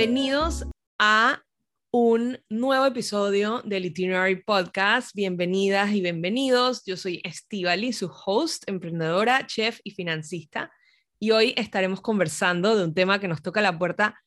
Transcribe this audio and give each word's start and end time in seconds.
Bienvenidos 0.00 0.64
a 0.98 1.42
un 1.90 2.38
nuevo 2.48 2.86
episodio 2.86 3.60
del 3.66 3.84
Itinerary 3.84 4.42
Podcast. 4.42 5.14
Bienvenidas 5.14 5.92
y 5.92 6.00
bienvenidos. 6.00 6.82
Yo 6.86 6.96
soy 6.96 7.20
Estivali, 7.22 7.92
su 7.92 8.10
host, 8.24 8.62
emprendedora, 8.66 9.46
chef 9.46 9.78
y 9.84 9.90
financista. 9.90 10.72
Y 11.18 11.32
hoy 11.32 11.52
estaremos 11.54 12.00
conversando 12.00 12.78
de 12.78 12.84
un 12.84 12.94
tema 12.94 13.18
que 13.20 13.28
nos 13.28 13.42
toca 13.42 13.60
la 13.60 13.78
puerta 13.78 14.18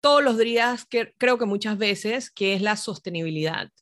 todos 0.00 0.22
los 0.22 0.38
días, 0.38 0.86
que 0.86 1.12
creo 1.18 1.36
que 1.36 1.46
muchas 1.46 1.78
veces, 1.78 2.30
que 2.30 2.54
es 2.54 2.62
la 2.62 2.76
sostenibilidad. 2.76 3.72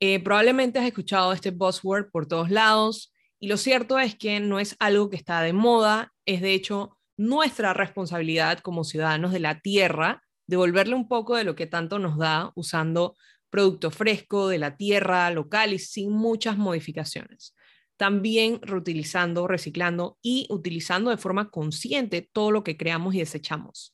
Eh, 0.00 0.18
probablemente 0.18 0.80
has 0.80 0.86
escuchado 0.86 1.32
este 1.32 1.52
buzzword 1.52 2.10
por 2.10 2.26
todos 2.26 2.50
lados 2.50 3.14
y 3.38 3.46
lo 3.46 3.58
cierto 3.58 4.00
es 4.00 4.16
que 4.16 4.40
no 4.40 4.58
es 4.58 4.74
algo 4.80 5.08
que 5.08 5.16
está 5.16 5.40
de 5.42 5.52
moda, 5.52 6.12
es 6.26 6.40
de 6.40 6.52
hecho 6.52 6.98
nuestra 7.16 7.74
responsabilidad 7.74 8.58
como 8.58 8.82
ciudadanos 8.82 9.30
de 9.30 9.38
la 9.38 9.60
tierra 9.60 10.24
devolverle 10.50 10.96
un 10.96 11.06
poco 11.06 11.36
de 11.36 11.44
lo 11.44 11.54
que 11.54 11.66
tanto 11.66 12.00
nos 12.00 12.18
da 12.18 12.50
usando 12.56 13.14
producto 13.50 13.92
fresco 13.92 14.48
de 14.48 14.58
la 14.58 14.76
tierra 14.76 15.30
local 15.30 15.72
y 15.72 15.78
sin 15.78 16.10
muchas 16.10 16.58
modificaciones. 16.58 17.54
También 17.96 18.60
reutilizando, 18.62 19.46
reciclando 19.46 20.18
y 20.22 20.46
utilizando 20.50 21.10
de 21.10 21.18
forma 21.18 21.50
consciente 21.50 22.28
todo 22.32 22.50
lo 22.50 22.64
que 22.64 22.76
creamos 22.76 23.14
y 23.14 23.20
desechamos. 23.20 23.92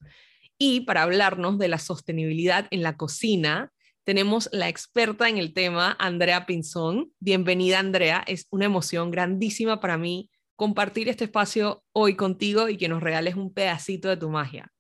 Y 0.57 0.81
para 0.81 1.03
hablarnos 1.03 1.59
de 1.59 1.69
la 1.69 1.79
sostenibilidad 1.79 2.69
en 2.71 2.83
la 2.83 2.97
cocina, 2.97 3.73
tenemos 4.05 4.49
la 4.51 4.71
experta 4.71 5.29
en 5.29 5.37
el 5.37 5.53
tema, 5.53 5.95
Andrea 5.99 6.47
Pinzón. 6.47 7.13
Bienvenida, 7.21 7.81
Andrea. 7.81 8.25
Es 8.27 8.47
una 8.51 8.65
emoción 8.65 9.11
grandísima 9.11 9.79
para 9.81 9.99
mí 9.99 10.31
compartir 10.55 11.11
este 11.11 11.25
espacio 11.25 11.85
hoy 11.93 12.17
contigo 12.17 12.71
y 12.71 12.79
que 12.79 12.89
nos 12.89 13.03
regales 13.03 13.35
un 13.35 13.53
pedacito 13.53 14.09
de 14.09 14.17
tu 14.17 14.31
magia. 14.31 14.73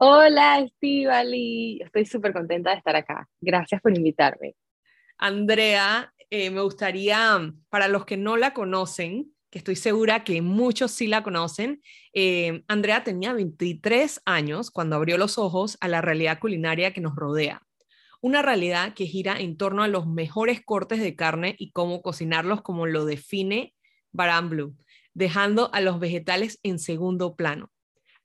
Hola, 0.00 0.60
Estivali. 0.60 1.80
Estoy 1.82 2.06
súper 2.06 2.32
contenta 2.32 2.70
de 2.70 2.76
estar 2.76 2.94
acá. 2.94 3.28
Gracias 3.40 3.80
por 3.80 3.96
invitarme. 3.96 4.54
Andrea, 5.16 6.14
eh, 6.30 6.50
me 6.50 6.60
gustaría, 6.60 7.52
para 7.68 7.88
los 7.88 8.04
que 8.04 8.16
no 8.16 8.36
la 8.36 8.54
conocen, 8.54 9.34
que 9.50 9.58
estoy 9.58 9.74
segura 9.74 10.22
que 10.22 10.40
muchos 10.40 10.92
sí 10.92 11.08
la 11.08 11.24
conocen, 11.24 11.82
eh, 12.12 12.62
Andrea 12.68 13.02
tenía 13.02 13.32
23 13.32 14.22
años 14.24 14.70
cuando 14.70 14.94
abrió 14.94 15.18
los 15.18 15.36
ojos 15.36 15.76
a 15.80 15.88
la 15.88 16.00
realidad 16.00 16.38
culinaria 16.38 16.92
que 16.92 17.00
nos 17.00 17.16
rodea. 17.16 17.62
Una 18.20 18.40
realidad 18.40 18.94
que 18.94 19.06
gira 19.06 19.40
en 19.40 19.56
torno 19.56 19.82
a 19.82 19.88
los 19.88 20.06
mejores 20.06 20.60
cortes 20.64 21.00
de 21.00 21.16
carne 21.16 21.56
y 21.58 21.72
cómo 21.72 22.02
cocinarlos 22.02 22.62
como 22.62 22.86
lo 22.86 23.04
define 23.04 23.74
Baran 24.12 24.48
Blue, 24.48 24.76
dejando 25.12 25.70
a 25.72 25.80
los 25.80 25.98
vegetales 25.98 26.60
en 26.62 26.78
segundo 26.78 27.34
plano. 27.34 27.72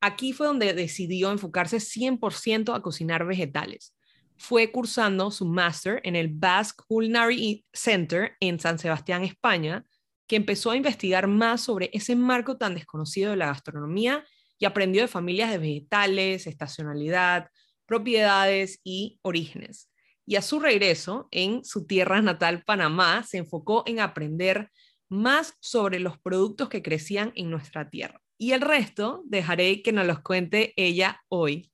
Aquí 0.06 0.34
fue 0.34 0.48
donde 0.48 0.73
decidió 0.73 1.32
enfocarse 1.32 1.78
100% 1.78 2.76
a 2.76 2.82
cocinar 2.82 3.26
vegetales. 3.26 3.96
Fue 4.36 4.70
cursando 4.70 5.32
su 5.32 5.46
máster 5.46 6.02
en 6.04 6.18
el 6.18 6.28
Basque 6.28 6.84
Culinary 6.90 7.66
Center 7.72 8.34
en 8.42 8.59
San 8.59 8.80
Sebastián, 8.80 9.24
España, 9.24 9.86
que 10.28 10.36
empezó 10.36 10.72
a 10.72 10.76
investigar 10.76 11.28
más 11.28 11.62
sobre 11.62 11.90
ese 11.94 12.18
marco 12.18 12.58
tan 12.58 12.76
desconocido 12.76 13.31
de 13.31 13.38
la 13.38 13.46
gastronomía 13.46 14.26
y 14.59 14.66
aprendió 14.66 15.04
de 15.04 15.08
familias 15.08 15.52
de 15.52 15.59
vegetales, 15.59 16.48
estacionalidad, 16.48 17.48
propiedades 17.86 18.81
y 18.84 19.20
orígenes. 19.22 19.90
Y 20.26 20.36
a 20.36 20.42
su 20.42 20.59
regreso 20.59 21.30
en 21.31 21.64
su 21.64 21.88
tierra 21.88 22.22
natal, 22.22 22.66
Panamá, 22.66 23.24
se 23.24 23.38
enfocó 23.38 23.84
en 23.86 24.02
aprender 24.02 24.70
más 25.08 25.56
sobre 25.62 26.02
los 26.02 26.18
productos 26.18 26.68
que 26.68 26.84
crecían 26.84 27.31
en 27.35 27.50
nuestra 27.50 27.90
tierra 27.90 28.22
y 28.44 28.52
el 28.52 28.59
resto 28.59 29.24
dejaré 29.26 29.81
que 29.81 29.94
nos 29.94 30.06
los 30.06 30.20
cuente 30.20 30.74
ella 30.76 31.24
hoy. 31.30 31.72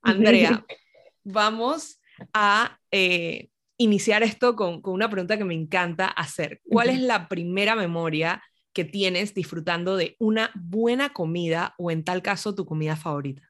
Andrea, 0.02 0.64
vamos 1.24 2.00
a 2.32 2.80
eh, 2.90 3.50
iniciar 3.76 4.22
esto 4.22 4.56
con, 4.56 4.80
una 4.84 5.10
pregunta 5.10 5.36
que 5.36 5.44
me 5.44 5.52
encanta 5.52 6.06
hacer. 6.06 6.62
¿Cuál 6.64 6.88
es 6.88 7.00
la 7.00 7.28
primera 7.28 7.76
memoria 7.76 8.42
que 8.72 8.86
tienes 8.86 9.34
disfrutando 9.34 9.96
de 9.96 10.16
una 10.18 10.50
buena 10.54 11.12
comida 11.12 11.74
o 11.76 11.90
en 11.90 12.02
tal 12.02 12.22
caso 12.22 12.54
tu 12.54 12.64
comida 12.64 12.96
favorita? 12.96 13.42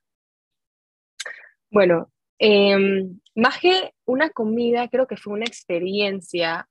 Bueno, 1.71 2.11
em, 2.41 3.21
más 3.37 3.61
que 3.61 3.93
una 4.07 4.31
comida, 4.31 4.89
creo 4.89 5.07
que 5.07 5.17
fue 5.17 5.35
una 5.35 5.45
experiencia 5.45 6.69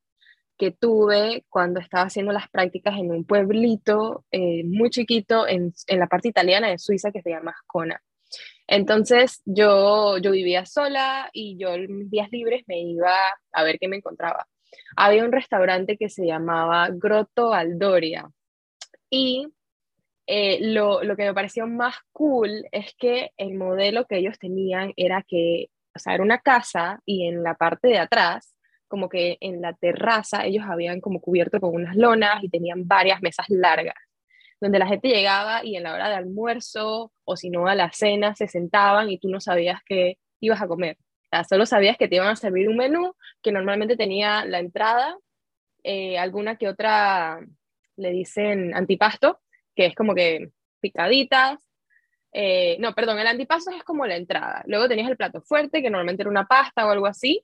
que 0.57 0.71
tuve 0.71 1.45
cuando 1.49 1.79
estaba 1.79 2.05
haciendo 2.05 2.31
las 2.31 2.49
prácticas 2.49 2.97
en 2.97 3.11
un 3.11 3.25
pueblito 3.25 4.25
eh, 4.31 4.63
muy 4.63 4.89
chiquito 4.89 5.47
en, 5.47 5.73
en, 5.87 5.99
la 5.99 6.07
parte 6.07 6.29
italiana 6.29 6.69
de 6.69 6.77
Suiza 6.77 7.11
que 7.11 7.21
se 7.21 7.29
llama 7.29 7.51
Ascona. 7.51 8.01
Entonces 8.67 9.41
yo, 9.45 10.17
yo 10.17 10.31
vivía 10.31 10.65
sola 10.65 11.29
y 11.33 11.57
yo 11.57 11.77
mis 11.89 12.09
días 12.09 12.29
libres 12.31 12.63
me 12.67 12.79
iba 12.81 13.15
a 13.51 13.63
ver 13.63 13.77
qué 13.79 13.87
me 13.87 13.97
encontraba. 13.97 14.47
Había 14.95 15.25
un 15.25 15.31
restaurante 15.31 15.97
que 15.97 16.09
se 16.09 16.25
llamaba 16.25 16.89
Grotto 16.91 17.53
Aldoria 17.53 18.29
y 19.09 19.47
eh, 20.27 20.57
lo, 20.73 21.03
lo, 21.03 21.15
que 21.15 21.25
me 21.25 21.33
pareció 21.33 21.67
más 21.67 21.95
cool 22.11 22.65
es 22.71 22.95
que 22.97 23.31
el 23.37 23.53
modelo 23.53 24.07
que 24.07 24.17
ellos 24.17 24.39
tenían 24.39 24.91
era 24.95 25.23
que, 25.27 25.67
o 25.95 25.99
sea, 25.99 26.15
era 26.15 26.23
una 26.23 26.39
casa 26.39 26.99
y 27.05 27.27
en 27.27 27.43
la 27.43 27.53
parte 27.53 27.89
de 27.89 27.99
atrás 27.99 28.54
como 28.95 29.09
que 29.09 29.37
en 29.41 29.61
la 29.61 29.73
terraza 29.73 30.45
ellos 30.45 30.63
habían 30.65 31.01
como 31.01 31.19
cubierto 31.19 31.59
con 31.59 31.75
unas 31.75 31.97
lonas 31.97 32.41
y 32.41 32.47
tenían 32.47 32.87
varias 32.87 33.21
mesas 33.21 33.45
largas, 33.49 33.97
donde 34.61 34.79
la 34.79 34.87
gente 34.87 35.09
llegaba 35.09 35.65
y 35.65 35.75
en 35.75 35.83
la 35.83 35.93
hora 35.93 36.07
de 36.07 36.15
almuerzo 36.15 37.11
o 37.25 37.35
si 37.35 37.49
no 37.49 37.67
a 37.67 37.75
la 37.75 37.91
cena 37.91 38.33
se 38.35 38.47
sentaban 38.47 39.09
y 39.09 39.19
tú 39.19 39.27
no 39.27 39.41
sabías 39.41 39.81
qué 39.85 40.17
ibas 40.39 40.61
a 40.61 40.67
comer. 40.69 40.95
O 41.29 41.43
solo 41.43 41.65
sabías 41.65 41.97
que 41.97 42.07
te 42.07 42.15
iban 42.15 42.29
a 42.29 42.37
servir 42.37 42.69
un 42.69 42.77
menú 42.77 43.17
que 43.43 43.51
normalmente 43.51 43.97
tenía 43.97 44.45
la 44.45 44.59
entrada, 44.59 45.17
eh, 45.83 46.17
alguna 46.17 46.55
que 46.55 46.69
otra 46.69 47.41
le 47.97 48.11
dicen 48.11 48.73
antipasto, 48.73 49.41
que 49.75 49.87
es 49.87 49.95
como 49.95 50.15
que 50.15 50.51
picaditas. 50.79 51.69
Eh, 52.31 52.77
no, 52.79 52.93
perdón, 52.93 53.19
el 53.19 53.27
antipasto 53.27 53.71
es 53.71 53.83
como 53.83 54.05
la 54.05 54.15
entrada. 54.15 54.63
Luego 54.67 54.87
tenías 54.87 55.09
el 55.09 55.17
plato 55.17 55.41
fuerte, 55.41 55.81
que 55.81 55.89
normalmente 55.89 56.23
era 56.23 56.29
una 56.29 56.47
pasta 56.47 56.87
o 56.87 56.91
algo 56.91 57.07
así, 57.07 57.43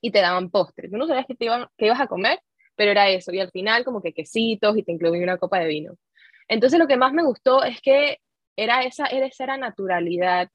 y 0.00 0.10
te 0.10 0.20
daban 0.20 0.50
postre. 0.50 0.88
Tú 0.88 0.96
no 0.96 1.06
sabías 1.06 1.26
qué, 1.26 1.34
te 1.34 1.46
iban, 1.46 1.66
qué 1.76 1.86
ibas 1.86 2.00
a 2.00 2.06
comer, 2.06 2.40
pero 2.76 2.90
era 2.90 3.08
eso. 3.08 3.32
Y 3.32 3.40
al 3.40 3.50
final 3.50 3.84
como 3.84 4.02
que 4.02 4.12
quesitos 4.12 4.76
y 4.76 4.82
te 4.82 4.92
incluían 4.92 5.22
una 5.22 5.38
copa 5.38 5.58
de 5.58 5.66
vino. 5.66 5.94
Entonces 6.48 6.78
lo 6.78 6.86
que 6.86 6.96
más 6.96 7.12
me 7.12 7.24
gustó 7.24 7.62
es 7.64 7.80
que 7.80 8.18
era 8.56 8.82
esa, 8.82 9.06
era 9.06 9.26
esa 9.26 9.56
naturalidad 9.56 10.48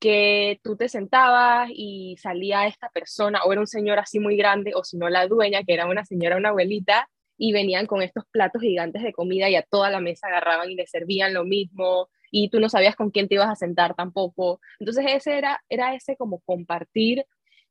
que 0.00 0.58
tú 0.64 0.76
te 0.76 0.88
sentabas 0.88 1.70
y 1.72 2.16
salía 2.18 2.66
esta 2.66 2.88
persona, 2.88 3.42
o 3.44 3.52
era 3.52 3.60
un 3.60 3.66
señor 3.66 3.98
así 3.98 4.18
muy 4.18 4.36
grande, 4.36 4.72
o 4.74 4.82
si 4.82 4.96
no 4.96 5.08
la 5.10 5.26
dueña, 5.26 5.62
que 5.62 5.74
era 5.74 5.86
una 5.86 6.04
señora, 6.06 6.38
una 6.38 6.48
abuelita, 6.48 7.08
y 7.36 7.52
venían 7.52 7.86
con 7.86 8.02
estos 8.02 8.24
platos 8.30 8.62
gigantes 8.62 9.02
de 9.02 9.12
comida 9.12 9.48
y 9.48 9.56
a 9.56 9.62
toda 9.62 9.90
la 9.90 10.00
mesa 10.00 10.26
agarraban 10.26 10.70
y 10.70 10.74
le 10.74 10.86
servían 10.86 11.34
lo 11.34 11.44
mismo, 11.44 12.08
y 12.30 12.48
tú 12.48 12.60
no 12.60 12.68
sabías 12.68 12.96
con 12.96 13.10
quién 13.10 13.28
te 13.28 13.34
ibas 13.34 13.48
a 13.50 13.56
sentar 13.56 13.94
tampoco. 13.94 14.60
Entonces 14.78 15.04
ese 15.08 15.36
era, 15.36 15.62
era 15.68 15.94
ese 15.94 16.16
como 16.16 16.40
compartir 16.40 17.24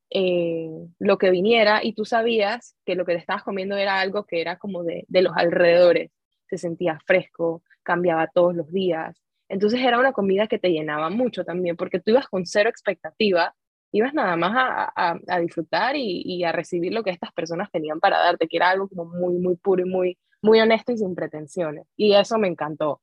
eh, 0.09 0.69
lo 0.97 1.17
que 1.17 1.29
viniera 1.29 1.83
y 1.83 1.93
tú 1.93 2.05
sabías 2.05 2.75
que 2.85 2.95
lo 2.95 3.05
que 3.05 3.13
te 3.13 3.19
estabas 3.19 3.43
comiendo 3.43 3.77
era 3.77 3.99
algo 3.99 4.25
que 4.25 4.41
era 4.41 4.57
como 4.57 4.83
de, 4.83 5.05
de 5.07 5.21
los 5.21 5.33
alrededores, 5.35 6.11
se 6.49 6.57
sentía 6.57 6.99
fresco, 7.05 7.63
cambiaba 7.83 8.27
todos 8.27 8.55
los 8.55 8.71
días. 8.71 9.21
Entonces 9.49 9.81
era 9.81 9.99
una 9.99 10.13
comida 10.13 10.47
que 10.47 10.59
te 10.59 10.71
llenaba 10.71 11.09
mucho 11.09 11.43
también, 11.43 11.75
porque 11.75 11.99
tú 11.99 12.11
ibas 12.11 12.27
con 12.27 12.45
cero 12.45 12.69
expectativa, 12.69 13.55
ibas 13.91 14.13
nada 14.13 14.35
más 14.35 14.53
a, 14.55 15.19
a, 15.27 15.39
disfrutar 15.39 15.95
y, 15.95 16.21
y, 16.23 16.43
a 16.43 16.51
recibir 16.51 16.93
lo 16.93 17.03
que 17.03 17.09
estas 17.09 17.31
personas 17.33 17.71
tenían 17.71 17.99
para 17.99 18.19
darte, 18.19 18.47
que 18.47 18.57
era 18.57 18.69
algo 18.69 18.87
muy, 18.91 19.39
muy 19.39 19.55
puro 19.55 19.83
y 19.83 19.89
muy, 19.89 20.17
muy 20.41 20.59
honesto 20.59 20.91
y 20.91 20.97
sin 20.97 21.15
pretensiones. 21.15 21.87
Y 21.95 22.13
eso 22.13 22.37
me 22.37 22.47
encantó. 22.47 23.01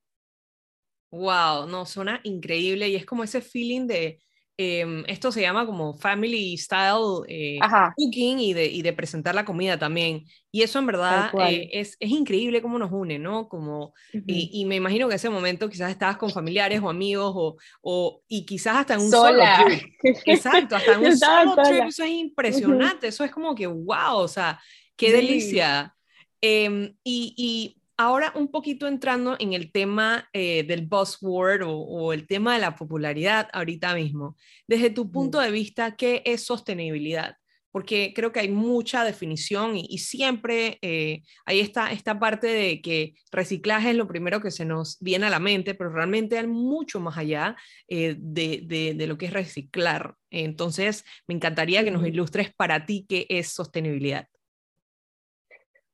Wow, 1.10 1.66
no, 1.68 1.86
suena 1.86 2.20
increíble 2.24 2.88
y 2.88 2.96
es 2.96 3.06
como 3.06 3.24
ese 3.24 3.40
feeling 3.40 3.86
de, 3.86 4.20
Em, 4.58 5.04
esto 5.06 5.30
se 5.30 5.42
llama 5.42 5.66
como 5.66 5.92
family 5.92 6.56
style 6.56 7.26
eh, 7.28 7.58
cooking 7.94 8.38
y 8.38 8.54
de, 8.54 8.64
y 8.64 8.80
de, 8.80 8.94
presentar 8.94 9.34
la 9.34 9.44
comida 9.44 9.78
también. 9.78 10.24
Y 10.50 10.62
eso 10.62 10.78
en 10.78 10.86
verdad 10.86 11.30
eh, 11.46 11.68
es, 11.72 11.98
es, 12.00 12.10
increíble 12.10 12.62
cómo 12.62 12.78
nos 12.78 12.90
une, 12.90 13.18
¿no? 13.18 13.50
Como, 13.50 13.92
y, 14.12 14.64
me 14.64 14.76
imagino 14.76 15.08
que 15.08 15.12
en 15.12 15.16
ese 15.16 15.28
momento 15.28 15.68
quizás 15.68 15.90
estabas 15.90 16.16
con 16.16 16.30
familiares 16.30 16.80
o 16.82 16.88
amigos 16.88 17.32
o, 17.36 17.56
o 17.82 18.22
y 18.28 18.46
quizás 18.46 18.76
hasta 18.78 18.94
en 18.94 19.00
un 19.00 19.10
solo 19.10 19.44
trip. 19.66 19.82
Exacto, 20.24 20.76
hasta 20.76 20.94
en 20.94 21.00
un 21.00 21.18
solo 21.18 21.56
trip. 21.62 21.84
Eso 21.88 22.04
es 22.04 22.10
impresionante. 22.10 23.08
Eso 23.08 23.24
es 23.24 23.30
como 23.30 23.54
que, 23.54 23.66
wow, 23.66 24.16
o 24.16 24.28
sea, 24.28 24.58
qué 24.96 25.12
delicia. 25.12 25.94
Em, 26.40 26.96
y, 27.04 27.34
y 27.36 27.82
ahora 27.96 28.32
un 28.34 28.50
poquito 28.50 28.86
entrando 28.86 29.36
en 29.38 29.52
el 29.52 29.72
tema 29.72 30.28
eh, 30.32 30.64
del 30.64 30.86
buzzword 30.86 31.62
o, 31.62 31.72
o, 31.72 32.12
el 32.12 32.26
tema 32.26 32.54
de 32.54 32.60
la 32.60 32.74
popularidad 32.76 33.48
ahorita 33.52 33.94
mismo, 33.94 34.36
desde 34.66 34.90
tu 34.90 35.10
punto 35.10 35.40
de 35.40 35.50
vista, 35.50 35.96
¿qué 35.96 36.22
es 36.24 36.44
sostenibilidad? 36.44 37.36
porque 37.76 38.14
creo 38.16 38.32
que 38.32 38.40
hay 38.40 38.48
mucha 38.48 39.04
definición 39.04 39.76
y, 39.76 39.98
siempre 39.98 40.78
eh, 40.80 41.20
hay 41.44 41.60
esta, 41.60 41.92
esta 41.92 42.18
parte 42.18 42.46
de 42.46 42.80
que 42.80 43.16
reciclaje 43.30 43.90
es 43.90 43.96
lo 43.96 44.08
primero 44.08 44.40
que 44.40 44.50
se 44.50 44.64
nos 44.64 44.96
viene 44.98 45.26
a 45.26 45.28
la 45.30 45.40
mente, 45.40 45.74
pero 45.74 45.90
realmente 45.90 46.38
hay 46.38 46.46
mucho 46.46 47.00
más 47.00 47.18
allá 47.18 47.54
eh, 47.86 48.16
de, 48.18 48.94
de, 48.96 49.06
lo 49.06 49.18
que 49.18 49.26
es 49.26 49.34
reciclar. 49.34 50.14
Entonces, 50.30 51.04
me 51.28 51.34
encantaría 51.34 51.84
que 51.84 51.90
nos 51.90 52.06
ilustres 52.06 52.50
para 52.54 52.86
ti 52.86 53.04
qué 53.06 53.26
es 53.28 53.48
sostenibilidad. 53.48 54.26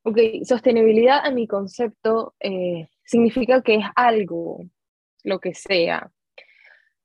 Ok, 0.05 0.19
sostenibilidad 0.45 1.25
a 1.25 1.31
mi 1.31 1.47
concepto 1.47 2.35
eh, 2.41 2.89
significa 3.05 3.63
que 3.63 3.77
es 3.77 3.85
algo, 3.95 4.65
lo 5.23 5.39
que 5.39 5.55
sea, 5.55 6.11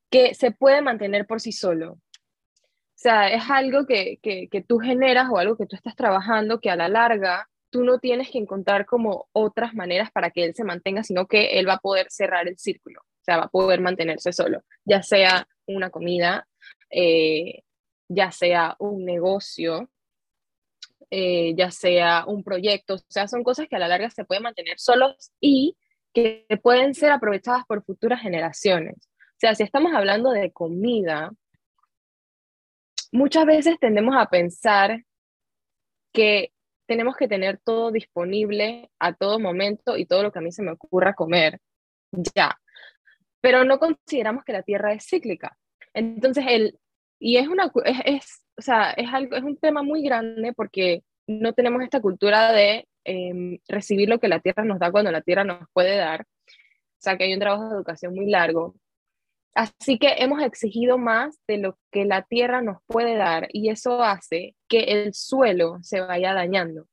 que 0.09 0.33
se 0.33 0.51
puede 0.51 0.81
mantener 0.81 1.27
por 1.27 1.39
sí 1.39 1.51
solo. 1.51 1.93
O 1.93 2.99
sea, 2.99 3.29
es 3.31 3.43
algo 3.49 3.85
que, 3.85 4.17
que, 4.23 4.47
que, 4.49 4.63
tú 4.63 4.79
generas 4.79 5.29
o 5.29 5.37
algo 5.37 5.55
que 5.55 5.67
tú 5.67 5.75
estás 5.75 5.95
trabajando 5.95 6.59
que 6.59 6.71
a 6.71 6.75
la 6.75 6.89
larga 6.89 7.47
tú 7.69 7.83
no 7.83 7.99
tienes 7.99 8.31
que 8.31 8.39
encontrar 8.39 8.87
como 8.87 9.27
otras 9.33 9.75
maneras 9.75 10.09
para 10.11 10.31
que 10.31 10.43
él 10.45 10.55
se 10.55 10.63
mantenga, 10.63 11.03
sino 11.03 11.27
que 11.27 11.59
él 11.59 11.67
va 11.67 11.73
a 11.73 11.79
poder 11.79 12.07
cerrar 12.09 12.47
el 12.47 12.57
círculo, 12.57 13.01
o 13.01 13.23
sea, 13.23 13.37
va 13.37 13.43
a 13.43 13.49
poder 13.49 13.81
mantenerse 13.81 14.33
solo, 14.33 14.63
ya 14.85 15.03
sea 15.03 15.47
una 15.67 15.91
comida, 15.91 16.47
eh, 16.89 17.61
ya 18.07 18.31
sea 18.31 18.75
un 18.79 19.05
negocio, 19.05 19.89
eh, 21.09 21.53
ya 21.55 21.71
sea 21.71 22.25
un 22.25 22.43
proyecto, 22.43 22.95
o 22.95 22.99
sea, 23.09 23.27
son 23.27 23.43
cosas 23.43 23.67
que 23.69 23.75
a 23.75 23.79
la 23.79 23.87
larga 23.87 24.09
se 24.09 24.25
pueden 24.25 24.43
mantener 24.43 24.79
solos 24.79 25.31
y 25.39 25.77
que 26.13 26.45
pueden 26.61 26.93
ser 26.93 27.11
aprovechadas 27.11 27.63
por 27.65 27.83
futuras 27.83 28.21
generaciones. 28.21 28.95
O 28.97 29.39
sea, 29.39 29.55
si 29.55 29.63
estamos 29.63 29.93
hablando 29.93 30.31
de 30.31 30.51
comida, 30.51 31.31
muchas 33.11 33.45
veces 33.45 33.77
tendemos 33.79 34.15
a 34.17 34.29
pensar 34.29 35.03
que 36.11 36.51
tenemos 36.87 37.15
que 37.15 37.27
tener 37.27 37.59
todo 37.59 37.91
disponible 37.91 38.89
a 38.99 39.13
todo 39.13 39.39
momento 39.39 39.97
y 39.97 40.05
todo 40.05 40.23
lo 40.23 40.31
que 40.31 40.39
a 40.39 40.41
mí 40.41 40.51
se 40.51 40.63
me 40.63 40.71
ocurra 40.71 41.13
comer, 41.13 41.59
ya. 42.11 42.59
Pero 43.41 43.63
no 43.63 43.77
consideramos 43.77 44.43
que 44.43 44.53
la 44.53 44.63
Tierra 44.63 44.93
es 44.93 45.05
cíclica. 45.07 45.57
Entonces, 45.93 46.45
el, 46.47 46.79
y 47.19 47.37
es, 47.37 47.47
una, 47.47 47.71
es, 48.05 48.43
o 48.57 48.61
sea, 48.61 48.91
es, 48.91 49.07
algo, 49.11 49.35
es 49.35 49.43
un 49.43 49.57
tema 49.57 49.83
muy 49.83 50.03
grande 50.03 50.53
porque 50.53 51.03
no 51.27 51.53
tenemos 51.53 51.81
esta 51.81 52.01
cultura 52.01 52.51
de 52.51 52.87
em, 53.03 53.59
recibir 53.67 54.09
lo 54.09 54.19
que 54.19 54.27
la 54.27 54.39
tierra 54.39 54.63
nos 54.63 54.79
da 54.79 54.91
cuando 54.91 55.11
la 55.11 55.21
tierra 55.21 55.43
nos 55.43 55.67
puede 55.73 55.97
dar. 55.97 56.21
O 56.21 56.99
sea, 56.99 57.17
que 57.17 57.25
hay 57.25 57.33
un 57.33 57.39
trabajo 57.39 57.67
de 57.69 57.75
educación 57.75 58.15
muy 58.15 58.29
largo. 58.29 58.75
Así 59.53 59.97
que 59.97 60.15
hemos 60.19 60.43
exigido 60.43 60.97
más 60.97 61.39
de 61.47 61.57
lo 61.57 61.79
que 61.91 62.05
la 62.05 62.21
tierra 62.23 62.61
nos 62.61 62.77
puede 62.85 63.15
dar 63.15 63.47
y 63.51 63.69
eso 63.69 64.03
hace 64.03 64.55
que 64.67 64.81
el 64.83 65.13
suelo 65.15 65.79
se 65.81 65.99
vaya 65.99 66.33
dañando. 66.33 66.87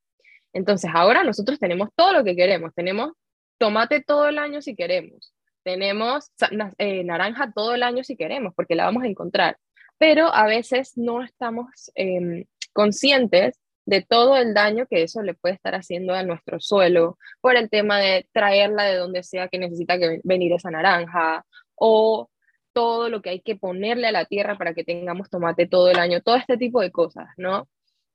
Entonces, 0.55 0.91
ahora 0.95 1.25
nosotros 1.25 1.59
tenemos 1.59 1.91
todo 1.95 2.13
lo 2.15 2.25
que 2.25 2.37
queremos. 2.37 2.73
Tenemos 2.75 3.13
tomate 3.59 4.03
todo 4.03 4.29
el 4.29 4.39
año 4.39 4.63
si 4.63 4.75
queremos. 4.75 5.35
Tenemos 5.63 6.31
eh, 6.79 7.05
naranja 7.05 7.53
todo 7.55 7.75
el 7.75 7.83
año 7.83 8.05
si 8.05 8.17
queremos, 8.17 8.55
porque 8.55 8.75
la 8.75 8.85
vamos 8.85 9.03
a 9.03 9.09
encontrar 9.09 9.59
pero 9.99 10.33
a 10.35 10.47
veces 10.47 10.97
no 10.97 11.23
estamos 11.23 11.91
em, 11.95 12.45
conscientes 12.73 13.59
de 13.87 14.03
todo 14.03 14.37
el 14.37 14.55
daño 14.55 14.87
que 14.87 15.03
eso 15.03 15.23
le 15.23 15.35
puede 15.35 15.55
estar 15.55 15.75
haciendo 15.75 16.15
a 16.15 16.23
nuestro 16.23 16.59
suelo 16.61 17.19
por 17.41 17.57
el 17.57 17.69
tema 17.69 17.99
de 17.99 18.27
traerla 18.33 18.85
de 18.85 18.97
donde 18.97 19.23
sea 19.23 19.49
que 19.49 19.59
necesita 19.59 19.99
que 19.99 20.21
venir 20.25 20.53
esa 20.53 20.71
naranja 20.71 21.45
o 21.75 22.31
todo 22.73 23.09
lo 23.09 23.23
que 23.23 23.31
hay 23.31 23.41
que 23.41 23.57
ponerle 23.57 24.09
a 24.09 24.13
la 24.13 24.25
tierra 24.25 24.59
para 24.59 24.75
que 24.75 24.85
tengamos 24.85 25.31
tomate 25.31 25.67
todo 25.67 25.91
el 25.91 25.99
año, 25.99 26.23
todo 26.23 26.37
este 26.37 26.57
tipo 26.57 26.81
de 26.81 26.91
cosas, 26.91 27.29
¿no? 27.37 27.69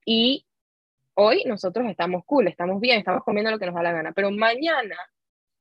Y 0.05 0.45
hoy 1.13 1.43
nosotros 1.45 1.87
estamos 1.89 2.23
cool, 2.25 2.47
estamos 2.47 2.79
bien, 2.81 2.99
estamos 2.99 3.23
comiendo 3.23 3.51
lo 3.51 3.59
que 3.59 3.67
nos 3.67 3.75
da 3.75 3.83
la 3.83 3.93
gana, 3.93 4.11
pero 4.11 4.31
mañana 4.31 4.97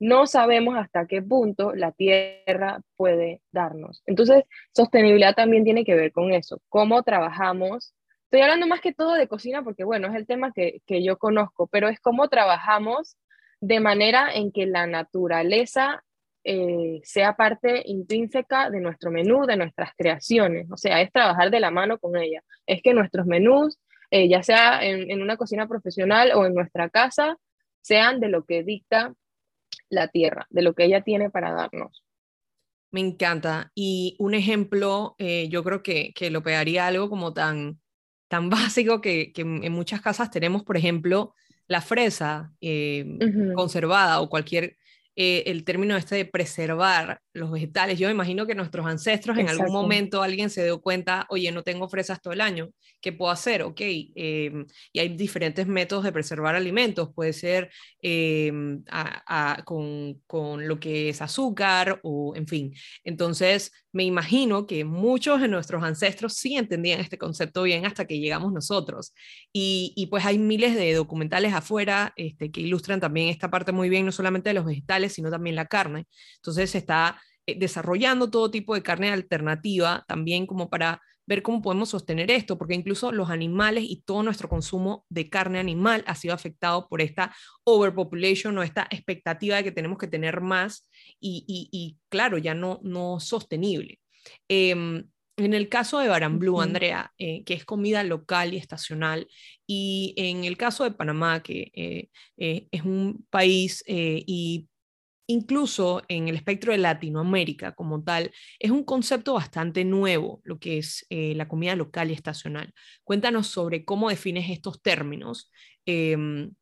no 0.00 0.26
sabemos 0.26 0.76
hasta 0.76 1.06
qué 1.06 1.22
punto 1.22 1.74
la 1.74 1.92
tierra 1.92 2.80
puede 2.96 3.40
darnos. 3.52 4.02
Entonces, 4.06 4.44
sostenibilidad 4.72 5.34
también 5.34 5.64
tiene 5.64 5.84
que 5.84 5.94
ver 5.94 6.12
con 6.12 6.32
eso, 6.32 6.60
cómo 6.68 7.02
trabajamos. 7.02 7.94
Estoy 8.24 8.42
hablando 8.42 8.66
más 8.66 8.80
que 8.80 8.92
todo 8.92 9.14
de 9.14 9.28
cocina 9.28 9.62
porque, 9.62 9.84
bueno, 9.84 10.08
es 10.08 10.14
el 10.14 10.26
tema 10.26 10.52
que, 10.52 10.82
yo 11.02 11.18
conozco, 11.18 11.66
pero 11.66 11.88
es 11.88 11.98
cómo 12.00 12.28
trabajamos 12.28 13.16
de 13.60 13.80
manera 13.80 14.32
en 14.32 14.52
que 14.52 14.66
la 14.66 14.86
naturaleza 14.86 16.04
eh, 16.44 17.00
sea 17.02 17.34
parte 17.34 17.82
intrínseca 17.86 18.70
de 18.70 18.80
nuestro 18.80 19.10
menú, 19.10 19.46
de 19.46 19.56
nuestras 19.56 19.90
creaciones. 19.96 20.70
O 20.70 20.76
sea, 20.76 21.00
es 21.00 21.10
trabajar 21.10 21.50
de 21.50 21.60
la 21.60 21.70
mano 21.70 21.98
con 21.98 22.16
ella. 22.16 22.42
Es 22.66 22.82
que 22.82 22.94
nuestros 22.94 23.26
menús, 23.26 23.78
eh, 24.10 24.28
ya 24.28 24.42
sea 24.42 24.84
en, 24.84 25.10
en, 25.10 25.22
una 25.22 25.36
cocina 25.36 25.66
profesional 25.66 26.32
o 26.34 26.46
en 26.46 26.54
nuestra 26.54 26.88
casa, 26.88 27.36
sean 27.80 28.20
de 28.20 28.28
lo 28.28 28.44
que 28.44 28.62
dicta 28.62 29.14
la 29.88 30.08
tierra, 30.08 30.46
de 30.50 30.62
lo 30.62 30.74
que 30.74 30.84
ella 30.84 31.02
tiene 31.02 31.30
para 31.30 31.52
darnos. 31.52 32.04
Me 32.90 33.00
encanta. 33.00 33.70
Y 33.74 34.16
un 34.18 34.34
ejemplo, 34.34 35.14
eh, 35.18 35.48
yo 35.50 35.62
creo 35.62 35.82
que, 35.82 36.12
que, 36.14 36.30
lo 36.30 36.42
pegaría 36.42 36.86
algo 36.86 37.10
como 37.10 37.32
tan, 37.32 37.80
tan 38.28 38.50
básico 38.50 39.00
que, 39.00 39.32
que, 39.32 39.42
en 39.42 39.72
muchas 39.72 40.00
casas 40.00 40.30
tenemos, 40.30 40.62
por 40.64 40.76
ejemplo, 40.76 41.34
la 41.66 41.82
fresa 41.82 42.52
eh, 42.60 43.18
conservada 43.54 44.20
o 44.20 44.30
cualquier 44.30 44.78
eh, 45.20 45.50
el 45.50 45.64
término 45.64 45.96
este 45.96 46.14
de 46.14 46.24
preservar 46.26 47.20
los 47.32 47.50
vegetales. 47.50 47.98
Yo 47.98 48.08
imagino 48.08 48.46
que 48.46 48.54
nuestros 48.54 48.86
ancestros 48.86 49.36
en 49.36 49.48
algún 49.48 49.72
momento 49.72 50.22
alguien 50.22 50.48
se 50.48 50.62
dio 50.62 50.80
cuenta, 50.80 51.26
oye, 51.28 51.50
no 51.50 51.64
tengo 51.64 51.88
fresas 51.88 52.22
todo 52.22 52.32
el 52.32 52.40
año, 52.40 52.68
¿qué 53.00 53.12
puedo 53.12 53.32
hacer? 53.32 53.62
Ok, 53.62 53.80
em, 53.80 54.64
y 54.92 55.00
hay 55.00 55.08
diferentes 55.16 55.66
métodos 55.66 56.04
de 56.04 56.12
preservar 56.12 56.54
alimentos, 56.54 57.12
puede 57.12 57.32
ser 57.32 57.68
em, 58.00 58.84
con, 59.64 60.22
con, 60.28 60.68
lo 60.68 60.78
que 60.78 61.08
es 61.08 61.20
azúcar 61.20 61.98
o 62.04 62.36
en 62.36 62.46
fin. 62.46 62.72
Entonces, 63.02 63.72
me 63.92 64.04
imagino 64.04 64.66
que 64.66 64.84
muchos 64.84 65.40
de 65.40 65.48
nuestros 65.48 65.82
ancestros 65.82 66.34
sí 66.34 66.56
entendían 66.56 67.00
este 67.00 67.18
concepto 67.18 67.62
bien 67.62 67.86
hasta 67.86 68.06
que 68.06 68.18
llegamos 68.18 68.52
nosotros. 68.52 69.14
Y, 69.52 69.92
y 69.96 70.06
pues 70.06 70.24
hay 70.26 70.38
miles 70.38 70.74
de 70.74 70.92
documentales 70.94 71.54
afuera 71.54 72.12
este, 72.16 72.50
que 72.50 72.60
ilustran 72.60 73.00
también 73.00 73.28
esta 73.28 73.50
parte 73.50 73.72
muy 73.72 73.88
bien, 73.88 74.04
no 74.04 74.12
solamente 74.12 74.50
de 74.50 74.54
los 74.54 74.66
vegetales, 74.66 75.14
sino 75.14 75.30
también 75.30 75.56
la 75.56 75.66
carne. 75.66 76.06
Entonces 76.36 76.70
se 76.70 76.78
está 76.78 77.20
eh, 77.46 77.58
desarrollando 77.58 78.30
todo 78.30 78.50
tipo 78.50 78.74
de 78.74 78.82
carne 78.82 79.10
alternativa 79.10 80.04
también 80.06 80.46
como 80.46 80.68
para 80.68 81.00
ver 81.28 81.42
cómo 81.42 81.60
podemos 81.60 81.90
sostener 81.90 82.30
esto, 82.30 82.56
porque 82.56 82.74
incluso 82.74 83.12
los 83.12 83.28
animales 83.28 83.84
y 83.86 84.00
todo 84.00 84.22
nuestro 84.22 84.48
consumo 84.48 85.04
de 85.10 85.28
carne 85.28 85.58
animal 85.58 86.02
ha 86.06 86.14
sido 86.14 86.32
afectado 86.32 86.88
por 86.88 87.02
esta 87.02 87.34
overpopulation 87.64 88.56
o 88.56 88.62
esta 88.62 88.88
expectativa 88.90 89.56
de 89.56 89.64
que 89.64 89.72
tenemos 89.72 89.98
que 89.98 90.06
tener 90.06 90.40
más 90.40 90.88
y, 91.20 91.98
claro, 92.08 92.38
ya 92.38 92.54
no, 92.54 92.80
no 92.82 93.20
sostenible. 93.20 94.00
Em, 94.48 95.04
en 95.36 95.54
el 95.54 95.68
caso 95.68 95.98
de 95.98 96.08
Baramblú, 96.08 96.62
Andrea, 96.62 97.12
eh, 97.18 97.44
que 97.44 97.54
es 97.54 97.66
comida 97.66 98.02
local 98.04 98.54
y 98.54 98.56
estacional, 98.56 99.28
y 99.66 100.14
en 100.16 100.44
el 100.44 100.56
caso 100.56 100.84
de 100.84 100.92
Panamá, 100.92 101.42
que 101.42 101.70
eh, 101.74 102.68
es 102.70 102.82
un 102.82 103.26
país 103.28 103.84
y 103.86 104.66
incluso 105.28 106.02
en 106.08 106.26
el 106.28 106.36
espectro 106.36 106.72
de 106.72 106.78
Latinoamérica 106.78 107.72
como 107.72 108.02
tal, 108.02 108.32
es 108.58 108.70
un 108.70 108.82
concepto 108.82 109.34
bastante 109.34 109.84
nuevo, 109.84 110.40
lo 110.42 110.58
que 110.58 110.78
es 110.78 111.06
eh, 111.10 111.34
la 111.34 111.46
comida 111.46 111.76
local 111.76 112.10
y 112.10 112.14
estacional. 112.14 112.72
Cuéntanos 113.04 113.46
sobre 113.46 113.84
cómo 113.84 114.08
defines 114.08 114.50
estos 114.50 114.82
términos. 114.82 115.52
Em, 115.84 116.52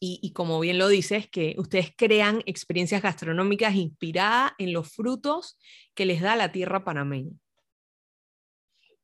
y, 0.00 0.32
como 0.32 0.60
bien 0.60 0.78
lo 0.78 0.86
dices, 0.86 1.28
que 1.28 1.56
ustedes 1.58 1.92
crean 1.96 2.40
experiencias 2.46 3.02
gastronómicas 3.02 3.74
inspiradas 3.74 4.52
en 4.58 4.72
los 4.72 4.94
frutos 4.94 5.58
que 5.94 6.06
les 6.06 6.20
da 6.20 6.36
la 6.36 6.52
tierra 6.52 6.84
panameña. 6.84 7.32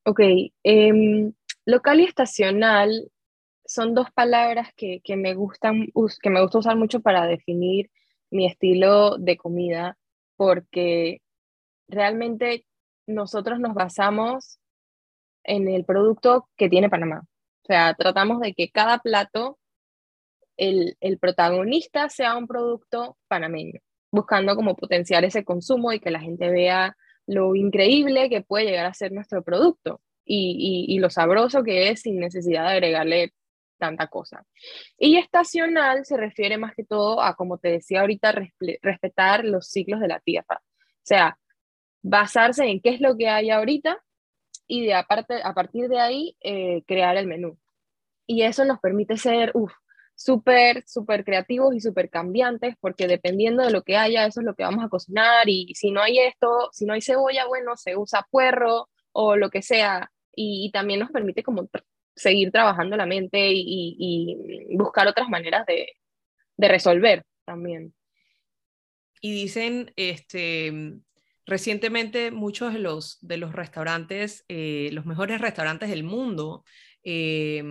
Ok, 0.05 0.21
em, 0.63 1.33
local 1.65 2.01
y 2.01 2.05
estacional 2.05 3.11
son 3.65 3.95
dos 3.95 4.09
palabras 4.13 4.69
que, 4.77 5.01
que, 5.03 5.17
me 5.17 5.35
gustan, 5.35 5.89
que 6.23 6.31
me 6.31 6.41
gusta 6.43 6.59
usar 6.59 6.77
mucho 6.77 7.01
para 7.01 7.27
definir 7.27 7.91
mi 8.35 8.47
estilo 8.47 9.17
de 9.17 9.37
comida 9.37 9.97
porque 10.37 11.23
realmente 11.89 12.67
nosotros 13.07 13.61
nos 13.61 13.75
basamos 13.75 14.59
en 15.45 15.69
el 15.69 15.85
producto 15.85 16.49
que 16.57 16.69
tiene 16.69 16.91
Panamá. 16.91 17.23
O 17.63 17.67
sea, 17.67 17.95
tratamos 17.95 18.41
de 18.41 18.53
que 18.53 18.71
cada 18.71 18.99
plato, 18.99 19.59
el, 20.57 20.97
el 21.01 21.19
protagonista 21.19 22.09
sea 22.09 22.37
un 22.37 22.47
producto 22.47 23.17
panameño, 23.29 23.81
buscando 24.11 24.57
como 24.57 24.75
potenciar 24.75 25.25
ese 25.25 25.45
consumo 25.45 25.93
y 25.93 26.01
que 26.01 26.11
la 26.11 26.21
gente 26.21 26.51
vea 26.51 26.97
lo 27.27 27.55
increíble 27.55 28.29
que 28.29 28.43
puede 28.43 28.67
llegar 28.67 28.87
a 28.87 28.95
ser 28.95 29.13
nuestro 29.13 29.43
producto 29.43 30.01
y, 30.25 30.87
y, 30.89 30.95
y 30.95 30.99
lo 30.99 31.09
sabroso 31.09 31.63
que 31.63 31.91
es 31.91 32.03
sin 32.03 32.19
necesidad 32.19 32.65
de 32.65 32.73
agregarle 32.73 33.33
tanta 33.85 34.07
cosa. 34.09 34.47
Y 34.99 35.17
estacional 35.19 36.05
se 36.05 36.17
refiere 36.17 36.57
más 36.59 36.75
que 36.75 36.85
todo 36.85 37.21
a, 37.21 37.35
como 37.37 37.59
te 37.59 37.69
decía 37.69 38.01
ahorita, 38.01 38.35
respetar 38.83 39.45
los 39.45 39.69
ciclos 39.69 40.01
de 40.01 40.09
la 40.09 40.21
tierra. 40.21 40.63
O 40.63 41.07
sea, 41.07 41.39
basarse 42.03 42.65
en 42.65 42.81
qué 42.81 42.91
es 42.91 43.01
lo 43.01 43.17
que 43.17 43.29
hay 43.29 43.51
ahorita 43.51 44.03
y 44.67 44.87
de 44.87 44.95
aparte, 44.95 45.41
a 45.43 45.53
partir 45.53 45.89
de 45.89 46.01
ahí 46.01 46.37
eh, 46.41 46.83
crear 46.87 47.17
el 47.17 47.27
menú. 47.27 47.59
Y 48.27 48.43
eso 48.43 48.65
nos 48.65 48.81
permite 48.81 49.19
ser 49.19 49.53
súper, 50.15 50.85
súper 50.87 51.25
creativos 51.25 51.75
y 51.75 51.81
súper 51.81 52.09
cambiantes, 52.09 52.77
porque 52.81 53.07
dependiendo 53.07 53.63
de 53.63 53.71
lo 53.71 53.83
que 53.83 53.97
haya, 53.97 54.27
eso 54.27 54.41
es 54.41 54.47
lo 54.47 54.55
que 54.55 54.65
vamos 54.65 54.85
a 54.85 54.89
cocinar. 54.89 55.49
Y 55.49 55.75
si 55.75 55.91
no 55.91 56.01
hay 56.01 56.19
esto, 56.21 56.71
si 56.73 56.87
no 56.87 56.95
hay 56.95 57.03
cebolla, 57.03 57.47
bueno, 57.47 57.77
se 57.77 57.97
usa 57.97 58.27
puerro 58.31 58.89
o 59.13 59.37
lo 59.37 59.51
que 59.51 59.63
sea. 59.63 60.11
Y, 60.35 60.71
también 60.73 61.01
nos 61.01 61.11
permite 61.11 61.43
como 61.43 61.69
seguir 62.15 62.51
trabajando 62.51 62.97
la 62.97 63.07
mente 63.07 63.51
y, 63.53 64.75
buscar 64.77 65.07
otras 65.07 65.29
maneras 65.29 65.67
de, 65.67 65.89
de 66.57 66.69
resolver 66.69 67.25
también. 67.45 67.95
Y 69.21 69.33
dicen, 69.33 69.93
este, 69.97 71.01
Recientemente 71.47 72.31
muchos 72.31 72.73
de 72.73 72.79
los, 72.79 73.19
de 73.21 73.37
los 73.37 73.53
restaurantes, 73.53 74.45
eh, 74.49 74.89
los 74.93 75.05
mejores 75.05 75.41
restaurantes 75.41 75.91
del 75.91 76.03
mundo, 76.03 76.65
eh, 77.03 77.63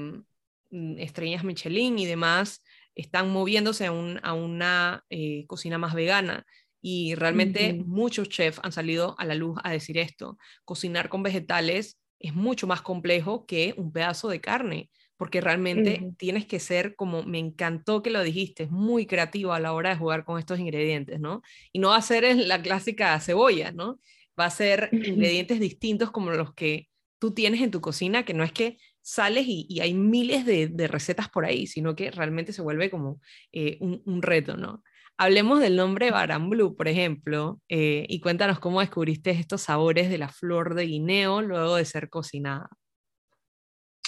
mm, 0.70 1.00
estrellas 1.00 1.44
Michelin 1.44 1.98
y 1.98 2.06
demás, 2.06 2.64
están 2.94 3.32
moviéndose 3.32 3.88
a, 3.88 3.92
una 4.34 5.04
eh, 5.10 5.46
cocina 5.48 5.80
más 5.80 5.96
vegana. 5.96 6.46
Y 6.82 7.16
realmente 7.16 7.74
muchos 7.74 8.30
chefs 8.30 8.60
han 8.62 8.74
salido 8.74 9.16
a 9.18 9.26
la 9.26 9.36
luz 9.36 9.58
a 9.64 9.72
decir 9.72 9.98
esto. 9.98 10.38
Cocinar 10.66 11.10
con 11.10 11.24
vegetales 11.24 11.98
es 12.24 12.34
mucho 12.34 12.66
más 12.66 12.82
complejo 12.82 13.46
que 13.46 13.76
un 13.78 13.92
pedazo 13.92 14.30
de 14.30 14.42
carne 14.42 14.90
porque 15.18 15.42
realmente 15.42 16.12
tienes 16.18 16.46
que 16.46 16.60
ser 16.60 16.96
como, 16.96 17.24
me 17.24 17.40
encantó 17.40 18.02
que 18.02 18.10
lo 18.10 18.24
dijiste, 18.24 18.68
muy 18.68 19.06
creativo 19.06 19.54
a 19.54 19.60
la 19.60 19.72
hora 19.72 19.92
de 19.92 19.96
jugar 19.96 20.26
con 20.26 20.40
estos 20.40 20.60
ingredientes, 20.60 21.20
¿no? 21.20 21.42
Y 21.72 21.80
no 21.80 21.90
va 21.90 21.98
a 21.98 22.02
ser 22.02 22.36
la 22.36 22.62
clásica 22.62 23.18
cebolla, 23.22 23.72
¿no? 23.72 24.00
Va 24.38 24.46
a 24.46 24.50
ser 24.50 24.90
ingredientes 24.92 25.60
distintos 25.60 26.12
como 26.12 26.32
los 26.32 26.54
que 26.54 26.90
tú 27.20 27.34
tienes 27.34 27.62
en 27.62 27.72
tu 27.72 27.80
cocina, 27.80 28.26
que 28.26 28.34
no 28.34 28.44
es 28.44 28.52
que 28.52 28.78
sales 29.02 29.46
y, 29.48 29.80
hay 29.80 29.94
miles 29.94 30.46
de, 30.46 30.88
recetas 30.88 31.30
por 31.30 31.46
ahí, 31.46 31.68
sino 31.68 31.96
que 31.96 32.12
realmente 32.12 32.52
se 32.52 32.62
vuelve 32.62 32.90
como 32.90 33.22
eh, 33.52 33.78
un, 33.80 34.22
reto, 34.22 34.58
¿no? 34.58 34.84
Hablemos 35.18 35.60
del 35.60 35.76
nombre 35.76 36.12
Baran 36.12 36.50
Blue, 36.50 36.76
por 36.76 36.88
ejemplo, 36.88 37.60
eh, 37.70 38.06
y 38.10 38.20
cuéntanos 38.20 38.60
cómo 38.60 38.80
descubriste 38.80 39.30
estos 39.32 39.62
sabores 39.62 40.10
de 40.10 40.18
la 40.18 40.28
flor 40.30 40.74
de 40.74 40.88
guineo 40.88 41.42
luego 41.42 41.76
de 41.76 41.86
ser 41.86 42.10
cocinada. 42.10 42.70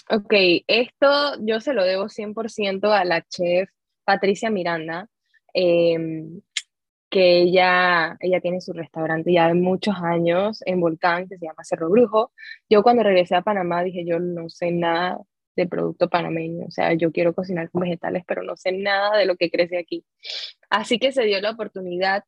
Ok, 0.09 0.33
esto 0.67 1.07
yo 1.41 1.59
se 1.59 1.74
lo 1.74 1.83
debo 1.83 2.09
100% 2.09 2.91
a 2.91 3.05
la 3.05 3.21
chef 3.24 3.69
Patricia 4.03 4.50
Miranda, 4.50 5.07
em, 5.53 6.41
que 7.09 7.41
ella, 7.41 8.17
ella 8.19 8.41
tiene 8.41 8.62
su 8.62 8.74
restaurante 8.74 9.31
ya 9.31 9.47
de 9.47 9.53
muchos 9.53 9.95
años 9.97 10.62
en 10.65 10.81
Volcán, 10.81 11.27
que 11.27 11.38
se 11.38 11.45
llama 11.45 11.63
Cerro 11.63 11.89
Brujo. 11.89 12.31
Yo 12.69 12.83
cuando 12.83 13.03
regresé 13.03 13.35
a 13.35 13.41
Panamá 13.41 13.83
dije, 13.83 14.05
yo 14.05 14.19
no 14.19 14.50
sé 14.50 14.71
nada 14.71 15.19
de 15.55 15.67
producto 15.67 16.09
panameño, 16.09 16.65
o 16.65 16.71
sea, 16.71 16.93
yo 16.93 17.12
quiero 17.12 17.33
cocinar 17.33 17.69
con 17.69 17.81
vegetales, 17.81 18.24
pero 18.27 18.43
no 18.43 18.57
sé 18.57 18.71
nada 18.71 19.17
de 19.17 19.25
lo 19.25 19.35
que 19.38 19.50
crece 19.50 19.77
aquí. 19.77 20.05
Así 20.69 21.00
que 21.00 21.12
se 21.12 21.24
dio 21.24 21.39
la 21.41 21.51
oportunidad 21.51 22.24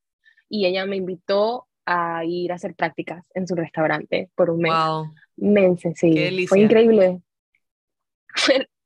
y 0.50 0.65
ella 0.65 0.86
me 0.86 0.96
invitó 0.96 1.67
a 1.86 2.24
ir 2.25 2.51
a 2.51 2.55
hacer 2.55 2.75
prácticas 2.75 3.29
en 3.34 3.48
su 3.48 3.55
restaurante 3.55 4.29
por 4.36 4.50
un 4.50 4.62
mes. 4.62 4.74
Wow. 4.74 5.13
Mense, 5.38 5.93
sí. 5.96 6.48
Fue 6.48 6.60
increíble 6.60 7.22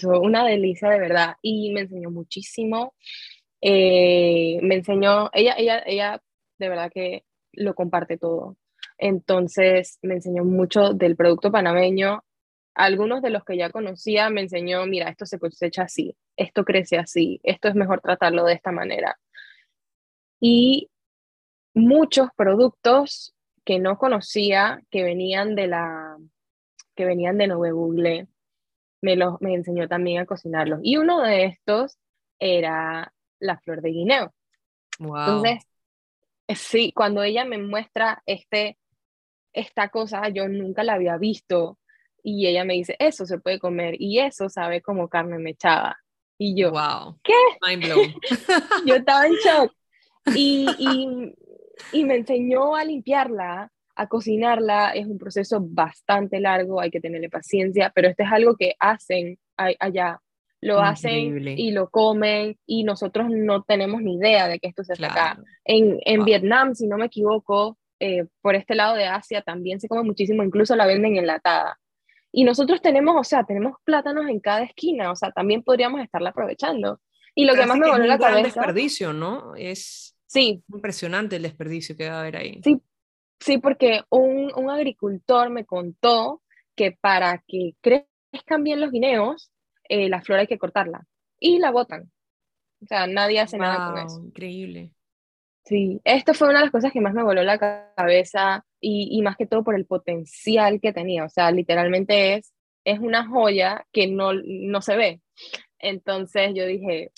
fue 0.00 0.18
una 0.18 0.44
delicia 0.44 0.88
de 0.90 0.98
verdad 0.98 1.36
y 1.42 1.72
me 1.72 1.82
enseñó 1.82 2.10
muchísimo. 2.10 2.94
Eh, 3.60 4.58
me 4.62 4.76
enseñó, 4.76 5.30
ella, 5.32 5.54
ella, 5.58 5.82
ella 5.84 6.22
de 6.58 6.68
verdad 6.68 6.90
que 6.92 7.24
lo 7.52 7.74
comparte 7.74 8.16
todo. 8.16 8.56
Entonces 8.98 9.98
me 10.02 10.14
enseñó 10.14 10.44
mucho 10.44 10.94
del 10.94 11.16
producto 11.16 11.50
panameño. 11.50 12.24
Algunos 12.78 13.22
de 13.22 13.30
los 13.30 13.44
que 13.44 13.56
ya 13.56 13.70
conocía 13.70 14.30
me 14.30 14.42
enseñó, 14.42 14.86
mira, 14.86 15.08
esto 15.10 15.26
se 15.26 15.40
cosecha 15.40 15.82
así, 15.82 16.16
esto 16.36 16.64
crece 16.64 16.96
así, 16.96 17.40
esto 17.42 17.66
es 17.66 17.74
mejor 17.74 18.00
tratarlo 18.00 18.44
de 18.44 18.52
esta 18.54 18.70
manera. 18.70 19.18
Y 20.40 20.88
muchos 21.74 22.28
productos 22.36 23.34
que 23.64 23.80
no 23.80 23.98
conocía 23.98 24.80
que 24.90 25.02
venían 25.02 25.56
de 25.56 25.66
la 25.66 26.16
que 26.94 27.04
venían 27.04 27.36
de 27.36 27.48
Nove 27.48 27.72
Google 27.72 28.28
me, 29.00 29.16
los, 29.16 29.40
me 29.40 29.54
enseñó 29.54 29.88
también 29.88 30.20
a 30.20 30.26
cocinarlos. 30.26 30.78
Y 30.82 30.98
uno 30.98 31.20
de 31.22 31.46
estos 31.46 31.98
era 32.38 33.12
la 33.40 33.58
flor 33.58 33.82
de 33.82 33.90
guineo. 33.90 34.32
Entonces, 35.00 35.64
sí, 36.56 36.92
cuando 36.92 37.24
ella 37.24 37.44
me 37.44 37.58
muestra 37.58 38.22
este, 38.26 38.78
esta 39.52 39.88
cosa, 39.88 40.28
yo 40.28 40.48
nunca 40.48 40.84
la 40.84 40.94
había 40.94 41.16
visto. 41.16 41.78
Y 42.30 42.46
ella 42.46 42.64
me 42.64 42.74
dice, 42.74 42.96
eso 42.98 43.24
se 43.26 43.38
puede 43.38 43.58
comer 43.58 43.94
y 43.98 44.18
eso 44.18 44.48
sabe 44.48 44.82
como 44.82 45.08
carne 45.08 45.38
mechada. 45.38 45.98
Y 46.36 46.60
yo, 46.60 46.70
wow. 46.70 47.18
¿qué? 47.22 47.32
Mind 47.66 47.84
blown. 47.84 48.14
yo 48.86 48.94
estaba 48.96 49.26
en 49.26 49.34
shock. 49.34 49.72
Y, 50.34 50.66
y, 50.78 51.34
y 51.92 52.04
me 52.04 52.16
enseñó 52.16 52.76
a 52.76 52.84
limpiarla 52.84 53.72
a 53.98 54.06
cocinarla 54.06 54.92
es 54.92 55.06
un 55.06 55.18
proceso 55.18 55.58
bastante 55.60 56.38
largo, 56.38 56.80
hay 56.80 56.88
que 56.88 57.00
tenerle 57.00 57.28
paciencia, 57.28 57.90
pero 57.92 58.08
esto 58.08 58.22
es 58.22 58.30
algo 58.30 58.54
que 58.56 58.74
hacen 58.78 59.38
allá. 59.56 60.20
Lo 60.60 60.80
hacen 60.80 61.46
y 61.46 61.70
lo 61.72 61.88
comen 61.88 62.56
y 62.66 62.84
nosotros 62.84 63.28
no 63.28 63.62
tenemos 63.62 64.02
ni 64.02 64.16
idea 64.16 64.48
de 64.48 64.58
que 64.58 64.68
esto 64.68 64.84
se 64.84 64.92
hace 64.92 65.06
acá. 65.06 65.38
En, 65.64 65.98
en 66.04 66.24
Vietnam, 66.24 66.74
si 66.74 66.86
no 66.86 66.96
me 66.96 67.06
equivoco, 67.06 67.76
eh, 68.00 68.26
por 68.40 68.54
este 68.54 68.74
lado 68.74 68.94
de 68.94 69.06
Asia 69.06 69.42
también 69.42 69.80
se 69.80 69.88
come 69.88 70.02
muchísimo, 70.02 70.42
incluso 70.44 70.76
la 70.76 70.86
venden 70.86 71.16
enlatada. 71.16 71.78
Y 72.32 72.44
nosotros 72.44 72.80
tenemos, 72.82 73.16
o 73.18 73.24
sea, 73.24 73.44
tenemos 73.44 73.76
plátanos 73.84 74.28
en 74.28 74.40
cada 74.40 74.62
esquina, 74.62 75.10
o 75.10 75.16
sea, 75.16 75.30
también 75.32 75.62
podríamos 75.62 76.00
estarla 76.00 76.30
aprovechando. 76.30 77.00
Y 77.34 77.44
lo 77.44 77.54
que 77.54 77.66
más 77.66 77.78
me 77.78 77.88
voló 77.88 78.04
la 78.04 78.18
cabeza... 78.18 78.40
Es 78.40 78.56
un 78.56 78.62
desperdicio, 78.62 79.12
¿no? 79.12 79.54
Es 79.54 80.16
sí. 80.26 80.62
impresionante 80.68 81.36
el 81.36 81.42
desperdicio 81.42 81.96
que 81.96 82.08
va 82.08 82.16
a 82.16 82.20
haber 82.20 82.36
ahí. 82.36 82.60
Sí, 82.62 82.80
Sí, 83.40 83.58
porque 83.58 84.02
un, 84.10 84.52
un 84.56 84.70
agricultor 84.70 85.50
me 85.50 85.64
contó 85.64 86.42
que 86.74 86.92
para 86.92 87.42
que 87.46 87.74
crezcan 87.80 88.64
bien 88.64 88.80
los 88.80 88.90
guineos, 88.90 89.50
eh, 89.88 90.08
la 90.08 90.22
flor 90.22 90.40
hay 90.40 90.46
que 90.46 90.58
cortarla 90.58 91.06
y 91.38 91.58
la 91.58 91.70
botan. 91.70 92.10
O 92.82 92.86
sea, 92.86 93.06
nadie 93.06 93.40
hace 93.40 93.58
nada 93.58 93.90
con 93.90 93.98
eso. 93.98 94.20
Increíble. 94.20 94.92
Sí, 95.64 96.00
esto 96.04 96.34
fue 96.34 96.48
una 96.48 96.58
de 96.58 96.66
las 96.66 96.72
cosas 96.72 96.92
que 96.92 97.00
más 97.00 97.14
me 97.14 97.22
voló 97.22 97.42
la 97.42 97.58
cabeza 97.94 98.64
y, 98.80 99.08
y, 99.10 99.22
más 99.22 99.36
que 99.36 99.46
todo 99.46 99.64
por 99.64 99.74
el 99.74 99.86
potencial 99.86 100.80
que 100.80 100.92
tenía. 100.92 101.24
O 101.24 101.28
sea, 101.28 101.50
literalmente 101.50 102.34
es, 102.34 102.52
es 102.84 102.98
una 103.00 103.26
joya 103.26 103.86
que 103.92 104.06
no, 104.06 104.32
no 104.32 104.80
se 104.80 104.96
ve. 104.96 105.20
Entonces 105.78 106.52
yo 106.54 106.66
dije, 106.66 107.12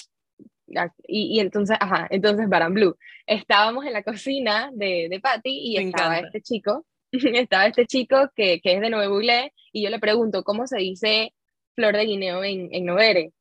y, 1.06 1.40
entonces, 1.40 1.76
ajá, 1.80 2.06
entonces 2.10 2.48
Baran 2.48 2.74
Blue. 2.74 2.96
Estábamos 3.26 3.84
en 3.84 3.92
la 3.92 4.02
cocina 4.02 4.70
de, 4.72 5.08
de 5.10 5.20
Patty 5.20 5.50
y 5.50 5.76
estaba 5.78 6.18
este 6.18 6.40
chico, 6.40 6.86
estaba 7.12 7.66
este 7.66 7.86
chico 7.86 8.30
que, 8.34 8.60
que 8.60 8.74
es 8.74 8.80
de 8.80 8.90
Nuevo 8.90 9.20
y 9.72 9.82
yo 9.82 9.90
le 9.90 9.98
pregunto, 9.98 10.42
¿cómo 10.42 10.66
se 10.66 10.78
dice 10.78 11.34
flor 11.74 11.96
de 11.96 12.04
guineo 12.04 12.44
en, 12.44 12.68
en 12.72 12.84
Novere? 12.84 13.32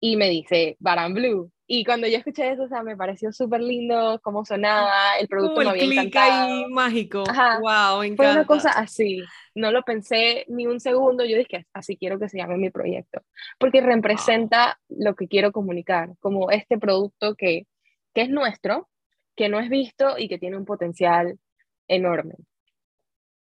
Y 0.00 0.16
me 0.16 0.28
dice, 0.28 0.76
Baran 0.78 1.14
Blue. 1.14 1.50
Y 1.68 1.84
cuando 1.84 2.06
yo 2.06 2.16
escuché 2.18 2.52
eso, 2.52 2.62
o 2.62 2.68
sea, 2.68 2.84
me 2.84 2.96
pareció 2.96 3.32
súper 3.32 3.60
lindo 3.60 4.20
cómo 4.22 4.44
sonaba, 4.44 5.18
el 5.18 5.26
producto 5.26 5.62
me 5.62 5.70
había 5.70 5.84
encantado. 5.84 6.46
Ahí 6.46 6.64
mágico. 6.70 7.24
wow, 7.60 8.00
me 8.00 8.06
encanta. 8.06 8.16
Fue 8.16 8.32
una 8.32 8.46
cosa 8.46 8.70
así. 8.70 9.20
No 9.54 9.72
lo 9.72 9.82
pensé 9.82 10.44
ni 10.46 10.68
un 10.68 10.78
segundo. 10.78 11.24
Yo 11.24 11.36
dije, 11.36 11.66
así 11.72 11.96
quiero 11.96 12.20
que 12.20 12.28
se 12.28 12.38
llame 12.38 12.56
mi 12.56 12.70
proyecto. 12.70 13.22
Porque 13.58 13.80
representa 13.80 14.78
lo 14.88 15.16
que 15.16 15.26
quiero 15.26 15.50
comunicar, 15.50 16.10
como 16.20 16.52
este 16.52 16.78
producto 16.78 17.34
que, 17.34 17.66
que 18.14 18.22
es 18.22 18.30
nuestro, 18.30 18.88
que 19.34 19.48
no 19.48 19.58
es 19.58 19.68
visto 19.68 20.18
y 20.18 20.28
que 20.28 20.38
tiene 20.38 20.56
un 20.56 20.64
potencial 20.64 21.36
enorme. 21.88 22.34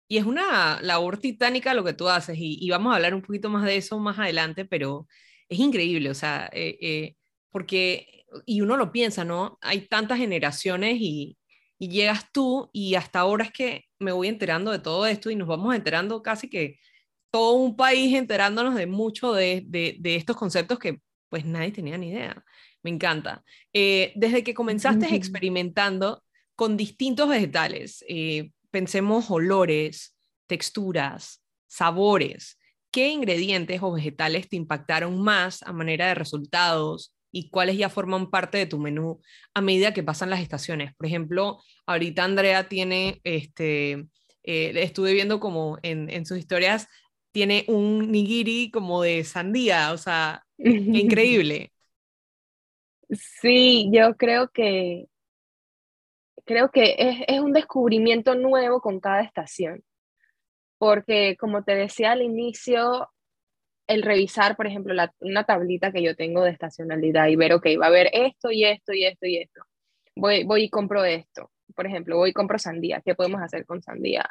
Y 0.09 0.17
es 0.17 0.25
una 0.25 0.81
labor 0.81 1.19
titánica 1.19 1.73
lo 1.73 1.85
que 1.85 1.93
tú 1.93 2.09
haces, 2.09 2.35
y, 2.37 2.57
y, 2.59 2.69
vamos 2.71 2.91
a 2.91 2.95
hablar 2.95 3.13
un 3.13 3.21
poquito 3.21 3.47
más 3.49 3.63
de 3.63 3.77
eso 3.77 3.99
más 3.99 4.17
adelante, 4.17 4.65
pero 4.65 5.07
es 5.47 5.59
increíble, 5.59 6.09
o 6.09 6.15
sea, 6.15 6.49
eh, 6.51 6.77
eh 6.81 7.15
porque, 7.51 8.25
y 8.45 8.61
uno 8.61 8.77
lo 8.77 8.91
piensa, 8.91 9.23
¿no? 9.23 9.57
Hay 9.61 9.87
tantas 9.87 10.17
generaciones 10.19 10.97
y, 10.99 11.35
llegas 11.79 12.25
tú 12.33 12.69
y 12.73 12.95
hasta 12.95 13.21
ahora 13.21 13.45
es 13.45 13.53
que 13.53 13.85
me 13.99 14.11
voy 14.11 14.27
enterando 14.27 14.69
de 14.69 14.79
todo 14.79 15.05
esto 15.05 15.29
y 15.29 15.37
nos 15.37 15.47
vamos 15.47 15.73
enterando 15.73 16.21
casi 16.21 16.49
que 16.49 16.77
todo 17.31 17.53
un 17.53 17.77
país 17.77 18.13
enterándonos 18.15 18.75
de 18.75 18.85
mucho 18.85 19.31
de, 19.31 19.65
estos 20.03 20.35
conceptos 20.35 20.77
que 20.77 20.99
pues 21.29 21.45
nadie 21.45 21.71
tenía 21.71 21.97
ni 21.97 22.09
idea. 22.09 22.43
Me 22.83 22.89
encanta. 22.89 23.45
Eh, 23.71 24.11
desde 24.15 24.43
que 24.43 24.53
comenzaste 24.53 25.15
experimentando 25.15 26.21
con 26.55 26.75
distintos 26.75 27.29
vegetales, 27.29 28.03
eh, 28.09 28.51
pensemos 28.71 29.31
olores, 29.31 30.17
texturas, 30.47 31.41
sabores, 31.67 32.59
¿qué 32.91 33.09
ingredientes 33.09 33.81
o 33.81 33.93
vegetales 33.93 34.49
te 34.49 34.55
impactaron 34.57 35.21
más 35.21 35.63
a 35.63 35.71
manera 35.71 36.07
de 36.07 36.15
resultados, 36.15 37.13
y 37.31 37.49
cuáles 37.49 37.77
ya 37.77 37.89
forman 37.89 38.29
parte 38.29 38.57
de 38.57 38.65
tu 38.65 38.79
menú 38.79 39.21
a 39.53 39.61
medida 39.61 39.93
que 39.93 40.03
pasan 40.03 40.29
las 40.29 40.41
estaciones. 40.41 40.95
Por 40.95 41.05
ejemplo, 41.05 41.59
ahorita 41.85 42.23
Andrea 42.23 42.67
tiene 42.67 43.21
este, 43.23 44.07
eh, 44.43 44.73
estuve 44.75 45.13
viendo 45.13 45.39
como 45.39 45.77
en, 45.83 46.09
en, 46.09 46.25
sus 46.25 46.37
historias, 46.37 46.87
tiene 47.31 47.65
un 47.67 48.11
nigiri 48.11 48.71
como 48.71 49.01
de 49.01 49.23
sandía, 49.23 49.91
o 49.91 49.97
sea, 49.97 50.43
increíble. 50.57 51.71
Sí, 53.09 53.89
yo 53.91 54.15
creo 54.15 54.49
que 54.49 55.05
creo 56.45 56.71
que 56.71 56.95
es, 56.97 57.17
es, 57.27 57.39
un 57.39 57.53
descubrimiento 57.53 58.33
nuevo 58.33 58.81
con 58.81 58.99
cada 58.99 59.21
estación, 59.21 59.83
porque 60.79 61.37
como 61.39 61.63
te 61.63 61.75
decía 61.75 62.13
al 62.13 62.23
inicio, 62.23 63.09
el 63.89 64.03
revisar, 64.03 64.55
por 64.55 64.67
ejemplo, 64.67 64.93
la, 64.93 65.11
una 65.19 65.43
tablita 65.45 65.91
que 65.91 66.03
yo 66.03 66.15
tengo 66.15 66.43
de 66.43 66.51
estacionalidad 66.51 67.27
y 67.27 67.35
ver, 67.35 67.53
ok, 67.53 67.65
va 67.81 67.85
a 67.85 67.89
haber 67.89 68.09
esto 68.13 68.51
y 68.51 68.63
esto 68.63 68.93
y 68.93 69.03
esto 69.03 69.25
y 69.25 69.37
esto. 69.37 69.61
Voy, 70.15 70.43
voy 70.43 70.65
y 70.65 70.69
compro 70.69 71.03
esto. 71.03 71.51
Por 71.75 71.87
ejemplo, 71.87 72.17
voy 72.17 72.29
y 72.29 72.33
compro 72.33 72.59
sandía. 72.59 73.01
¿Qué 73.03 73.15
podemos 73.15 73.41
hacer 73.41 73.65
con 73.65 73.81
sandía? 73.81 74.29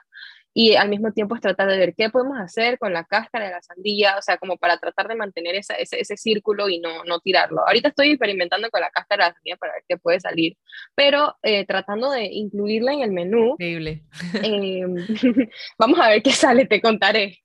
Y 0.54 0.76
al 0.76 0.88
mismo 0.88 1.12
tiempo 1.12 1.34
es 1.34 1.40
tratar 1.40 1.68
de 1.68 1.76
ver 1.76 1.94
qué 1.96 2.08
podemos 2.08 2.38
hacer 2.38 2.78
con 2.78 2.92
la 2.92 3.04
cáscara 3.04 3.46
de 3.46 3.50
la 3.50 3.62
sandía, 3.62 4.16
o 4.16 4.22
sea, 4.22 4.38
como 4.38 4.56
para 4.58 4.78
tratar 4.78 5.08
de 5.08 5.16
mantener 5.16 5.56
ese, 5.56 5.74
ese, 5.78 6.16
círculo 6.16 6.68
y 6.68 6.78
no, 6.78 7.02
no 7.04 7.18
tirarlo. 7.18 7.66
Ahorita 7.66 7.88
estoy 7.88 8.10
experimentando 8.10 8.70
con 8.70 8.80
la 8.80 8.90
cáscara 8.90 9.24
de 9.24 9.30
la 9.30 9.34
sandía 9.34 9.56
para 9.56 9.72
ver 9.72 9.84
qué 9.88 9.96
puede 9.96 10.20
salir, 10.20 10.56
pero 10.94 11.36
eh, 11.42 11.66
tratando 11.66 12.12
de 12.12 12.26
incluirla 12.26 12.92
en 12.92 13.00
el 13.00 13.10
menú. 13.10 13.52
Increíble. 13.52 14.04
Em, 14.42 14.94
vamos 15.78 15.98
a 16.00 16.10
ver 16.10 16.22
qué 16.22 16.30
sale, 16.30 16.66
te 16.66 16.80
contaré. 16.80 17.40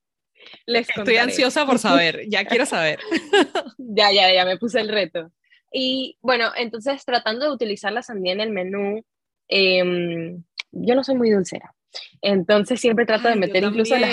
Estoy 0.66 1.18
ansiosa 1.18 1.66
por 1.66 1.80
saber, 1.80 2.22
ya 2.30 2.46
quiero 2.46 2.66
saber. 2.66 3.00
ya, 3.78 4.12
ya, 4.12 4.34
ya 4.34 4.46
me 4.46 4.58
puse 4.58 4.80
el 4.80 4.90
reto. 4.90 5.32
Y 5.72 6.18
bueno, 6.22 6.52
entonces 6.56 7.04
tratando 7.04 7.46
de 7.46 7.52
utilizar 7.52 7.92
la 7.92 8.04
sandía 8.04 8.34
en 8.34 8.42
el 8.42 8.52
menú, 8.52 9.04
em, 9.48 10.44
yo 10.72 10.96
no 10.96 11.04
soy 11.04 11.16
muy 11.16 11.32
dulcera. 11.32 11.74
Entonces 12.22 12.80
siempre 12.80 13.06
trato 13.06 13.28
de 13.28 13.36
meter 13.36 13.64
incluso 13.64 13.96
la... 13.98 14.10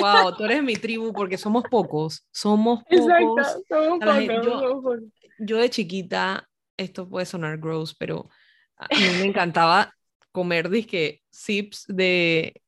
Wow, 0.00 0.36
tú 0.36 0.44
eres 0.44 0.62
mi 0.62 0.74
tribu 0.74 1.12
porque 1.12 1.38
somos 1.38 1.64
pocos, 1.70 2.26
somos 2.30 2.82
pocos. 2.90 3.46
Exacto, 3.46 3.62
somos 3.68 3.98
pocos, 3.98 4.44
yo, 4.44 4.94
yo, 5.38 5.56
de 5.58 5.70
chiquita, 5.70 6.48
esto 6.76 7.08
puede 7.08 7.26
sonar 7.26 7.58
gross, 7.58 7.94
pero 7.94 8.28
a 8.76 8.88
mí 8.88 9.04
me 9.18 9.24
encantaba 9.26 9.94
comer 10.32 10.70
disque 10.70 11.22
sips 11.30 11.84
de 11.88 12.62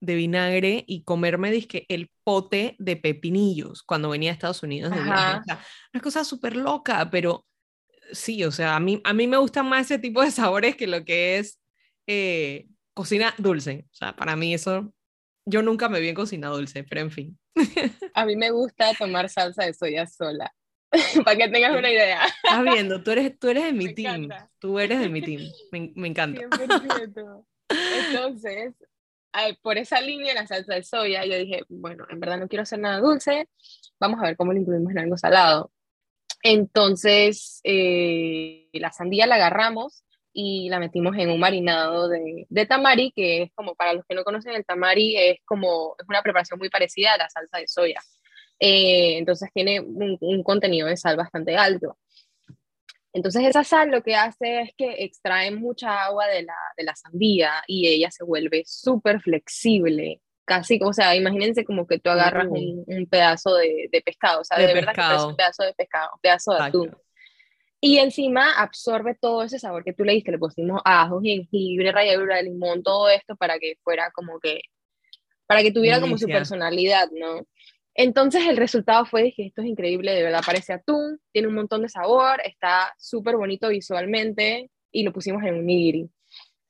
de 0.00 0.14
vinagre 0.14 0.84
y 0.86 1.04
comerme 1.04 1.50
disque 1.50 1.86
el 1.88 2.10
pote 2.24 2.76
de 2.78 2.96
pepinillos 2.96 3.82
cuando 3.82 4.10
venía 4.10 4.30
a 4.30 4.34
Estados 4.34 4.62
Unidos 4.62 4.94
de 4.94 5.02
viaje. 5.02 5.40
una 5.92 6.02
cosa 6.02 6.24
súper 6.24 6.56
loca, 6.56 7.08
pero 7.10 7.46
sí, 8.12 8.44
o 8.44 8.52
sea, 8.52 8.76
a 8.76 8.80
mí, 8.80 9.00
a 9.04 9.12
mí 9.12 9.26
me 9.26 9.36
gustan 9.36 9.68
más 9.68 9.86
ese 9.86 9.98
tipo 9.98 10.22
de 10.22 10.30
sabores 10.30 10.76
que 10.76 10.86
lo 10.86 11.04
que 11.04 11.38
es 11.38 11.60
eh, 12.06 12.66
cocina 12.94 13.34
dulce. 13.38 13.86
O 13.92 13.94
sea, 13.94 14.14
para 14.14 14.36
mí 14.36 14.54
eso, 14.54 14.92
yo 15.46 15.62
nunca 15.62 15.88
me 15.88 16.00
vi 16.00 16.08
en 16.08 16.14
cocina 16.14 16.48
dulce, 16.48 16.84
pero 16.84 17.00
en 17.00 17.10
fin. 17.10 17.38
A 18.14 18.24
mí 18.26 18.36
me 18.36 18.50
gusta 18.50 18.92
tomar 18.94 19.28
salsa 19.28 19.64
de 19.64 19.74
soya 19.74 20.06
sola. 20.06 20.52
para 21.24 21.36
que 21.36 21.48
tengas 21.48 21.76
una 21.76 21.90
idea. 21.90 22.24
Estás 22.42 22.62
viendo, 22.62 23.02
tú 23.02 23.10
eres, 23.10 23.38
tú 23.38 23.48
eres 23.48 23.64
de 23.64 23.72
mi 23.72 23.94
team. 23.94 24.28
Tú 24.58 24.78
eres 24.78 25.00
de 25.00 25.08
mi 25.08 25.22
team. 25.22 25.42
Me, 25.72 25.92
me 25.94 26.08
encanta. 26.08 26.40
Entonces, 27.68 28.74
por 29.62 29.78
esa 29.78 30.00
línea, 30.00 30.34
la 30.34 30.46
salsa 30.46 30.74
de 30.74 30.82
soya, 30.82 31.24
yo 31.24 31.36
dije, 31.36 31.62
bueno, 31.68 32.06
en 32.08 32.20
verdad 32.20 32.38
no 32.38 32.48
quiero 32.48 32.62
hacer 32.62 32.78
nada 32.78 33.00
dulce, 33.00 33.48
vamos 33.98 34.20
a 34.20 34.26
ver 34.26 34.36
cómo 34.36 34.52
lo 34.52 34.58
incluimos 34.58 34.92
en 34.92 34.98
algo 34.98 35.16
salado. 35.16 35.72
Entonces, 36.42 37.60
eh, 37.64 38.68
la 38.74 38.92
sandía 38.92 39.26
la 39.26 39.36
agarramos 39.36 40.04
y 40.32 40.68
la 40.68 40.78
metimos 40.78 41.16
en 41.16 41.30
un 41.30 41.40
marinado 41.40 42.08
de, 42.08 42.66
tamari, 42.66 43.12
que 43.12 43.44
es 43.44 43.52
como, 43.54 43.74
para 43.74 43.94
los 43.94 44.04
que 44.06 44.14
no 44.14 44.24
conocen 44.24 44.54
el 44.54 44.64
tamari, 44.64 45.16
es 45.16 45.38
como, 45.44 45.96
es 45.98 46.06
una 46.08 46.22
preparación 46.22 46.58
muy 46.58 46.68
parecida 46.68 47.14
a 47.14 47.18
la 47.18 47.30
salsa 47.30 47.58
de 47.58 47.68
soya. 47.68 48.00
Eh, 48.58 49.16
entonces 49.18 49.50
tiene 49.54 49.80
un, 49.80 50.18
un, 50.20 50.42
contenido 50.42 50.88
de 50.88 50.96
sal 50.96 51.16
bastante 51.16 51.56
alto. 51.56 51.96
Entonces 53.14 53.44
esa 53.44 53.62
sal 53.62 53.90
lo 53.90 54.02
que 54.02 54.16
hace 54.16 54.62
es 54.62 54.70
que 54.76 55.04
extrae 55.04 55.52
mucha 55.52 56.04
agua 56.04 56.26
de 56.26 56.42
la, 56.42 56.56
de 56.76 56.82
la 56.82 56.96
sandía 56.96 57.62
y 57.68 57.86
ella 57.86 58.10
se 58.10 58.24
vuelve 58.24 58.64
súper 58.66 59.20
flexible, 59.20 60.20
casi, 60.44 60.80
o 60.82 60.92
sea, 60.92 61.14
imagínense 61.14 61.64
como 61.64 61.86
que 61.86 62.00
tú 62.00 62.10
agarras 62.10 62.48
un, 62.48 62.82
un, 62.84 63.06
pedazo 63.06 63.54
de, 63.54 63.88
de, 63.92 64.02
pescado, 64.02 64.40
o 64.40 64.44
sea, 64.44 64.58
de, 64.58 64.74
verdad 64.74 64.94
que 64.94 65.14
es 65.14 65.22
un 65.22 65.36
pedazo 65.36 65.62
de 65.62 65.74
pescado, 65.74 66.10
un 66.12 66.20
pedazo 66.20 66.54
de 66.54 66.62
atún. 66.62 66.96
Y 67.80 67.98
encima 67.98 68.60
absorbe 68.60 69.14
todo 69.14 69.44
ese 69.44 69.60
sabor 69.60 69.84
que 69.84 69.92
tú 69.92 70.02
le 70.02 70.14
diste, 70.14 70.32
le 70.32 70.38
pusimos 70.38 70.80
ajo, 70.84 71.20
jengibre, 71.20 71.92
ralladura 71.92 72.36
de 72.38 72.44
limón, 72.44 72.82
todo 72.82 73.08
esto 73.10 73.36
para 73.36 73.60
que 73.60 73.76
fuera 73.84 74.10
como 74.10 74.40
que, 74.40 74.60
para 75.46 75.62
que 75.62 75.70
tuviera 75.70 76.00
como 76.00 76.18
su 76.18 76.26
personalidad, 76.26 77.08
¿no? 77.12 77.46
Entonces 77.94 78.46
el 78.46 78.56
resultado 78.56 79.04
fue, 79.06 79.22
dije, 79.22 79.46
esto 79.46 79.62
es 79.62 79.68
increíble, 79.68 80.12
de 80.12 80.22
verdad 80.22 80.42
parece 80.44 80.72
atún, 80.72 81.20
tiene 81.32 81.48
un 81.48 81.54
montón 81.54 81.82
de 81.82 81.88
sabor, 81.88 82.40
está 82.44 82.92
súper 82.98 83.36
bonito 83.36 83.68
visualmente 83.68 84.70
y 84.90 85.04
lo 85.04 85.12
pusimos 85.12 85.42
en 85.44 85.54
un 85.54 85.66
nigiri. 85.66 86.10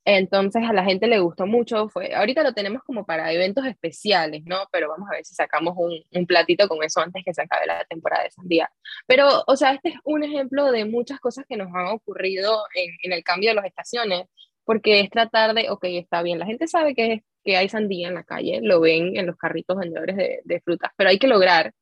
Entonces 0.07 0.63
a 0.69 0.75
la 0.75 0.85
gente 0.85 1.07
le 1.07 1.19
gustó 1.21 1.47
mucho, 1.47 1.89
fue, 1.89 2.15
ahorita 2.15 2.43
lo 2.43 2.53
tenemos 2.53 2.83
como 2.85 3.07
para 3.07 3.33
eventos 3.33 3.65
especiales, 3.65 4.43
¿no? 4.45 4.69
Pero 4.71 4.89
vamos 4.91 5.09
a 5.11 5.15
ver 5.15 5.25
si 5.25 5.35
sacamos 5.35 5.75
un, 5.79 6.27
platito 6.27 6.69
con 6.69 6.83
eso 6.85 7.01
antes 7.01 7.23
que 7.25 7.33
se 7.33 7.43
acabe 7.43 7.67
la 7.67 7.85
temporada 7.87 8.25
de 8.25 8.31
sandía. 8.31 8.71
Pero, 9.07 9.45
o 9.47 9.57
sea, 9.57 9.73
este 9.73 9.91
es 9.91 9.95
un 10.05 10.23
ejemplo 10.23 10.71
de 10.73 10.85
muchas 10.85 11.21
cosas 11.21 11.47
que 11.49 11.57
nos 11.57 11.69
han 11.75 11.87
ocurrido 11.87 12.65
en, 12.75 12.91
en 13.03 13.13
el 13.13 13.25
cambio 13.25 13.51
de 13.51 13.55
las 13.55 13.65
estaciones, 13.65 14.27
porque 14.65 15.01
es 15.01 15.11
tratar 15.11 15.55
de, 15.55 15.71
ok, 15.71 15.85
está 15.85 16.23
bien, 16.23 16.39
la 16.39 16.47
gente 16.47 16.67
sabe 16.67 16.95
que 16.95 17.13
es 17.15 17.23
que 17.45 17.57
hay 17.57 17.69
sandía 17.69 18.09
en 18.09 18.15
la 18.15 18.25
calle, 18.25 18.61
lo 18.63 18.81
ven 18.81 19.17
en 19.17 19.27
los 19.27 19.37
carritos 19.37 19.77
vendedores 19.77 20.17
de, 20.17 20.61
frutas, 20.65 20.91
pero 20.97 21.11
hay 21.11 21.19
que 21.19 21.29
lograr 21.29 21.73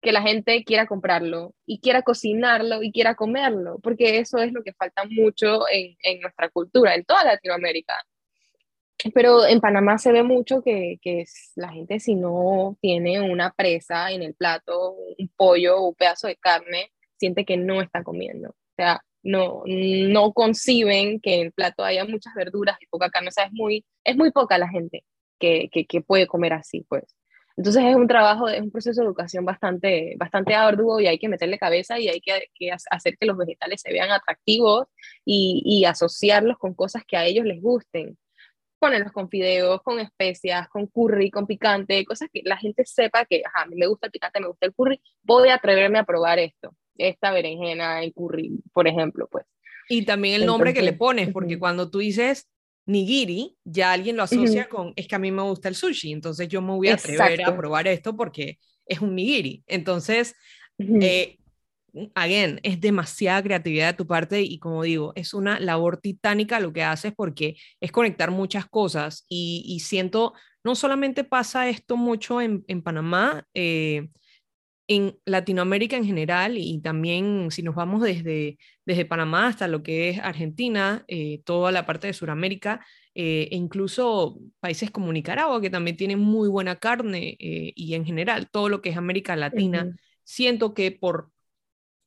que 0.00 0.12
la 0.12 0.22
gente 0.22 0.62
quiera 0.64 0.86
comprarlo 0.86 1.54
y 1.66 1.80
quiera 1.80 2.02
cocinarlo 2.02 2.82
y 2.82 2.92
quiera 2.92 3.14
comerlo, 3.14 3.78
porque 3.82 4.18
eso 4.18 4.38
es 4.38 4.52
lo 4.52 4.62
que 4.62 4.72
falta 4.72 5.04
mucho 5.04 5.68
en, 5.70 5.96
en 6.02 6.20
nuestra 6.20 6.48
cultura, 6.50 6.94
en 6.94 7.04
toda 7.04 7.24
Latinoamérica. 7.24 7.94
Pero 9.14 9.46
en 9.46 9.60
Panamá 9.60 9.98
se 9.98 10.12
ve 10.12 10.22
mucho 10.24 10.62
que, 10.62 10.98
que 11.00 11.24
la 11.54 11.70
gente 11.70 12.00
si 12.00 12.16
no 12.16 12.76
tiene 12.80 13.20
una 13.20 13.52
presa 13.52 14.10
en 14.10 14.22
el 14.22 14.34
plato, 14.34 14.96
un 15.18 15.28
pollo 15.36 15.78
o 15.78 15.88
un 15.88 15.94
pedazo 15.94 16.26
de 16.26 16.36
carne, 16.36 16.92
siente 17.16 17.44
que 17.44 17.56
no 17.56 17.80
está 17.80 18.02
comiendo. 18.02 18.50
O 18.50 18.74
sea, 18.76 19.02
no, 19.22 19.62
no 19.66 20.32
conciben 20.32 21.20
que 21.20 21.34
en 21.34 21.46
el 21.46 21.52
plato 21.52 21.84
haya 21.84 22.04
muchas 22.04 22.34
verduras 22.34 22.76
y 22.80 22.86
poca 22.86 23.10
carne. 23.10 23.28
O 23.28 23.32
sea, 23.32 23.44
es 23.44 23.52
muy, 23.52 23.84
es 24.04 24.16
muy 24.16 24.30
poca 24.30 24.58
la 24.58 24.68
gente 24.68 25.04
que, 25.38 25.68
que, 25.70 26.00
puede 26.02 26.26
comer 26.26 26.52
así, 26.52 26.82
pues. 26.88 27.04
Entonces 27.56 27.84
es 27.84 27.96
un 27.96 28.06
trabajo, 28.06 28.48
es 28.48 28.60
un 28.60 28.70
proceso 28.70 29.00
de 29.00 29.06
educación 29.06 29.44
bastante, 29.44 30.14
bastante 30.16 30.54
arduo 30.54 31.00
y 31.00 31.08
hay 31.08 31.18
que 31.18 31.28
meterle 31.28 31.58
cabeza 31.58 31.98
y 31.98 32.08
hay 32.08 32.20
que, 32.20 32.48
que 32.54 32.70
hacer 32.90 33.18
que 33.18 33.26
los 33.26 33.36
vegetales 33.36 33.80
se 33.80 33.92
vean 33.92 34.12
atractivos 34.12 34.86
y, 35.24 35.62
y, 35.64 35.84
asociarlos 35.84 36.56
con 36.58 36.74
cosas 36.74 37.02
que 37.06 37.16
a 37.16 37.24
ellos 37.26 37.44
les 37.44 37.60
gusten. 37.60 38.16
Ponerlos 38.78 39.12
con 39.12 39.28
fideos, 39.28 39.82
con 39.82 39.98
especias, 39.98 40.68
con 40.68 40.86
curry, 40.86 41.30
con 41.32 41.46
picante, 41.46 42.04
cosas 42.04 42.28
que 42.32 42.42
la 42.44 42.56
gente 42.56 42.84
sepa 42.86 43.24
que, 43.24 43.42
ajá, 43.44 43.66
me 43.66 43.86
gusta 43.88 44.06
el 44.06 44.12
picante, 44.12 44.40
me 44.40 44.48
gusta 44.48 44.66
el 44.66 44.74
curry, 44.74 45.00
voy 45.22 45.48
a 45.48 45.56
atreverme 45.56 45.98
a 45.98 46.04
probar 46.04 46.38
esto 46.38 46.76
esta 46.98 47.32
berenjena 47.32 48.02
en 48.02 48.10
curry, 48.10 48.60
por 48.72 48.86
ejemplo, 48.86 49.28
pues. 49.30 49.46
Y 49.88 50.04
también 50.04 50.40
el 50.40 50.46
nombre 50.46 50.74
que 50.74 50.82
le 50.82 50.92
pones, 50.92 51.30
porque 51.32 51.58
cuando 51.58 51.90
tú 51.90 51.98
dices 51.98 52.50
nigiri, 52.84 53.56
ya 53.64 53.92
alguien 53.92 54.16
lo 54.16 54.22
asocia 54.22 54.68
con, 54.68 54.92
es 54.96 55.06
que 55.06 55.14
a 55.14 55.18
mí 55.18 55.30
me 55.30 55.42
gusta 55.42 55.68
el 55.68 55.74
sushi, 55.74 56.12
entonces 56.12 56.48
yo 56.48 56.60
me 56.60 56.72
voy 56.72 56.88
a 56.88 56.94
atrever 56.94 57.44
a 57.44 57.56
probar 57.56 57.86
esto 57.86 58.16
porque 58.16 58.58
es 58.86 59.00
un 59.00 59.14
nigiri. 59.14 59.62
Entonces, 59.66 60.34
eh, 60.78 61.38
again, 62.14 62.60
es 62.62 62.80
demasiada 62.80 63.42
creatividad 63.42 63.88
de 63.88 63.96
tu 63.96 64.06
parte 64.06 64.42
y 64.42 64.58
como 64.58 64.82
digo, 64.82 65.12
es 65.16 65.34
una 65.34 65.60
labor 65.60 65.98
titánica 65.98 66.60
lo 66.60 66.72
que 66.72 66.82
haces 66.82 67.12
porque 67.14 67.56
es 67.80 67.92
conectar 67.92 68.30
muchas 68.30 68.66
cosas 68.66 69.24
y, 69.28 69.64
y 69.66 69.80
siento, 69.80 70.32
no 70.64 70.74
solamente 70.74 71.24
pasa 71.24 71.68
esto 71.68 71.96
mucho 71.96 72.40
en, 72.40 72.64
en 72.68 72.82
Panamá, 72.82 73.46
eh, 73.54 74.08
en 74.88 75.18
Latinoamérica 75.26 75.96
en 75.96 76.06
general 76.06 76.56
y 76.56 76.80
también 76.80 77.50
si 77.50 77.62
nos 77.62 77.74
vamos 77.74 78.02
desde, 78.02 78.58
desde 78.86 79.04
Panamá 79.04 79.48
hasta 79.48 79.68
lo 79.68 79.82
que 79.82 80.08
es 80.08 80.18
Argentina, 80.18 81.04
eh, 81.08 81.42
toda 81.44 81.70
la 81.70 81.84
parte 81.84 82.06
de 82.06 82.14
Sudamérica 82.14 82.84
eh, 83.14 83.48
e 83.52 83.56
incluso 83.56 84.40
países 84.60 84.90
como 84.90 85.12
Nicaragua 85.12 85.60
que 85.60 85.68
también 85.68 85.98
tienen 85.98 86.18
muy 86.18 86.48
buena 86.48 86.76
carne 86.76 87.36
eh, 87.38 87.72
y 87.76 87.94
en 87.94 88.06
general 88.06 88.48
todo 88.50 88.70
lo 88.70 88.80
que 88.80 88.88
es 88.88 88.96
América 88.96 89.36
Latina, 89.36 89.94
siento 90.24 90.72
que 90.72 90.90
por, 90.90 91.30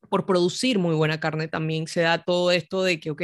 por 0.09 0.25
producir 0.25 0.79
muy 0.79 0.95
buena 0.95 1.19
carne 1.19 1.47
también 1.47 1.85
se 1.85 2.01
da 2.01 2.23
todo 2.23 2.51
esto 2.51 2.83
de 2.83 2.99
que, 2.99 3.11
ok, 3.11 3.21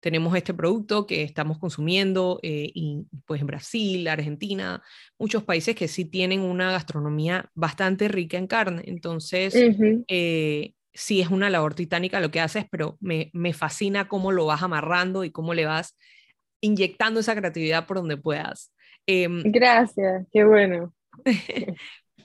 tenemos 0.00 0.34
este 0.34 0.54
producto 0.54 1.06
que 1.06 1.22
estamos 1.22 1.58
consumiendo 1.58 2.40
eh, 2.42 2.70
y 2.74 3.06
pues 3.26 3.40
en 3.40 3.46
Brasil, 3.46 4.08
Argentina, 4.08 4.82
muchos 5.18 5.44
países 5.44 5.74
que 5.74 5.88
sí 5.88 6.06
tienen 6.06 6.40
una 6.40 6.72
gastronomía 6.72 7.50
bastante 7.54 8.08
rica 8.08 8.38
en 8.38 8.46
carne. 8.46 8.82
Entonces, 8.86 9.54
eh, 10.08 10.72
sí 10.92 11.20
es 11.20 11.28
una 11.28 11.50
labor 11.50 11.74
titánica 11.74 12.20
lo 12.20 12.30
que 12.30 12.40
haces, 12.40 12.64
pero 12.70 12.96
me, 13.00 13.30
me, 13.34 13.52
fascina 13.52 14.08
cómo 14.08 14.32
lo 14.32 14.46
vas 14.46 14.62
amarrando 14.62 15.24
y 15.24 15.30
cómo 15.30 15.54
le 15.54 15.66
vas 15.66 15.96
inyectando 16.62 17.20
esa 17.20 17.36
creatividad 17.36 17.86
por 17.86 17.98
donde 17.98 18.16
puedas. 18.16 18.72
Em, 19.06 19.42
Gracias, 19.44 20.26
qué 20.32 20.44
bueno. 20.44 20.94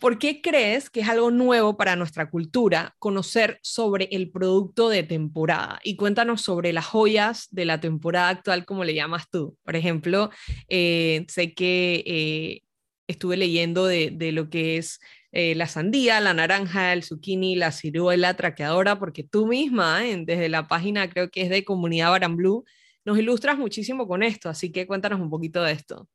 ¿Por 0.05 0.19
qué 0.19 0.39
crees 0.39 0.91
que 0.91 0.99
es 0.99 1.09
algo 1.09 1.31
nuevo 1.31 1.77
para 1.77 1.95
nuestra 1.95 2.29
cultura 2.29 2.95
conocer 2.99 3.57
sobre 3.63 4.07
el 4.11 4.29
producto 4.29 4.87
de 4.87 5.01
temporada? 5.01 5.79
Y 5.83 5.95
cuéntanos 5.95 6.41
sobre 6.43 6.73
las 6.73 6.85
joyas 6.85 7.47
de 7.49 7.65
la 7.65 7.79
temporada 7.79 8.29
actual, 8.29 8.65
como 8.65 8.83
le 8.83 8.93
llamas 8.93 9.27
tú. 9.31 9.57
Por 9.63 9.75
ejemplo, 9.75 10.29
eh, 10.69 11.25
sé 11.27 11.55
que 11.55 12.03
eh, 12.05 12.61
estuve 13.07 13.35
leyendo 13.35 13.87
de, 13.87 14.31
lo 14.31 14.51
que 14.51 14.77
es 14.77 14.99
eh, 15.31 15.55
la 15.55 15.65
sandía, 15.65 16.21
la 16.21 16.35
naranja, 16.35 16.93
el 16.93 17.01
zucchini, 17.01 17.55
la 17.55 17.71
ciruela 17.71 18.35
traqueadora, 18.35 18.99
porque 18.99 19.23
tú 19.23 19.47
misma, 19.47 20.01
desde 20.01 20.49
la 20.49 20.67
página 20.67 21.09
creo 21.09 21.31
que 21.31 21.41
es 21.41 21.49
de 21.49 21.65
Comunidad 21.65 22.11
Baramblu, 22.11 22.63
nos 23.05 23.17
ilustras 23.17 23.57
muchísimo 23.57 24.07
con 24.07 24.21
esto, 24.21 24.49
así 24.49 24.71
que 24.71 24.85
cuéntanos 24.85 25.19
un 25.19 25.31
poquito 25.31 25.63
de 25.63 25.71
esto. 25.71 26.07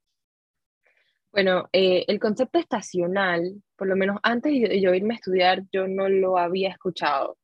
Bueno, 1.33 1.69
eh, 1.73 2.05
el 2.09 2.19
concepto 2.19 2.59
estacional, 2.59 3.63
por 3.77 3.87
lo 3.87 3.97
menos 3.97 4.19
antes 4.23 4.53
de 4.53 4.81
yo 4.81 4.95
irme 4.95 5.15
a 5.15 5.17
estudiar, 5.17 5.63
yo 5.73 5.87
no 5.87 6.09
lo 6.09 6.39
había 6.39 6.71
escuchado. 6.71 7.37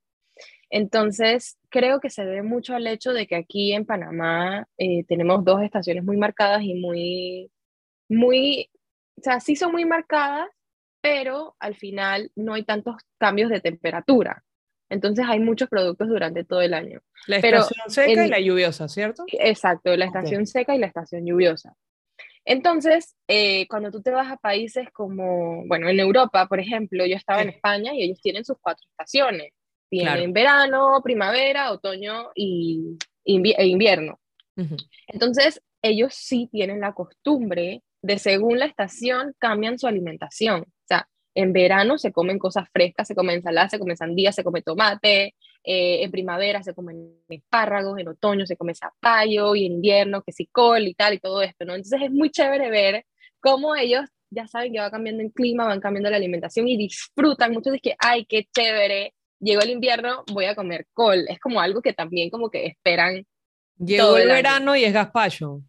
Entonces, 0.71 1.59
creo 1.71 2.01
que 2.01 2.11
se 2.11 2.25
debe 2.25 2.43
mucho 2.43 2.75
al 2.75 2.87
hecho 2.87 3.13
de 3.13 3.27
que 3.27 3.37
aquí 3.37 3.73
en 3.73 3.87
Panamá 3.87 4.67
eh, 4.79 5.05
tenemos 5.05 5.45
dos 5.45 5.63
estaciones 5.63 6.05
muy 6.05 6.17
marcadas 6.17 6.63
y 6.63 6.75
muy, 6.75 7.51
muy, 8.09 8.69
o 9.17 9.23
sea, 9.23 9.39
sí 9.39 9.55
son 9.55 9.73
muy 9.73 9.85
marcadas, 9.85 10.49
pero 11.01 11.55
al 11.61 11.77
final 11.77 12.33
no 12.35 12.55
hay 12.55 12.65
tantos 12.65 12.97
cambios 13.19 13.51
de 13.51 13.61
temperatura. 13.61 14.43
Entonces 14.89 15.25
hay 15.29 15.41
muchos 15.41 15.69
productos 15.69 16.09
durante 16.09 16.45
todo 16.45 16.61
el 16.61 16.75
año. 16.75 17.01
La 17.27 17.37
estación 17.37 17.91
seca 17.91 18.27
y 18.27 18.29
la 18.29 18.41
lluviosa, 18.41 18.89
¿cierto? 18.89 19.25
Exacto, 19.29 19.97
la 19.97 20.07
estación 20.07 20.47
seca 20.47 20.75
y 20.75 20.79
la 20.79 20.87
estación 20.87 21.25
lluviosa. 21.25 21.75
Entonces, 22.49 23.17
eh, 23.27 23.67
cuando 23.67 23.91
tú 23.91 24.01
te 24.01 24.13
vas 24.13 24.31
a 24.31 24.37
países 24.37 24.89
como, 24.93 25.67
bueno, 25.67 25.89
en 25.89 25.99
Europa, 25.99 26.47
por 26.47 26.61
ejemplo, 26.61 27.05
yo 27.05 27.17
estaba 27.17 27.43
en 27.43 27.49
España 27.49 27.93
y 27.93 28.05
ellos 28.05 28.21
tienen 28.23 28.45
sus 28.45 28.57
cuatro 28.61 28.87
estaciones. 28.89 29.53
Tienen 29.89 30.33
verano, 30.33 31.01
primavera, 31.03 31.73
otoño 31.73 32.31
y 32.35 32.97
e 33.25 33.67
invierno. 33.67 34.21
Entonces, 35.09 35.61
ellos 35.83 36.15
sí 36.15 36.49
tienen 36.51 36.81
la 36.81 36.93
costumbre 36.93 37.83
de, 38.03 38.19
según 38.19 38.59
la 38.59 38.67
estación, 38.67 39.35
cambian 39.39 39.79
su 39.79 39.87
alimentación. 39.87 40.63
O 40.63 40.87
sea, 40.87 41.09
en 41.35 41.53
verano 41.53 41.99
se 41.99 42.13
comen 42.13 42.39
cosas 42.39 42.69
frescas, 42.73 43.09
se 43.09 43.15
comen 43.15 43.37
ensaladas, 43.37 43.73
se 43.73 43.79
comen 43.79 43.97
sandía, 43.97 44.33
se 44.33 44.45
come 44.45 44.63
tomate, 44.63 45.35
eh, 45.69 46.05
en 46.05 46.13
primavera 46.13 46.63
se 46.63 46.75
comen 46.75 47.19
espárragos, 47.29 47.99
en 47.99 48.07
otoño 48.07 48.47
se 48.47 48.57
come 48.57 48.73
zapallo 48.73 49.57
y 49.57 49.67
en 49.67 49.73
invierno 49.73 50.23
que 50.23 50.31
sí 50.31 50.47
col 50.47 50.87
y 50.87 50.95
tal 50.95 51.15
y 51.15 51.19
todo 51.19 51.43
esto, 51.43 51.65
¿no? 51.65 51.75
Entonces 51.75 52.03
es 52.03 52.13
muy 52.13 52.31
chévere 52.31 52.71
ver 52.71 53.05
cómo 53.41 53.75
ellos 53.75 54.05
ya 54.31 54.47
saben 54.47 54.73
que 54.73 54.79
va 54.79 54.93
cambiando 54.93 55.25
el 55.25 55.33
clima, 55.33 55.67
van 55.67 55.81
cambiando 55.81 56.09
la 56.09 56.19
alimentación 56.19 56.69
y 56.69 56.77
disfrutan 56.77 57.53
mucho 57.53 57.71
de 57.73 57.81
que, 57.81 57.97
ay, 57.99 58.27
qué 58.27 58.47
chévere, 58.55 59.13
llegó 59.41 59.63
el 59.63 59.71
invierno, 59.71 60.23
voy 60.33 60.45
a 60.45 60.55
comer 60.55 60.87
col. 60.93 61.25
Es 61.29 61.41
como 61.41 61.61
algo 61.61 61.83
que 61.83 61.93
también 61.93 62.31
como 62.31 62.49
que 62.49 62.67
esperan. 62.67 63.27
Llegó 63.77 64.17
el, 64.19 64.29
verano 64.29 64.77
y 64.77 64.85
es 64.85 64.93
gazpacho. 64.93 65.63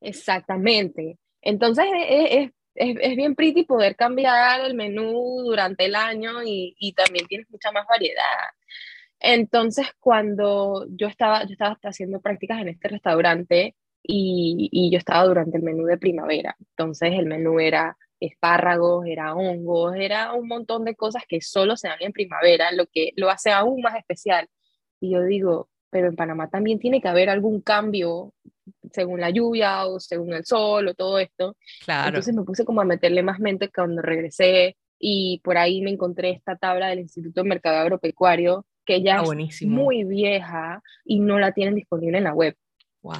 Exactamente. 0.00 1.18
Entonces 1.40 1.84
es, 2.08 2.50
es, 2.74 2.96
es, 3.00 3.16
bien 3.16 3.36
pretty 3.36 3.62
poder 3.62 3.94
cambiar 3.94 4.62
el 4.62 4.74
menú 4.74 5.42
durante 5.44 5.84
el 5.84 5.94
año 5.94 6.42
y, 6.42 6.74
y, 6.80 6.94
también 6.94 7.26
tienes 7.28 7.48
mucha 7.48 7.70
más 7.70 7.86
variedad. 7.86 8.24
Entonces, 9.20 9.86
cuando 9.98 10.86
yo 10.90 11.08
estaba, 11.08 11.44
yo 11.44 11.52
estaba 11.52 11.78
haciendo 11.82 12.20
prácticas 12.20 12.60
en 12.60 12.68
este 12.68 12.88
restaurante 12.88 13.74
y, 14.02 14.68
y 14.70 14.90
yo 14.90 14.98
estaba 14.98 15.24
durante 15.24 15.56
el 15.58 15.64
menú 15.64 15.84
de 15.84 15.98
primavera, 15.98 16.56
entonces 16.60 17.12
el 17.12 17.26
menú 17.26 17.58
era 17.60 17.96
espárragos, 18.20 19.06
era 19.06 19.34
hongos, 19.34 19.96
era 19.96 20.32
un 20.32 20.48
montón 20.48 20.84
de 20.84 20.94
cosas 20.94 21.22
que 21.28 21.40
solo 21.40 21.76
se 21.76 21.88
dan 21.88 21.98
en 22.00 22.12
primavera, 22.12 22.72
lo 22.72 22.86
que 22.86 23.12
lo 23.16 23.30
hace 23.30 23.50
aún 23.50 23.80
más 23.80 23.96
especial. 23.96 24.48
Y 25.00 25.12
yo 25.12 25.22
digo, 25.22 25.68
pero 25.90 26.08
en 26.08 26.16
Panamá 26.16 26.48
también 26.48 26.78
tiene 26.78 27.00
que 27.00 27.08
haber 27.08 27.30
algún 27.30 27.60
cambio 27.60 28.32
según 28.92 29.20
la 29.20 29.30
lluvia 29.30 29.86
o 29.86 30.00
según 30.00 30.32
el 30.32 30.44
sol 30.44 30.88
o 30.88 30.94
todo 30.94 31.18
esto. 31.18 31.56
Claro. 31.84 32.08
Entonces 32.08 32.34
me 32.34 32.42
puse 32.42 32.64
como 32.64 32.80
a 32.80 32.84
meterle 32.84 33.22
más 33.22 33.38
mente 33.38 33.70
cuando 33.70 34.02
regresé 34.02 34.76
y 34.98 35.40
por 35.44 35.56
ahí 35.56 35.80
me 35.80 35.90
encontré 35.90 36.30
esta 36.30 36.56
tabla 36.56 36.88
del 36.88 37.00
Instituto 37.00 37.42
de 37.42 37.48
Mercado 37.48 37.78
Agropecuario 37.78 38.66
que 38.88 39.02
ya 39.02 39.20
ah, 39.20 39.34
es 39.38 39.62
muy 39.66 40.04
vieja 40.04 40.82
y 41.04 41.20
no 41.20 41.38
la 41.38 41.52
tienen 41.52 41.74
disponible 41.74 42.16
en 42.16 42.24
la 42.24 42.32
web. 42.32 42.56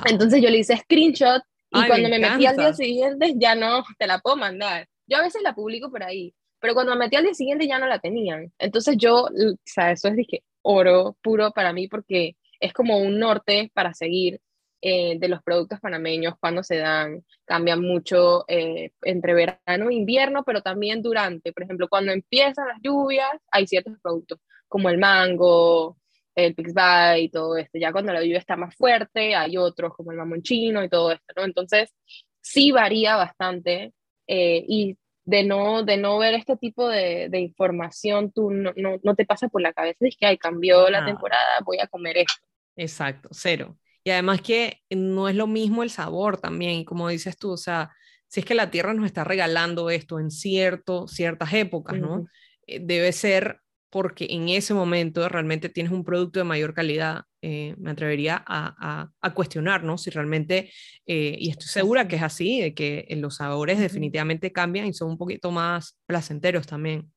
Entonces 0.06 0.40
yo 0.40 0.48
le 0.48 0.60
hice 0.60 0.78
screenshot 0.78 1.42
y 1.70 1.86
cuando 1.86 2.08
me, 2.08 2.18
metí 2.18 2.46
al 2.46 2.56
día 2.56 2.72
siguiente 2.72 3.34
ya 3.36 3.54
no 3.54 3.84
te 3.98 4.06
la 4.06 4.18
puedo 4.18 4.38
mandar. 4.38 4.88
Yo 5.06 5.18
a 5.18 5.22
veces 5.22 5.42
la 5.42 5.54
publico 5.54 5.90
por 5.90 6.02
ahí, 6.02 6.34
pero 6.58 6.72
cuando 6.72 6.92
me 6.92 7.00
metí 7.00 7.16
al 7.16 7.24
día 7.24 7.34
siguiente 7.34 7.68
ya 7.68 7.78
no 7.78 7.86
la 7.86 7.98
tenían. 7.98 8.50
Entonces 8.58 8.96
yo, 8.96 9.24
o 9.24 9.56
sea, 9.62 9.92
eso 9.92 10.08
es 10.08 10.16
dije, 10.16 10.42
oro 10.62 11.18
puro 11.22 11.50
para 11.50 11.74
mí 11.74 11.86
porque 11.86 12.36
es 12.60 12.72
como 12.72 12.96
un 12.96 13.18
norte 13.18 13.70
para 13.74 13.92
seguir 13.92 14.40
eh, 14.80 15.18
de 15.18 15.28
los 15.28 15.42
productos 15.42 15.80
panameños, 15.80 16.34
cuando 16.40 16.62
se 16.62 16.78
dan, 16.78 17.22
cambian 17.44 17.82
mucho 17.82 18.46
eh, 18.48 18.92
entre 19.02 19.34
verano 19.34 19.90
e 19.90 19.94
invierno, 19.94 20.44
pero 20.44 20.62
también 20.62 21.02
durante. 21.02 21.52
Por 21.52 21.64
ejemplo, 21.64 21.88
cuando 21.88 22.12
empiezan 22.12 22.68
las 22.68 22.80
lluvias, 22.80 23.28
hay 23.50 23.66
ciertos 23.66 23.98
productos 24.00 24.38
como 24.68 24.88
el 24.90 24.98
mango, 24.98 25.98
el 26.34 26.54
pixby 26.54 27.24
y 27.24 27.28
todo 27.30 27.56
esto. 27.56 27.78
Ya 27.78 27.92
cuando 27.92 28.12
la 28.12 28.22
lluvia 28.22 28.38
está 28.38 28.56
más 28.56 28.74
fuerte, 28.76 29.34
hay 29.34 29.56
otros 29.56 29.94
como 29.94 30.12
el 30.12 30.18
mamonchino 30.18 30.84
y 30.84 30.88
todo 30.88 31.12
esto, 31.12 31.32
¿no? 31.36 31.44
Entonces, 31.44 31.92
sí 32.40 32.70
varía 32.70 33.16
bastante 33.16 33.92
eh, 34.26 34.64
y 34.66 34.96
de 35.24 35.44
no, 35.44 35.82
de 35.82 35.98
no 35.98 36.18
ver 36.18 36.34
este 36.34 36.56
tipo 36.56 36.88
de, 36.88 37.28
de 37.28 37.40
información, 37.40 38.32
tú 38.32 38.50
no, 38.50 38.72
no, 38.76 38.98
no, 39.02 39.14
te 39.14 39.26
pasa 39.26 39.48
por 39.48 39.60
la 39.60 39.74
cabeza, 39.74 39.98
es 40.00 40.16
que, 40.16 40.24
ay, 40.24 40.38
cambió 40.38 40.88
la 40.88 41.04
temporada, 41.04 41.60
voy 41.64 41.78
a 41.80 41.86
comer 41.86 42.16
esto. 42.18 42.46
Exacto, 42.76 43.28
cero. 43.32 43.76
Y 44.04 44.10
además 44.10 44.40
que 44.40 44.80
no 44.88 45.28
es 45.28 45.36
lo 45.36 45.46
mismo 45.46 45.82
el 45.82 45.90
sabor 45.90 46.40
también, 46.40 46.84
como 46.84 47.08
dices 47.08 47.36
tú, 47.36 47.50
o 47.50 47.56
sea, 47.58 47.90
si 48.26 48.40
es 48.40 48.46
que 48.46 48.54
la 48.54 48.70
tierra 48.70 48.94
nos 48.94 49.04
está 49.04 49.22
regalando 49.24 49.90
esto 49.90 50.18
en 50.18 50.30
cierto, 50.30 51.06
ciertas 51.08 51.52
épocas, 51.52 51.98
¿no? 51.98 52.26
Eh, 52.66 52.80
debe 52.80 53.12
ser 53.12 53.60
porque 53.90 54.26
en 54.30 54.48
ese 54.48 54.74
momento 54.74 55.28
realmente 55.28 55.68
tienes 55.68 55.92
un 55.92 56.04
producto 56.04 56.38
de 56.38 56.44
mayor 56.44 56.74
calidad. 56.74 57.22
Eh, 57.40 57.74
me 57.78 57.90
atrevería 57.90 58.42
a, 58.46 59.08
a, 59.20 59.34
cuestionar, 59.34 59.84
¿no? 59.84 59.96
Si 59.96 60.10
realmente, 60.10 60.70
eh, 61.06 61.36
y 61.38 61.50
estoy 61.50 61.68
segura 61.68 62.08
que 62.08 62.16
es 62.16 62.22
así, 62.22 62.60
de 62.60 62.74
que 62.74 63.06
los 63.16 63.36
sabores 63.36 63.78
definitivamente 63.78 64.52
cambian 64.52 64.86
y 64.86 64.92
son 64.92 65.10
un 65.10 65.18
poquito 65.18 65.50
más 65.50 65.96
placenteros 66.06 66.66
también. 66.66 67.10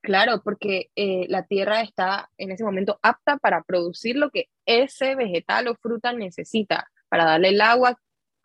Claro, 0.00 0.40
porque 0.42 0.90
eh, 0.96 1.26
la 1.28 1.44
tierra 1.44 1.82
está 1.82 2.30
en 2.38 2.50
ese 2.50 2.64
momento 2.64 2.98
apta 3.02 3.36
para 3.36 3.62
producir 3.62 4.16
lo 4.16 4.30
que 4.30 4.46
ese 4.64 5.14
vegetal 5.14 5.68
o 5.68 5.74
fruta 5.74 6.12
necesita, 6.12 6.88
para 7.08 7.24
darle 7.24 7.48
el 7.48 7.60
agua 7.60 7.98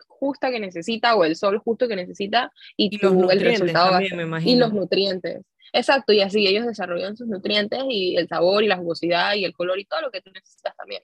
justa 0.07 0.51
que 0.51 0.59
necesita 0.59 1.15
o 1.15 1.23
el 1.23 1.35
sol 1.35 1.59
justo 1.59 1.87
que 1.87 1.95
necesita 1.95 2.51
y, 2.77 2.97
los 2.97 3.31
el 3.31 3.39
resultado 3.39 3.99
y 4.01 4.55
los 4.55 4.73
nutrientes. 4.73 5.43
Exacto, 5.73 6.13
y 6.13 6.21
así 6.21 6.47
ellos 6.47 6.65
desarrollan 6.65 7.17
sus 7.17 7.27
nutrientes 7.27 7.81
y 7.89 8.15
el 8.15 8.27
sabor 8.27 8.63
y 8.63 8.67
la 8.67 8.77
jugosidad 8.77 9.33
y 9.33 9.43
el 9.43 9.53
color 9.53 9.79
y 9.79 9.85
todo 9.85 10.01
lo 10.01 10.11
que 10.11 10.21
tú 10.21 10.31
necesitas 10.31 10.75
también. 10.77 11.01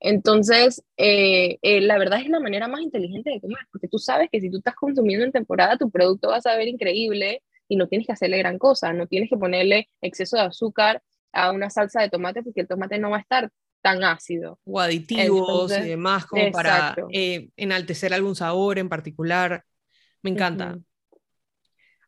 Entonces, 0.00 0.82
eh, 0.96 1.58
eh, 1.62 1.80
la 1.80 1.98
verdad 1.98 2.20
es 2.20 2.28
la 2.28 2.40
manera 2.40 2.68
más 2.68 2.80
inteligente 2.80 3.30
de 3.30 3.40
comer, 3.40 3.60
porque 3.70 3.88
tú 3.88 3.98
sabes 3.98 4.28
que 4.30 4.40
si 4.40 4.50
tú 4.50 4.58
estás 4.58 4.74
consumiendo 4.74 5.24
en 5.24 5.32
temporada, 5.32 5.78
tu 5.78 5.90
producto 5.90 6.28
va 6.28 6.36
a 6.36 6.40
saber 6.40 6.68
increíble, 6.68 7.42
y 7.68 7.76
no 7.76 7.86
tienes 7.86 8.06
que 8.06 8.12
hacerle 8.12 8.38
gran 8.38 8.58
cosa, 8.58 8.92
no 8.92 9.06
tienes 9.06 9.28
que 9.28 9.36
ponerle 9.36 9.88
exceso 10.00 10.36
de 10.36 10.42
azúcar 10.42 11.02
a 11.32 11.52
una 11.52 11.70
salsa 11.70 12.00
de 12.00 12.08
tomate 12.08 12.42
porque 12.42 12.62
el 12.62 12.68
tomate 12.68 12.98
no 12.98 13.10
va 13.10 13.18
a 13.18 13.20
estar 13.20 13.50
tan 13.82 14.02
ácido. 14.02 14.58
O 14.64 14.80
aditivos 14.80 15.70
y 15.76 15.82
demás 15.82 16.26
como 16.26 16.50
para 16.50 16.96
eh, 17.12 17.50
enaltecer 17.56 18.12
algún 18.12 18.34
sabor 18.34 18.78
en 18.78 18.88
particular. 18.88 19.64
Me 20.22 20.30
encanta. 20.30 20.78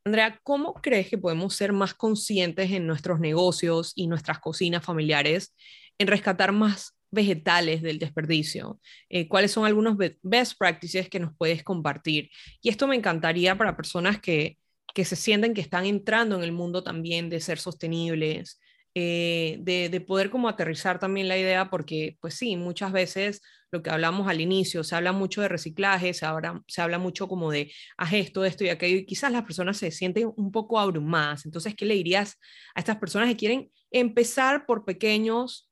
Andrea, 0.04 0.40
¿cómo 0.42 0.74
crees 0.74 1.08
que 1.08 1.18
podemos 1.18 1.54
ser 1.54 1.72
más 1.72 1.94
conscientes 1.94 2.70
en 2.70 2.86
nuestros 2.86 3.20
negocios 3.20 3.92
y 3.94 4.06
nuestras 4.06 4.38
cocinas 4.38 4.84
familiares 4.84 5.54
en 5.98 6.08
rescatar 6.08 6.52
más 6.52 6.96
vegetales 7.10 7.82
del 7.82 7.98
desperdicio? 7.98 8.80
Eh, 9.08 9.28
¿Cuáles 9.28 9.52
son 9.52 9.66
algunos 9.66 9.96
best 10.22 10.58
practices 10.58 11.08
que 11.08 11.20
nos 11.20 11.36
puedes 11.36 11.62
compartir? 11.62 12.30
Y 12.62 12.70
esto 12.70 12.86
me 12.86 12.96
encantaría 12.96 13.56
para 13.56 13.76
personas 13.76 14.20
que 14.20 14.56
que 14.94 15.04
se 15.04 15.16
sienten 15.16 15.54
que 15.54 15.60
están 15.60 15.86
entrando 15.86 16.36
en 16.36 16.42
el 16.42 16.52
mundo 16.52 16.82
también 16.82 17.30
de 17.30 17.40
ser 17.40 17.58
sostenibles, 17.58 18.59
eh, 18.94 19.58
de, 19.60 20.00
poder 20.00 20.30
como 20.30 20.48
aterrizar 20.48 20.98
también 20.98 21.28
la 21.28 21.38
idea, 21.38 21.70
porque 21.70 22.16
pues 22.20 22.34
sí, 22.34 22.56
muchas 22.56 22.92
veces 22.92 23.40
lo 23.70 23.82
que 23.82 23.90
hablamos 23.90 24.28
al 24.28 24.40
inicio, 24.40 24.82
se 24.82 24.96
habla 24.96 25.12
mucho 25.12 25.42
de 25.42 25.48
reciclaje, 25.48 26.12
se 26.12 26.26
habla, 26.26 26.62
se 26.66 26.82
habla 26.82 26.98
mucho 26.98 27.28
como 27.28 27.52
de, 27.52 27.72
haz 27.96 28.12
esto, 28.14 28.44
esto 28.44 28.64
y 28.64 28.68
aquello, 28.68 28.96
y 28.96 29.06
quizás 29.06 29.30
las 29.30 29.44
personas 29.44 29.76
se 29.76 29.92
sienten 29.92 30.32
un 30.36 30.50
poco 30.50 30.80
abrumadas. 30.80 31.46
Entonces, 31.46 31.74
¿qué 31.76 31.84
le 31.84 31.94
dirías 31.94 32.38
a 32.74 32.80
estas 32.80 32.96
personas 32.98 33.28
que 33.28 33.36
quieren 33.36 33.70
empezar 33.92 34.66
por 34.66 34.84
pequeños, 34.84 35.70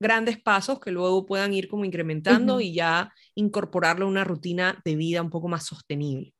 grandes 0.00 0.40
pasos 0.42 0.80
que 0.80 0.90
luego 0.90 1.26
puedan 1.26 1.54
ir 1.54 1.68
como 1.68 1.84
incrementando 1.84 2.60
y 2.60 2.74
ya 2.74 3.12
incorporarlo 3.36 4.06
a 4.06 4.08
una 4.08 4.24
rutina 4.24 4.80
de 4.84 4.96
vida 4.96 5.22
un 5.22 5.30
poco 5.30 5.46
más 5.48 5.64
sostenible? 5.66 6.34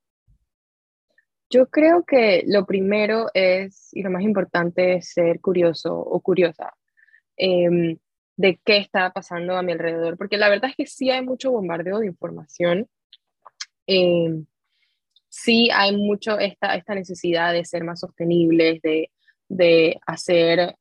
Yo 1.52 1.68
creo 1.68 2.04
que 2.06 2.44
lo 2.46 2.64
primero 2.64 3.26
es, 3.34 3.90
y 3.92 4.02
lo 4.02 4.10
más 4.10 4.22
importante 4.22 4.94
es 4.94 5.10
ser 5.10 5.38
curioso 5.38 5.94
o 5.94 6.18
curiosa 6.20 6.72
em, 7.36 7.98
de 8.36 8.58
qué 8.64 8.78
está 8.78 9.12
pasando 9.12 9.54
a 9.58 9.62
mi 9.62 9.72
alrededor, 9.72 10.16
porque 10.16 10.38
la 10.38 10.48
verdad 10.48 10.70
es 10.70 10.76
que 10.76 10.86
sí 10.86 11.10
hay 11.10 11.22
mucho 11.22 11.52
bombardeo 11.52 11.98
de 11.98 12.06
información, 12.06 12.88
em, 13.86 14.46
sí 15.28 15.68
hay 15.74 15.94
mucho 15.94 16.38
esta, 16.38 16.74
esta 16.74 16.94
necesidad 16.94 17.52
de 17.52 17.66
ser 17.66 17.84
más 17.84 18.00
sostenibles, 18.00 18.80
de, 18.80 19.10
de 19.46 20.00
hacer 20.06 20.76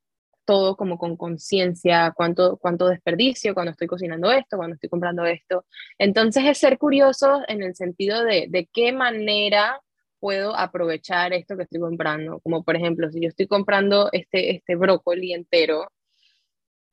todo 0.45 0.77
como 0.77 0.97
con 0.97 1.17
conciencia, 1.17 2.13
cuánto, 2.15 2.55
cuánto 2.55 2.87
desperdicio 2.87 3.53
cuando 3.53 3.71
estoy 3.71 3.87
cocinando 3.87 4.31
esto, 4.31 4.55
cuando 4.55 4.75
estoy 4.75 4.89
comprando 4.89 5.25
esto. 5.25 5.65
Entonces 5.97 6.45
es 6.45 6.57
ser 6.59 6.77
curioso 6.77 7.41
en 7.49 7.61
el 7.61 7.75
sentido 7.75 8.23
de, 8.23 8.47
de 8.49 8.69
qué 8.71 8.93
manera 8.93 9.81
puedo 10.21 10.55
aprovechar 10.55 11.33
esto 11.33 11.57
que 11.57 11.63
estoy 11.63 11.81
comprando. 11.81 12.39
Como 12.39 12.63
por 12.63 12.77
ejemplo, 12.77 13.11
si 13.11 13.19
yo 13.19 13.27
estoy 13.27 13.47
comprando 13.47 14.09
este, 14.13 14.55
este 14.55 14.75
brócoli 14.75 15.33
entero, 15.33 15.91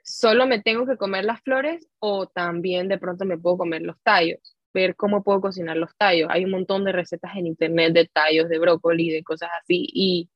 ¿solo 0.02 0.46
me 0.46 0.60
tengo 0.62 0.86
que 0.86 0.96
comer 0.96 1.26
las 1.26 1.42
flores 1.42 1.86
o 2.00 2.26
también 2.26 2.88
de 2.88 2.98
pronto 2.98 3.26
me 3.26 3.38
puedo 3.38 3.58
comer 3.58 3.82
los 3.82 4.00
tallos? 4.02 4.56
Ver 4.72 4.96
cómo 4.96 5.22
puedo 5.22 5.42
cocinar 5.42 5.76
los 5.76 5.94
tallos. 5.96 6.28
Hay 6.32 6.44
un 6.44 6.50
montón 6.50 6.84
de 6.84 6.92
recetas 6.92 7.36
en 7.36 7.46
internet 7.46 7.92
de 7.92 8.06
tallos 8.06 8.48
de 8.48 8.58
brócoli, 8.58 9.10
de 9.10 9.22
cosas 9.22 9.50
así. 9.62 9.86
Y, 9.92 10.30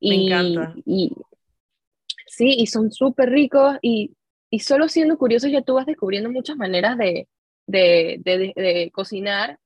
me 0.00 0.26
encanta. 0.26 0.74
Y, 0.84 1.12
sí, 2.26 2.54
y 2.58 2.66
son 2.66 2.92
súper 2.92 3.30
ricos 3.30 3.78
y, 3.80 4.14
y, 4.50 4.60
solo 4.60 4.88
siendo 4.88 5.16
curioso 5.16 5.48
ya 5.48 5.62
tú 5.62 5.74
vas 5.74 5.86
descubriendo 5.86 6.30
muchas 6.30 6.58
maneras 6.58 6.98
de, 6.98 7.28
de, 7.66 8.20
de, 8.22 8.52
de 8.54 8.90
cocinar 8.92 9.58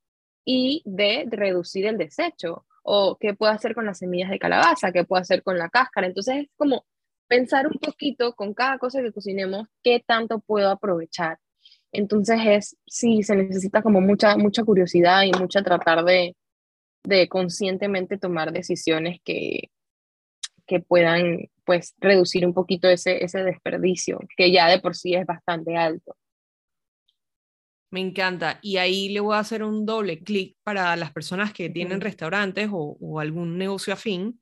y 0.44 0.82
de 0.84 1.26
reducir 1.30 1.86
el 1.86 1.98
desecho 1.98 2.66
o 2.82 3.16
qué 3.18 3.34
puedo 3.34 3.52
hacer 3.52 3.74
con 3.74 3.86
las 3.86 3.98
semillas 3.98 4.30
de 4.30 4.38
calabaza, 4.38 4.92
qué 4.92 5.04
puedo 5.04 5.20
hacer 5.20 5.42
con 5.42 5.58
la 5.58 5.68
cáscara. 5.68 6.06
Entonces 6.06 6.36
es 6.36 6.48
como 6.56 6.86
pensar 7.28 7.66
un 7.66 7.78
poquito 7.78 8.34
con 8.34 8.54
cada 8.54 8.78
cosa 8.78 9.02
que 9.02 9.12
cocinemos, 9.12 9.68
qué 9.82 10.02
tanto 10.04 10.40
puedo 10.40 10.70
aprovechar. 10.70 11.38
Entonces 11.92 12.40
es, 12.44 12.76
sí, 12.86 13.22
se 13.22 13.36
necesita 13.36 13.82
como 13.82 14.00
mucha, 14.00 14.36
mucha 14.36 14.64
curiosidad 14.64 15.22
y 15.22 15.32
mucha 15.32 15.62
tratar 15.62 16.04
de, 16.04 16.36
de 17.04 17.28
conscientemente 17.28 18.18
tomar 18.18 18.52
decisiones 18.52 19.20
que, 19.24 19.70
que 20.66 20.80
puedan 20.80 21.48
pues 21.64 21.94
reducir 21.98 22.46
un 22.46 22.54
poquito 22.54 22.88
ese, 22.88 23.24
ese 23.24 23.42
desperdicio, 23.44 24.20
que 24.36 24.52
ya 24.52 24.68
de 24.68 24.80
por 24.80 24.96
sí 24.96 25.14
es 25.14 25.26
bastante 25.26 25.76
alto. 25.76 26.16
Me 27.90 28.00
encanta. 28.00 28.58
Y 28.62 28.76
ahí 28.76 29.08
le 29.08 29.20
voy 29.20 29.34
a 29.34 29.40
hacer 29.40 29.62
un 29.64 29.84
doble 29.84 30.22
clic 30.22 30.56
para 30.62 30.94
las 30.96 31.12
personas 31.12 31.52
que 31.52 31.70
tienen 31.70 32.00
restaurantes 32.00 32.68
o, 32.72 33.20
algún 33.20 33.58
negocio 33.58 33.92
afín. 33.92 34.40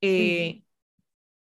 Eh, 0.00 0.62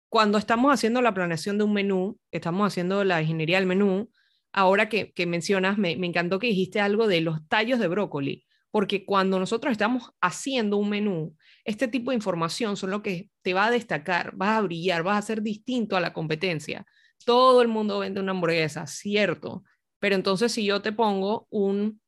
cuando 0.09 0.39
estamos 0.39 0.73
haciendo 0.73 1.01
la 1.03 1.15
planeación 1.15 1.59
de 1.59 1.65
un 1.65 1.73
menú, 1.73 2.19
estamos 2.31 2.67
haciendo 2.67 3.05
la 3.05 3.21
ingeniería 3.21 3.59
del 3.59 3.67
menú, 3.67 4.11
ahora 4.53 4.89
que, 4.89 5.13
mencionas, 5.27 5.79
me, 5.79 5.97
me, 5.97 6.07
encantó 6.07 6.39
que 6.39 6.47
dijiste 6.47 6.81
algo 6.81 7.09
de 7.09 7.21
los 7.21 7.47
tallos 7.49 7.81
de 7.81 7.89
brócoli, 7.89 8.47
porque 8.71 9.05
cuando 9.05 9.39
nosotros 9.41 9.73
estamos 9.73 10.13
haciendo 10.21 10.77
un 10.77 10.89
menú, 10.89 11.37
este 11.65 11.89
tipo 11.89 12.11
de 12.11 12.17
información 12.17 12.77
son 12.77 12.91
lo 12.91 13.03
que 13.03 13.31
te 13.43 13.55
va 13.55 13.67
a 13.67 13.71
destacar, 13.71 14.33
vas 14.37 14.59
a 14.59 14.61
brillar, 14.63 15.03
vas 15.03 15.19
a 15.19 15.27
ser 15.27 15.43
distinto 15.43 15.97
a 15.97 16.01
la 16.01 16.13
competencia. 16.13 16.87
Todo 17.25 17.63
el 17.63 17.69
mundo 17.69 17.99
vende 17.99 18.21
una 18.21 18.33
hamburguesa, 18.33 18.87
cierto, 18.87 19.65
pero 19.99 20.15
entonces 20.15 20.53
si 20.53 20.65
yo 20.65 20.83
te 20.83 20.93
pongo 20.93 21.47
un, 21.51 22.01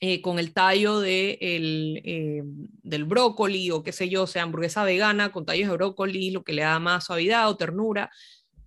eh, 0.00 0.20
con 0.20 0.38
el 0.38 0.52
tallo 0.52 1.00
de 1.00 1.38
el, 1.40 2.02
eh, 2.04 2.42
del 2.82 3.04
brócoli 3.04 3.70
o 3.70 3.82
qué 3.82 3.92
sé 3.92 4.08
yo, 4.08 4.26
sea 4.26 4.42
hamburguesa 4.42 4.84
vegana 4.84 5.32
con 5.32 5.46
tallos 5.46 5.68
de 5.68 5.76
brócoli, 5.76 6.30
lo 6.30 6.44
que 6.44 6.52
le 6.52 6.62
da 6.62 6.78
más 6.78 7.04
suavidad 7.04 7.48
o 7.48 7.56
ternura, 7.56 8.10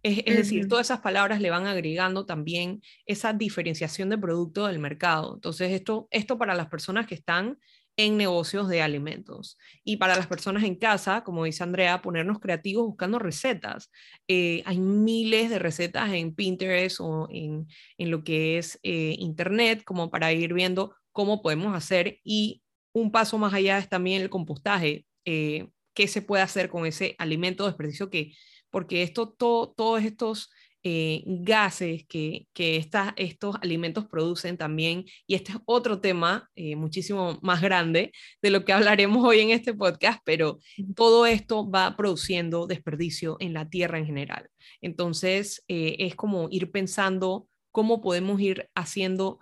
es, 0.03 0.23
es, 0.25 0.37
decir, 0.37 0.67
todas 0.67 0.87
esas 0.87 1.01
palabras 1.01 1.41
le 1.41 1.49
van 1.49 1.67
agregando 1.67 2.25
también 2.25 2.81
esa 3.05 3.33
diferenciación 3.33 4.09
de 4.09 4.17
producto 4.17 4.67
del 4.67 4.79
mercado. 4.79 5.35
Entonces, 5.35 5.71
esto, 5.71 6.07
esto 6.11 6.37
para 6.37 6.55
las 6.55 6.67
personas 6.67 7.07
que 7.07 7.15
están 7.15 7.57
en 7.97 8.15
negocios 8.15 8.69
de 8.69 8.81
alimentos. 8.83 9.57
Y 9.83 9.97
para 9.97 10.15
las 10.15 10.27
personas 10.27 10.63
en 10.63 10.75
casa, 10.75 11.23
como 11.23 11.43
dice 11.43 11.63
Andrea, 11.63 12.01
ponernos 12.01 12.39
creativos 12.39 12.85
buscando 12.85 13.17
recetas. 13.17 13.91
Eh, 14.27 14.61
hay 14.65 14.77
miles 14.79 15.49
de 15.49 15.59
recetas 15.59 16.13
en 16.13 16.33
Pinterest 16.35 16.99
o 17.01 17.27
en, 17.31 17.67
en 17.97 18.11
lo 18.11 18.23
que 18.23 18.59
es 18.59 18.79
eh, 18.83 19.15
Internet, 19.17 19.83
como 19.83 20.11
para 20.11 20.31
ir 20.31 20.53
viendo 20.53 20.95
cómo 21.11 21.41
podemos 21.41 21.75
hacer. 21.75 22.19
Y 22.23 22.61
un 22.93 23.11
paso 23.11 23.39
más 23.39 23.53
allá 23.53 23.79
es 23.79 23.89
también 23.89 24.21
el 24.21 24.29
compostaje. 24.29 25.05
Eh, 25.25 25.67
¿Qué 25.95 26.07
se 26.07 26.21
puede 26.21 26.43
hacer 26.43 26.69
con 26.69 26.85
ese 26.85 27.15
alimento 27.17 27.65
desperdicio 27.65 28.11
que, 28.11 28.33
porque 28.69 29.01
esto, 29.01 29.29
todo, 29.29 29.71
todos 29.71 30.03
estos 30.03 30.51
eh, 30.89 31.21
gases 31.25 32.05
que, 32.07 32.47
que 32.53 32.77
estos 33.17 33.55
alimentos 33.61 34.05
producen 34.05 34.55
también, 34.55 35.03
y 35.25 35.35
este 35.35 35.51
es 35.51 35.57
otro 35.65 35.99
tema 35.99 36.49
eh, 36.55 36.77
muchísimo 36.77 37.37
más 37.41 37.61
grande 37.61 38.13
de 38.41 38.51
lo 38.51 38.63
que 38.63 38.71
hablaremos 38.71 39.21
hoy 39.27 39.41
en 39.41 39.49
este 39.49 39.73
podcast, 39.73 40.21
pero 40.23 40.59
todo 40.95 41.25
esto 41.25 41.69
va 41.69 41.97
produciendo 41.97 42.67
desperdicio 42.67 43.35
en 43.41 43.51
la 43.51 43.67
tierra 43.67 43.97
en 43.97 44.05
general. 44.05 44.49
Entonces, 44.79 45.61
eh, 45.67 45.97
es 45.99 46.15
como 46.15 46.47
ir 46.51 46.71
pensando 46.71 47.49
cómo 47.73 47.99
podemos 47.99 48.39
ir 48.39 48.69
haciendo, 48.73 49.39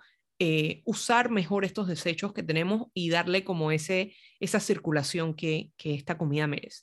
usar 0.84 1.30
mejor 1.30 1.64
estos 1.64 1.86
desechos 1.86 2.32
que 2.32 2.42
tenemos 2.42 2.88
y 2.92 3.08
darle 3.10 3.44
como 3.44 3.70
ese, 3.70 4.16
esa 4.40 4.58
circulación 4.58 5.32
que, 5.32 5.70
que 5.76 5.94
esta 5.94 6.18
comida 6.18 6.48
merece. 6.48 6.82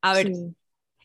A 0.00 0.12
ver, 0.12 0.32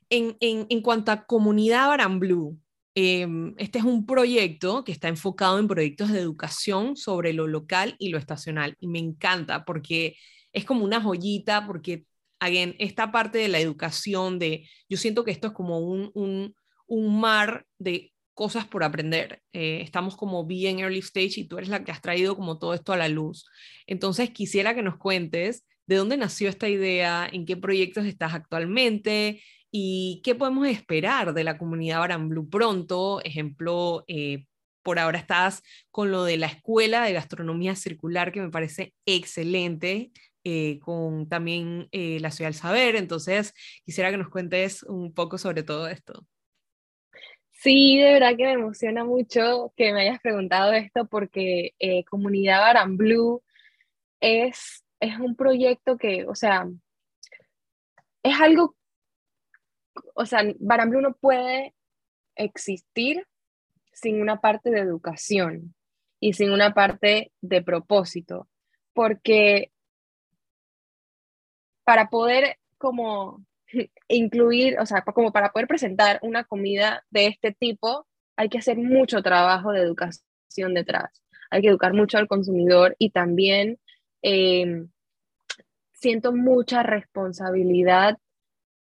en, 0.10 0.38
en, 0.40 0.82
cuanto 0.82 1.12
a 1.12 1.26
comunidad 1.26 1.88
Baramblue, 1.88 2.58
em, 2.96 3.54
este 3.58 3.80
es 3.80 3.86
un 3.86 4.06
proyecto 4.06 4.84
que 4.84 4.92
está 4.92 5.08
enfocado 5.08 5.60
en 5.60 5.68
proyectos 5.68 6.12
de 6.12 6.20
educación 6.20 6.96
sobre 6.96 7.34
lo 7.34 7.48
local 7.48 7.96
y 8.00 8.10
lo 8.10 8.18
estacional. 8.18 8.76
Y 8.80 8.88
me 8.88 9.00
encanta 9.00 9.66
porque 9.66 10.16
es 10.54 10.66
como 10.66 10.84
una 10.86 11.02
joyita, 11.02 11.66
porque, 11.68 12.06
again, 12.40 12.76
esta 12.80 13.12
parte 13.12 13.38
de 13.38 13.50
la 13.50 13.60
educación, 13.60 14.40
de, 14.40 14.68
yo 14.90 14.98
siento 14.98 15.24
que 15.24 15.32
esto 15.32 15.48
es 15.48 15.54
como 15.54 15.80
un, 15.80 16.12
un, 16.14 16.56
un 16.88 17.20
mar 17.20 17.66
de 17.78 18.14
cosas 18.34 18.66
por 18.66 18.84
aprender. 18.84 19.42
Eh, 19.52 19.82
estamos 19.82 20.16
como 20.16 20.46
bien 20.46 20.80
early 20.80 21.00
stage 21.00 21.40
y 21.40 21.46
tú 21.46 21.58
eres 21.58 21.70
la 21.70 21.84
que 21.84 21.92
has 21.92 22.02
traído 22.02 22.36
como 22.36 22.60
todo 22.60 22.74
esto 22.74 22.94
a 22.94 22.98
la 22.98 23.10
luz. 23.10 23.46
Entonces, 23.88 24.30
quisiera 24.30 24.76
que 24.76 24.84
nos 24.84 24.98
cuentes 24.98 25.66
de 25.88 25.96
dónde 25.96 26.18
nació 26.18 26.48
esta 26.50 26.70
idea, 26.70 27.28
en 27.32 27.46
qué 27.46 27.58
proyectos 27.58 28.06
estás 28.06 28.34
actualmente, 28.34 29.42
¿Y 29.80 30.22
qué 30.24 30.34
podemos 30.34 30.68
esperar 30.68 31.36
de 31.36 31.44
la 31.44 31.60
comunidad 31.60 32.10
Blue 32.22 32.50
pronto? 32.50 33.22
Ejemplo, 33.24 34.04
eh, 34.08 34.48
por 34.82 34.98
ahora 34.98 35.20
estás 35.20 35.62
con 35.92 36.10
lo 36.10 36.24
de 36.24 36.38
la 36.38 36.48
Escuela 36.48 37.04
de 37.04 37.14
Gastronomía 37.14 37.76
Circular, 37.76 38.32
que 38.32 38.42
me 38.42 38.50
parece 38.50 38.96
excelente, 39.06 40.10
eh, 40.44 40.80
con 40.80 41.30
también 41.30 41.90
eh, 41.92 42.18
la 42.22 42.32
Ciudad 42.32 42.50
del 42.50 42.60
Saber. 42.60 42.96
Entonces, 42.96 43.54
quisiera 43.86 44.10
que 44.10 44.18
nos 44.18 44.30
cuentes 44.30 44.82
un 44.82 45.14
poco 45.14 45.38
sobre 45.38 45.62
todo 45.62 45.88
esto. 45.88 46.26
Sí, 47.52 48.00
de 48.00 48.14
verdad 48.14 48.36
que 48.36 48.46
me 48.46 48.54
emociona 48.54 49.04
mucho 49.04 49.74
que 49.78 49.94
me 49.94 50.02
hayas 50.02 50.20
preguntado 50.22 50.74
esto 50.74 51.06
porque 51.06 51.76
Comunidad 52.10 52.84
Blue 52.88 53.44
es, 54.20 54.84
es 55.00 55.20
un 55.20 55.36
proyecto 55.36 56.00
que, 56.00 56.26
o 56.26 56.34
sea, 56.34 56.68
es 58.24 58.42
algo 58.42 58.77
o 60.14 60.26
sea, 60.26 60.44
Baramblú 60.60 61.02
no 61.02 61.14
puede 61.14 61.74
existir 62.36 63.26
sin 63.92 64.22
una 64.22 64.40
parte 64.42 64.70
de 64.70 64.80
educación 64.80 65.76
y 66.20 66.34
sin 66.34 66.52
una 66.52 66.74
parte 66.74 67.32
de 67.42 67.62
propósito, 67.62 68.48
porque 68.94 69.72
para 71.84 72.10
poder 72.10 72.58
como 72.78 73.46
incluir, 74.08 74.80
o 74.80 74.86
sea, 74.86 75.02
como 75.02 75.32
para 75.32 75.52
poder 75.52 75.68
presentar 75.68 76.20
una 76.22 76.44
comida 76.44 77.04
de 77.10 77.28
este 77.28 77.52
tipo, 77.54 78.08
hay 78.36 78.50
que 78.50 78.60
hacer 78.60 78.78
mucho 78.78 79.22
trabajo 79.22 79.72
de 79.72 79.82
educación 79.82 80.74
detrás. 80.74 81.24
Hay 81.50 81.62
que 81.62 81.70
educar 81.70 81.94
mucho 81.94 82.18
al 82.18 82.28
consumidor 82.28 82.96
y 83.00 83.12
también 83.12 83.80
eh, 84.22 84.86
siento 85.94 86.34
mucha 86.34 86.84
responsabilidad 86.84 88.18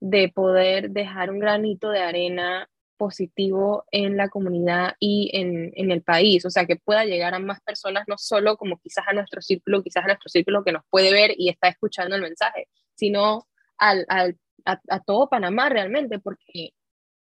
de 0.04 0.28
poder 0.28 0.90
dejar 0.90 1.32
un 1.32 1.40
granito 1.40 1.90
de 1.90 2.02
arena 2.02 2.70
positivo 2.98 3.86
en 3.90 4.18
la 4.18 4.28
comunidad 4.28 4.96
y 5.00 5.32
en, 5.34 5.72
en, 5.76 5.92
el 5.92 6.04
país, 6.04 6.46
o 6.46 6.50
sea, 6.50 6.66
que 6.66 6.76
pueda 6.76 7.06
llegar 7.06 7.34
a 7.34 7.40
más 7.40 7.62
personas, 7.62 8.04
no 8.08 8.18
solo 8.18 8.58
como 8.58 8.78
quizás 8.80 9.06
a 9.08 9.14
nuestro 9.14 9.42
círculo, 9.42 9.82
quizás 9.82 10.04
a 10.04 10.08
nuestro 10.08 10.28
círculo 10.28 10.66
que 10.66 10.74
nos 10.74 10.84
puede 10.90 11.10
ver 11.14 11.34
y 11.38 11.48
está 11.48 11.70
escuchando 11.70 12.18
el 12.18 12.22
mensaje, 12.22 12.68
sino 12.96 13.48
al, 13.78 14.06
al, 14.10 14.38
a, 14.66 15.00
todo 15.06 15.30
Panamá 15.30 15.70
realmente, 15.70 16.20
porque 16.20 16.72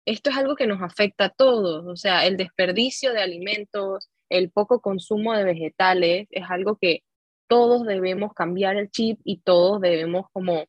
esto 0.06 0.30
es 0.30 0.38
algo 0.38 0.56
que 0.56 0.68
nos 0.68 0.84
afecta 0.84 1.26
a 1.26 1.30
todos, 1.30 1.84
o 1.88 1.96
sea, 1.96 2.28
el 2.28 2.38
desperdicio 2.38 3.12
de 3.12 3.22
alimentos, 3.22 4.08
el 4.30 4.52
poco 4.52 4.82
consumo 4.82 5.34
de 5.34 5.46
vegetales, 5.46 6.28
es 6.30 6.46
algo 6.48 6.78
que 6.80 7.02
todos 7.48 7.88
debemos 7.88 8.34
cambiar 8.36 8.78
el 8.78 8.92
chip 8.92 9.20
y 9.24 9.40
todos 9.40 9.82
debemos 9.82 10.28
como 10.32 10.66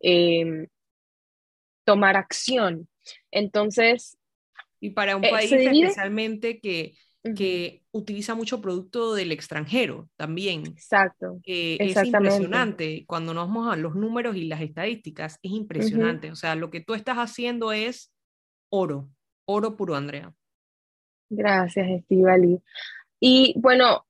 em, 0.00 0.66
tomar 1.90 2.16
acción. 2.16 2.88
Entonces... 3.32 4.16
Y 4.78 4.90
para 4.90 5.16
un 5.16 5.24
eh, 5.24 5.30
país 5.30 5.50
especialmente 5.50 6.60
que, 6.60 6.94
que 7.36 7.82
utiliza 7.90 8.36
mucho 8.36 8.60
producto 8.60 9.12
del 9.14 9.32
extranjero 9.32 10.08
también. 10.16 10.68
Exacto. 10.68 11.40
es 11.44 11.96
impresionante. 12.04 13.04
Cuando 13.08 13.34
nos 13.34 13.48
vamos 13.48 13.72
a 13.72 13.76
los 13.76 13.96
números 13.96 14.36
y 14.36 14.44
las 14.44 14.60
estadísticas, 14.60 15.40
es 15.42 15.50
impresionante. 15.50 16.30
O 16.30 16.36
sea, 16.36 16.54
lo 16.54 16.70
que 16.70 16.80
tú 16.80 16.94
estás 16.94 17.16
haciendo 17.16 17.72
es 17.72 18.12
oro, 18.68 19.10
oro 19.44 19.76
puro, 19.76 19.96
Andrea. 19.96 20.32
Gracias, 21.28 21.88
Estivali. 21.90 22.62
Y 23.18 23.54
bueno, 23.56 24.06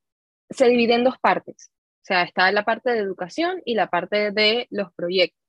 se 0.51 0.67
divide 0.69 0.93
en 0.93 1.03
dos 1.03 1.17
partes. 1.19 1.71
O 1.71 2.05
sea, 2.05 2.23
está 2.23 2.51
la 2.51 2.63
parte 2.63 2.91
de 2.91 2.99
educación 2.99 3.63
y 3.65 3.73
la 3.73 3.89
parte 3.89 4.31
de 4.31 4.67
los 4.69 4.93
proyectos. 4.93 5.40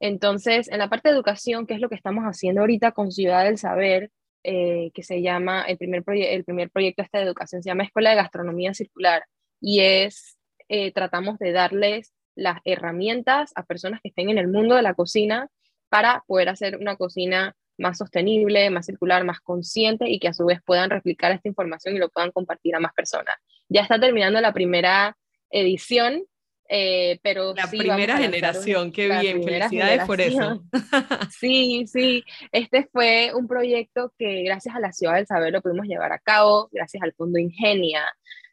Entonces, 0.00 0.68
en 0.68 0.78
la 0.78 0.88
parte 0.88 1.08
de 1.08 1.14
educación, 1.14 1.66
¿qué 1.66 1.74
es 1.74 1.80
lo 1.80 1.88
que 1.88 1.94
estamos 1.94 2.24
haciendo 2.24 2.62
ahorita 2.62 2.92
con 2.92 3.12
Ciudad 3.12 3.44
del 3.44 3.58
Saber? 3.58 4.10
Eh, 4.42 4.90
que 4.94 5.02
se 5.02 5.20
llama, 5.20 5.64
el 5.64 5.76
primer, 5.76 6.02
el 6.08 6.44
primer 6.44 6.70
proyecto 6.70 7.02
este 7.02 7.18
de 7.18 7.24
educación 7.24 7.62
se 7.62 7.68
llama 7.68 7.84
Escuela 7.84 8.08
de 8.08 8.16
Gastronomía 8.16 8.72
Circular 8.72 9.22
y 9.60 9.80
es, 9.80 10.38
eh, 10.70 10.92
tratamos 10.92 11.38
de 11.38 11.52
darles 11.52 12.14
las 12.34 12.58
herramientas 12.64 13.52
a 13.54 13.64
personas 13.64 14.00
que 14.00 14.08
estén 14.08 14.30
en 14.30 14.38
el 14.38 14.48
mundo 14.48 14.76
de 14.76 14.82
la 14.82 14.94
cocina 14.94 15.48
para 15.90 16.24
poder 16.26 16.48
hacer 16.48 16.78
una 16.78 16.96
cocina 16.96 17.54
más 17.76 17.98
sostenible, 17.98 18.70
más 18.70 18.86
circular, 18.86 19.24
más 19.24 19.40
consciente 19.40 20.08
y 20.08 20.18
que 20.18 20.28
a 20.28 20.32
su 20.32 20.46
vez 20.46 20.60
puedan 20.64 20.88
replicar 20.88 21.32
esta 21.32 21.48
información 21.48 21.94
y 21.94 21.98
lo 21.98 22.08
puedan 22.08 22.30
compartir 22.30 22.74
a 22.74 22.80
más 22.80 22.94
personas. 22.94 23.36
Ya 23.68 23.82
está 23.82 24.00
terminando 24.00 24.40
la 24.40 24.54
primera 24.54 25.18
edición 25.50 26.24
eh, 26.72 27.18
pero 27.24 27.52
la 27.52 27.68
primera 27.68 28.16
generación, 28.16 28.92
qué 28.92 29.08
bien, 29.08 29.42
felicidades 29.42 30.04
por 30.04 30.20
eso. 30.20 30.62
sí, 31.40 31.84
sí, 31.88 32.22
este 32.52 32.88
fue 32.92 33.32
un 33.34 33.48
proyecto 33.48 34.14
que 34.16 34.44
gracias 34.44 34.76
a 34.76 34.78
la 34.78 34.92
Ciudad 34.92 35.16
del 35.16 35.26
Saber 35.26 35.52
lo 35.52 35.62
pudimos 35.62 35.86
llevar 35.86 36.12
a 36.12 36.20
cabo, 36.20 36.68
gracias 36.70 37.02
al 37.02 37.12
Fondo 37.12 37.40
Ingenia. 37.40 38.04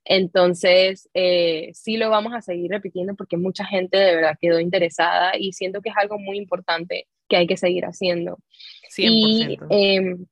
Entonces, 0.03 1.07
eh, 1.13 1.69
sí 1.73 1.97
lo 1.97 2.09
vamos 2.09 2.33
a 2.33 2.41
seguir 2.41 2.71
repitiendo 2.71 3.13
porque 3.13 3.37
mucha 3.37 3.65
gente 3.65 3.97
de 3.97 4.15
verdad 4.15 4.37
quedó 4.41 4.59
interesada 4.59 5.37
y 5.37 5.53
siento 5.53 5.81
que 5.81 5.89
es 5.89 5.95
algo 5.95 6.17
muy 6.17 6.37
importante 6.37 7.07
que 7.29 7.37
hay 7.37 7.45
que 7.45 7.57
seguir 7.57 7.85
haciendo. 7.85 8.39
100%. 8.95 9.09
Y 9.11 9.59
em, 9.69 10.25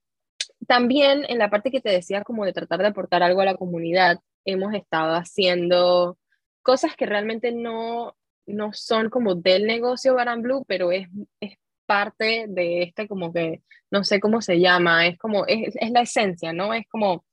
también 0.65 1.23
en 1.29 1.37
la 1.37 1.51
parte 1.51 1.69
que 1.69 1.81
te 1.81 1.91
decía 1.91 2.23
como 2.23 2.45
de 2.45 2.53
tratar 2.53 2.79
de 2.79 2.87
aportar 2.87 3.21
algo 3.21 3.41
a 3.41 3.45
la 3.45 3.57
comunidad, 3.57 4.21
hemos 4.43 4.73
estado 4.73 5.13
haciendo 5.13 6.17
cosas 6.65 6.95
que 6.95 7.05
realmente 7.05 7.51
no, 7.51 8.17
no 8.47 8.73
son 8.73 9.11
como 9.11 9.35
del 9.35 9.67
negocio 9.67 10.15
Baran 10.15 10.41
Blue, 10.41 10.65
pero 10.67 10.91
es, 10.91 11.07
es 11.39 11.57
parte 11.85 12.47
de 12.49 12.81
este 12.81 13.07
como 13.07 13.31
que, 13.31 13.61
no 13.91 14.03
sé 14.03 14.19
cómo 14.19 14.41
se 14.41 14.59
llama, 14.59 15.05
es 15.05 15.17
como, 15.19 15.45
es, 15.45 15.75
es 15.79 15.91
la 15.91 16.01
esencia, 16.01 16.53
¿no? 16.53 16.73
Es 16.73 16.87
como, 16.89 17.23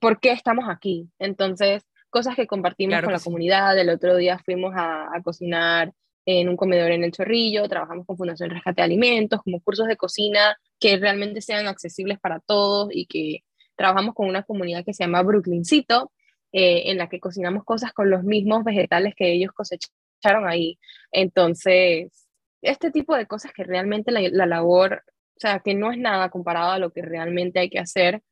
¿por 0.00 0.20
qué 0.20 0.32
estamos 0.32 0.64
aquí? 0.70 1.10
Entonces, 1.18 1.84
cosas 2.08 2.34
que 2.34 2.46
compartimos 2.46 3.02
con 3.02 3.12
la 3.12 3.20
comunidad, 3.20 3.78
el 3.78 3.90
otro 3.90 4.16
día 4.16 4.38
fuimos 4.38 4.72
a, 4.74 5.14
a, 5.14 5.22
cocinar 5.22 5.92
en 6.24 6.48
un 6.48 6.56
comedor 6.56 6.92
en 6.92 7.04
El 7.04 7.12
Chorrillo, 7.12 7.68
trabajamos 7.68 8.06
con 8.06 8.16
Fundación 8.16 8.48
Rescate 8.48 8.80
de 8.80 8.86
Alimentos, 8.86 9.42
como 9.42 9.60
cursos 9.60 9.86
de 9.86 9.98
cocina 9.98 10.56
que 10.78 10.96
realmente 10.96 11.42
sean 11.42 11.66
accesibles 11.66 12.18
para 12.18 12.40
todos 12.40 12.88
y 12.90 13.04
que 13.04 13.44
trabajamos 13.76 14.14
con 14.14 14.28
una 14.30 14.44
comunidad 14.44 14.82
que 14.82 14.94
se 14.94 15.04
llama 15.04 15.22
Brooklyncito, 15.22 16.10
eh, 16.52 16.90
en 16.90 16.98
la 16.98 17.08
que 17.08 17.20
cocinamos 17.20 17.64
cosas 17.64 17.92
con 17.92 18.10
los 18.10 18.24
mismos 18.24 18.64
vegetales 18.64 19.14
que 19.16 19.32
ellos 19.32 19.52
cosecharon 19.52 20.48
ahí. 20.48 20.78
Entonces, 21.12 22.28
este 22.62 22.90
tipo 22.90 23.16
de 23.16 23.26
cosas 23.26 23.52
que 23.52 23.64
realmente 23.64 24.10
la, 24.12 24.20
la 24.30 24.46
labor, 24.46 25.04
o 25.36 25.40
sea, 25.40 25.60
que 25.60 25.74
no 25.74 25.92
es 25.92 25.98
nada 25.98 26.28
comparado 26.30 26.72
a 26.72 26.78
lo 26.78 26.92
que 26.92 27.02
realmente 27.02 27.60
hay 27.60 27.70
que 27.70 27.78
hacer, 27.78 28.22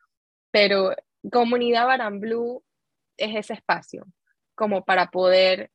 pero 0.51 0.95
Comunidad 1.31 1.87
Baran 1.87 2.21
Blue 2.21 2.63
es 3.17 3.37
ese 3.37 3.55
espacio, 3.55 4.07
como 4.55 4.85
para 4.85 5.11
poder 5.11 5.71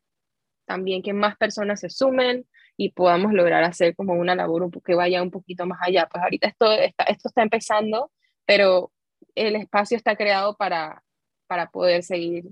también 0.65 1.01
que 1.01 1.13
más 1.13 1.37
personas 1.37 1.79
se 1.79 1.89
sumen 1.89 2.47
y 2.77 2.91
podamos 2.91 3.33
lograr 3.33 3.63
hacer 3.63 3.95
como 3.95 4.13
una 4.13 4.35
labor 4.35 4.69
que 4.83 4.95
vaya 4.95 5.21
un 5.21 5.31
poquito 5.31 5.65
más 5.65 5.79
allá. 5.81 6.07
Pues 6.11 6.23
ahorita 6.23 6.47
esto 6.47 6.71
está, 6.73 7.03
esto 7.05 7.27
está 7.29 7.43
empezando, 7.43 8.11
pero 8.45 8.91
el 9.35 9.55
espacio 9.55 9.97
está 9.97 10.15
creado 10.15 10.55
para, 10.55 11.03
para 11.47 11.69
poder 11.69 12.03
seguir 12.03 12.45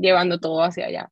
llevando 0.00 0.38
todo 0.38 0.62
hacia 0.62 0.86
allá. 0.86 1.10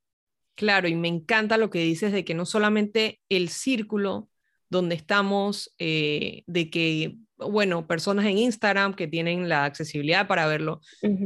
Claro, 0.55 0.89
y 0.89 0.95
me 0.95 1.09
encanta 1.09 1.57
lo 1.57 1.71
que 1.71 1.81
dices 1.81 2.13
de 2.13 2.25
que 2.25 2.35
no 2.35 2.45
solamente 2.45 3.21
el 3.29 3.49
círculo 3.49 4.29
donde 4.69 4.95
estamos, 4.95 5.75
eh, 5.79 6.45
de 6.47 6.71
que, 6.71 7.17
bueno, 7.37 7.87
personas 7.87 8.27
en 8.27 8.39
Instagram 8.39 8.95
que 8.95 9.07
tienen 9.07 9.49
la 9.49 9.65
accesibilidad 9.65 10.27
para 10.27 10.47
verlo, 10.47 10.81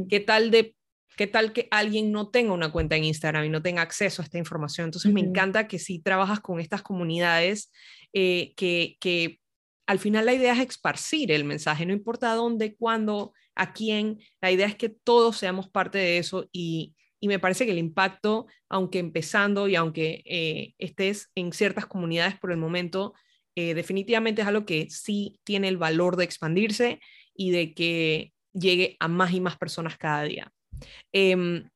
¿qué 0.09 0.19
tal 0.19 0.51
de 0.51 0.77
¿Qué 1.17 1.25
tal 1.25 1.51
que 1.51 1.67
alguien 1.71 2.11
no 2.11 2.29
tenga 2.29 2.53
una 2.53 2.71
cuenta 2.71 2.95
en 2.95 3.03
Instagram 3.03 3.45
y 3.45 3.49
no 3.49 3.63
tenga 3.63 3.81
acceso 3.81 4.21
a 4.21 4.25
esta 4.25 4.37
información? 4.37 4.85
Entonces 4.85 5.11
me 5.11 5.19
encanta 5.19 5.67
que 5.67 5.79
si 5.79 5.97
trabajas 5.97 6.39
con 6.39 6.59
estas 6.59 6.83
comunidades, 6.83 7.71
eh, 8.13 8.53
que, 8.55 8.97
que 8.99 9.39
al 9.87 9.97
final 9.97 10.27
la 10.27 10.35
idea 10.35 10.53
es 10.53 10.59
esparcir 10.59 11.31
el 11.31 11.43
mensaje, 11.43 11.87
no 11.87 11.93
importa 11.93 12.35
dónde, 12.35 12.75
cuándo, 12.75 13.33
a 13.57 13.73
quién. 13.73 14.19
La 14.41 14.51
idea 14.51 14.67
es 14.67 14.75
que 14.75 14.89
todos 14.89 15.37
seamos 15.37 15.69
parte 15.69 15.97
de 15.97 16.17
eso 16.17 16.47
y, 16.51 16.93
me 17.19 17.39
parece 17.39 17.65
que 17.65 17.71
el 17.71 17.77
impacto, 17.77 18.45
aunque 18.69 18.99
empezando 18.99 19.67
y 19.67 19.75
aunque 19.75 20.23
eh, 20.25 20.75
estés 20.77 21.29
en 21.35 21.51
ciertas 21.51 21.85
comunidades 21.85 22.39
por 22.39 22.51
el 22.51 22.57
momento, 22.57 23.13
eh, 23.55 23.73
definitivamente 23.73 24.43
es 24.43 24.47
algo 24.47 24.65
que 24.65 24.87
sí 24.89 25.39
tiene 25.43 25.67
el 25.67 25.77
valor 25.77 26.15
de 26.15 26.23
expandirse 26.23 27.01
y 27.33 27.51
de 27.51 27.73
que 27.73 28.33
llegue 28.53 28.95
a 28.99 29.07
más 29.07 29.33
y 29.33 29.41
más 29.41 29.57
personas 29.57 29.97
cada 29.97 30.23
día. 30.23 30.53
Em, 31.11 31.67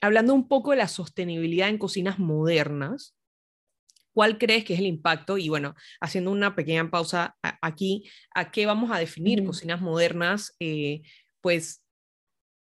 hablando 0.00 0.34
un 0.34 0.48
poco 0.48 0.72
de 0.72 0.78
la 0.78 0.88
sostenibilidad 0.88 1.68
en 1.68 1.78
cocinas 1.78 2.18
modernas, 2.18 3.16
¿cuál 4.12 4.36
crees 4.36 4.64
que 4.64 4.74
es 4.74 4.80
el 4.80 4.86
impacto? 4.86 5.38
Y 5.38 5.48
bueno, 5.48 5.76
haciendo 6.00 6.32
una 6.32 6.56
pequeña 6.56 6.90
pausa 6.90 7.36
aquí, 7.62 8.10
¿a 8.34 8.50
qué 8.50 8.66
vamos 8.66 8.90
a 8.90 8.98
definir 8.98 9.44
cocinas 9.44 9.80
modernas? 9.80 10.56
Eh, 10.58 11.02
pues 11.40 11.82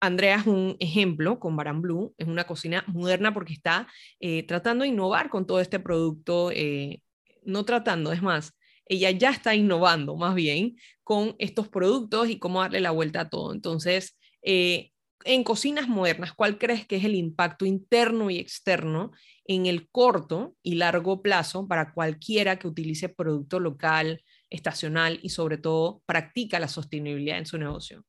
Andrea 0.00 0.36
es 0.36 0.46
un 0.46 0.76
ejemplo 0.80 1.40
con 1.40 1.56
Baran 1.56 1.82
Blue, 1.82 2.14
es 2.18 2.28
una 2.28 2.44
cocina 2.44 2.84
moderna 2.86 3.34
porque 3.34 3.52
está 3.52 3.88
eh, 4.20 4.44
tratando 4.44 4.82
de 4.82 4.90
innovar 4.90 5.28
con 5.28 5.46
todo 5.46 5.60
este 5.60 5.80
producto, 5.80 6.50
eh, 6.52 7.02
no 7.44 7.64
tratando, 7.64 8.12
es 8.12 8.22
más, 8.22 8.54
ella 8.86 9.10
ya 9.10 9.30
está 9.30 9.54
innovando 9.54 10.16
más 10.16 10.34
bien 10.34 10.76
con 11.02 11.34
estos 11.38 11.68
productos 11.68 12.28
y 12.28 12.38
cómo 12.38 12.60
darle 12.60 12.80
la 12.80 12.90
vuelta 12.90 13.22
a 13.22 13.28
todo. 13.28 13.52
Entonces, 13.52 14.16
eh, 14.42 14.90
en 15.24 15.42
cocinas 15.44 15.88
modernas, 15.88 16.32
¿cuál 16.32 16.58
crees 16.58 16.86
que 16.86 16.96
es 16.96 17.04
el 17.04 17.14
impacto 17.14 17.66
interno 17.66 18.30
y 18.30 18.38
externo 18.38 19.10
en 19.44 19.66
el 19.66 19.88
corto 19.90 20.54
y 20.62 20.76
largo 20.76 21.22
plazo 21.22 21.66
para 21.66 21.92
cualquiera 21.92 22.58
que 22.58 22.68
utilice 22.68 23.08
producto 23.08 23.58
local, 23.58 24.22
estacional 24.48 25.18
y 25.22 25.30
sobre 25.30 25.58
todo 25.58 26.02
practica 26.06 26.60
la 26.60 26.68
sostenibilidad 26.68 27.38
en 27.38 27.46
su 27.46 27.58
negocio? 27.58 28.04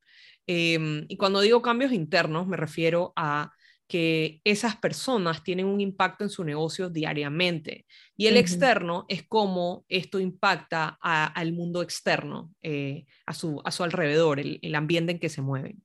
Em, 0.51 1.05
y 1.07 1.15
cuando 1.15 1.41
digo 1.41 1.61
cambios 1.61 1.91
internos, 1.91 2.47
me 2.47 2.57
refiero 2.57 3.13
a 3.15 3.51
que 3.87 4.41
esas 4.43 4.75
personas 4.75 5.43
tienen 5.43 5.67
un 5.67 5.79
impacto 5.79 6.23
en 6.23 6.31
su 6.31 6.43
negocio 6.43 6.89
diariamente. 6.89 7.85
Y 8.17 8.25
el 8.25 8.35
externo 8.35 9.05
es 9.09 9.27
cómo 9.27 9.85
esto 9.89 10.19
impacta 10.19 10.97
al 11.01 11.53
mundo 11.53 11.83
externo, 11.83 12.51
eh, 12.63 13.05
a, 13.27 13.35
su, 13.35 13.61
a 13.63 13.69
su 13.69 13.83
alrededor, 13.83 14.39
el, 14.39 14.73
ambiente 14.73 15.11
en 15.11 15.19
que 15.19 15.29
se 15.29 15.43
mueven. 15.43 15.83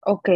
Ok, 0.00 0.30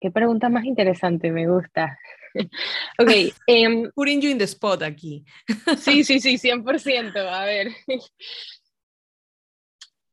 qué 0.00 0.10
pregunta 0.10 0.48
más 0.48 0.64
interesante, 0.64 1.30
me 1.30 1.46
gusta. 1.46 1.96
ok. 2.98 3.10
Um, 3.46 3.90
Putting 3.94 4.20
you 4.20 4.30
in 4.30 4.38
the 4.38 4.44
spot 4.44 4.82
aquí. 4.82 5.24
sí, 5.78 6.02
sí, 6.02 6.18
sí, 6.18 6.36
100%. 6.36 7.16
A 7.16 7.44
ver. 7.44 7.68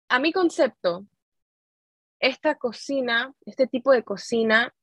A 0.09 0.19
mi 0.19 0.31
concepto, 0.31 1.07
esta 2.19 2.55
cocina, 2.55 3.33
este 3.45 3.67
tipo 3.67 3.91
de 3.91 4.03
cocina 4.03 4.73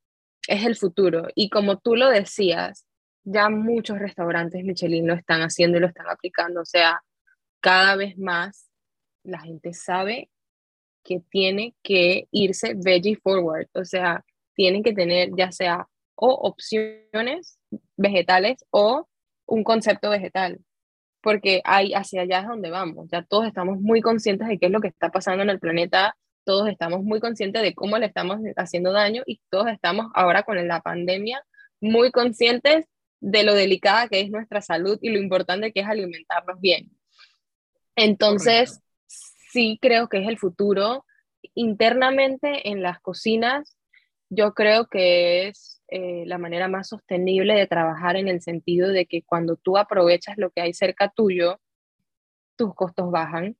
es 0.49 0.64
el 0.64 0.76
futuro. 0.76 1.28
Y 1.34 1.51
como 1.51 1.78
tú 1.78 1.97
lo 1.97 2.09
decías, 2.09 2.87
ya 3.24 3.49
muchos 3.49 3.99
restaurantes 3.99 4.64
Michelin 4.64 5.07
lo 5.07 5.14
están 5.14 5.43
haciendo 5.43 5.78
y 5.78 5.80
lo 5.80 5.89
están 5.89 6.09
aplicando. 6.09 6.61
O 6.61 6.64
sea, 6.64 7.03
cada 7.61 7.97
vez 7.97 8.16
más 8.18 8.70
la 9.24 9.41
gente 9.41 9.74
sabe 9.74 10.30
que 11.03 11.20
tiene 11.30 11.74
que 11.82 12.28
irse 12.30 12.74
veggie 12.76 13.16
forward. 13.16 13.68
O 13.74 13.84
sea, 13.84 14.24
tienen 14.55 14.82
que 14.82 14.93
tener 14.93 15.30
ya 15.37 15.53
sea 15.53 15.89
o 16.14 16.30
opciones 16.30 17.59
vegetales 17.97 18.64
o 18.70 19.09
un 19.47 19.64
concepto 19.64 20.11
vegetal. 20.11 20.61
Porque 21.20 21.61
hay, 21.64 21.93
hacia 21.93 22.22
allá 22.22 22.41
es 22.41 22.47
donde 22.47 22.70
vamos. 22.70 23.09
Ya 23.11 23.22
todos 23.22 23.47
estamos 23.47 23.80
muy 23.80 24.01
conscientes 24.01 24.47
de 24.49 24.59
qué 24.59 24.66
es 24.66 24.72
lo 24.72 24.80
que 24.80 24.89
está 24.89 25.11
pasando 25.11 25.43
en 25.43 25.51
el 25.51 25.59
planeta 25.59 26.16
todos 26.47 26.68
estamos 26.68 27.03
muy 27.03 27.18
conscientes 27.18 27.61
de 27.61 27.74
cómo 27.74 27.99
le 27.99 28.07
estamos 28.07 28.38
haciendo 28.57 28.92
daño 28.92 29.24
y 29.26 29.40
todos 29.51 29.66
estamos 29.66 30.07
ahora 30.14 30.44
con 30.44 30.66
la 30.66 30.80
pandemia 30.80 31.44
muy 31.80 32.12
conscientes 32.12 32.86
de 33.20 33.42
lo 33.42 33.55
delicada 33.55 34.09
que 34.09 34.20
es 34.20 34.30
nuestra 34.30 34.62
salud 34.62 34.99
y 35.03 35.11
lo 35.11 35.18
importante 35.18 35.72
que 35.72 35.80
es 35.80 35.86
alimentarnos 35.86 36.61
bien. 36.61 36.90
Entonces, 37.97 38.80
sí 39.09 39.78
creo 39.82 40.09
que 40.09 40.22
es 40.22 40.28
el 40.28 40.38
futuro. 40.38 41.05
Internamente 41.55 42.68
en 42.68 42.80
las 42.80 43.01
cocinas, 43.01 43.76
yo 44.28 44.55
creo 44.55 44.86
que 44.86 45.49
es 45.49 45.82
eh, 45.88 46.24
la 46.26 46.38
manera 46.38 46.68
más 46.68 46.88
sostenible 46.88 47.55
de 47.55 47.66
trabajar 47.66 48.16
en 48.16 48.28
el 48.28 48.40
sentido 48.40 48.88
de 48.88 49.07
que 49.07 49.22
cuando 49.22 49.57
tú 49.57 49.78
aprovechas 49.78 50.38
lo 50.38 50.51
que 50.51 50.61
hay 50.61 50.74
cerca 50.74 51.09
tuyo, 51.09 51.61
tus 52.57 52.72
costos 52.74 53.11
bajan. 53.11 53.57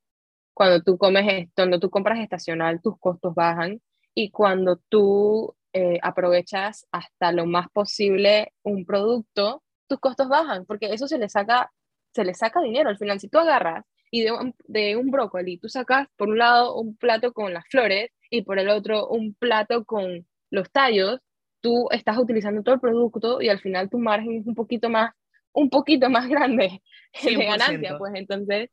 Cuando 0.57 0.83
tú 0.83 0.97
comes, 0.97 1.51
cuando 1.55 1.79
tú 1.79 1.91
compras 1.91 2.19
estacional, 2.19 2.81
tus 2.81 2.99
costos 2.99 3.35
bajan. 3.35 3.83
Y 4.15 4.31
cuando 4.31 4.81
tú 4.89 5.55
eh, 5.75 5.99
aprovechas 6.01 6.87
hasta 6.91 7.31
lo 7.31 7.45
más 7.45 7.69
posible 7.71 8.55
un 8.63 8.87
producto, 8.87 9.63
tus 9.87 10.01
costos 10.01 10.31
bajan, 10.31 10.65
porque 10.65 10.87
eso 10.95 11.09
se 11.09 11.19
le 11.19 11.29
saca, 11.29 11.71
se 12.15 12.25
le 12.25 12.33
saca 12.33 12.63
dinero. 12.63 12.89
Al 12.89 12.97
final, 12.97 13.21
si 13.21 13.29
tú 13.29 13.39
agarras 13.39 13.85
y 14.11 14.23
de 14.23 14.33
un, 14.33 14.55
de 14.65 14.97
un 14.97 15.11
brócoli, 15.11 15.59
tú 15.59 15.69
sacas 15.69 16.09
por 16.17 16.31
un 16.31 16.39
lado 16.39 16.75
un 16.77 16.97
plato 16.97 17.35
con 17.35 17.53
las 17.53 17.67
flores 17.69 18.09
y 18.31 18.41
por 18.41 18.59
el 18.59 18.71
otro 18.71 19.09
un 19.09 19.35
plato 19.35 19.85
con 19.85 20.27
los 20.49 20.71
tallos, 20.71 21.21
tú 21.61 21.89
estás 21.91 22.17
utilizando 22.17 22.63
todo 22.63 22.77
el 22.77 22.81
producto 22.81 23.43
y 23.43 23.51
al 23.51 23.61
final 23.61 23.91
tu 23.91 23.99
margen 23.99 24.39
es 24.39 24.47
un 24.47 24.55
poquito 24.55 24.89
más, 24.89 25.13
un 25.53 25.69
poquito 25.69 26.09
más 26.09 26.31
grande 26.31 26.81
de 27.23 27.45
ganancia, 27.45 27.99
pues 27.99 28.15
entonces 28.15 28.71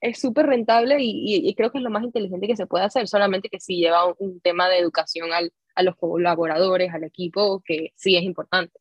es 0.00 0.20
súper 0.20 0.46
rentable 0.46 0.96
y, 1.00 1.54
creo 1.54 1.70
que 1.70 1.78
es 1.78 1.84
lo 1.84 1.90
más 1.90 2.04
inteligente 2.04 2.46
que 2.46 2.56
se 2.56 2.66
puede 2.66 2.84
hacer, 2.84 3.06
solamente 3.08 3.48
que 3.48 3.60
sí 3.60 3.76
lleva 3.76 4.14
un, 4.18 4.40
tema 4.40 4.68
de 4.68 4.78
educación 4.78 5.32
al, 5.32 5.52
a 5.74 5.82
los 5.82 5.96
colaboradores, 5.96 6.92
al 6.92 7.04
equipo, 7.04 7.62
que 7.64 7.92
sí 7.96 8.16
es 8.16 8.22
importante. 8.22 8.78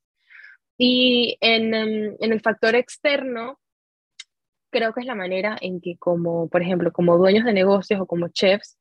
Y 0.77 1.37
en, 1.41 1.73
em, 1.73 2.15
en, 2.19 2.33
el 2.33 2.41
factor 2.41 2.75
externo, 2.75 3.59
creo 4.71 4.93
que 4.93 5.01
es 5.01 5.05
la 5.05 5.15
manera 5.15 5.57
en 5.61 5.81
que 5.81 5.97
como, 5.97 6.47
por 6.49 6.61
ejemplo, 6.61 6.91
como 6.93 7.17
dueños 7.17 7.45
de 7.45 7.53
negocios 7.53 7.99
o 8.01 8.05
como 8.07 8.29
chefs, 8.29 8.77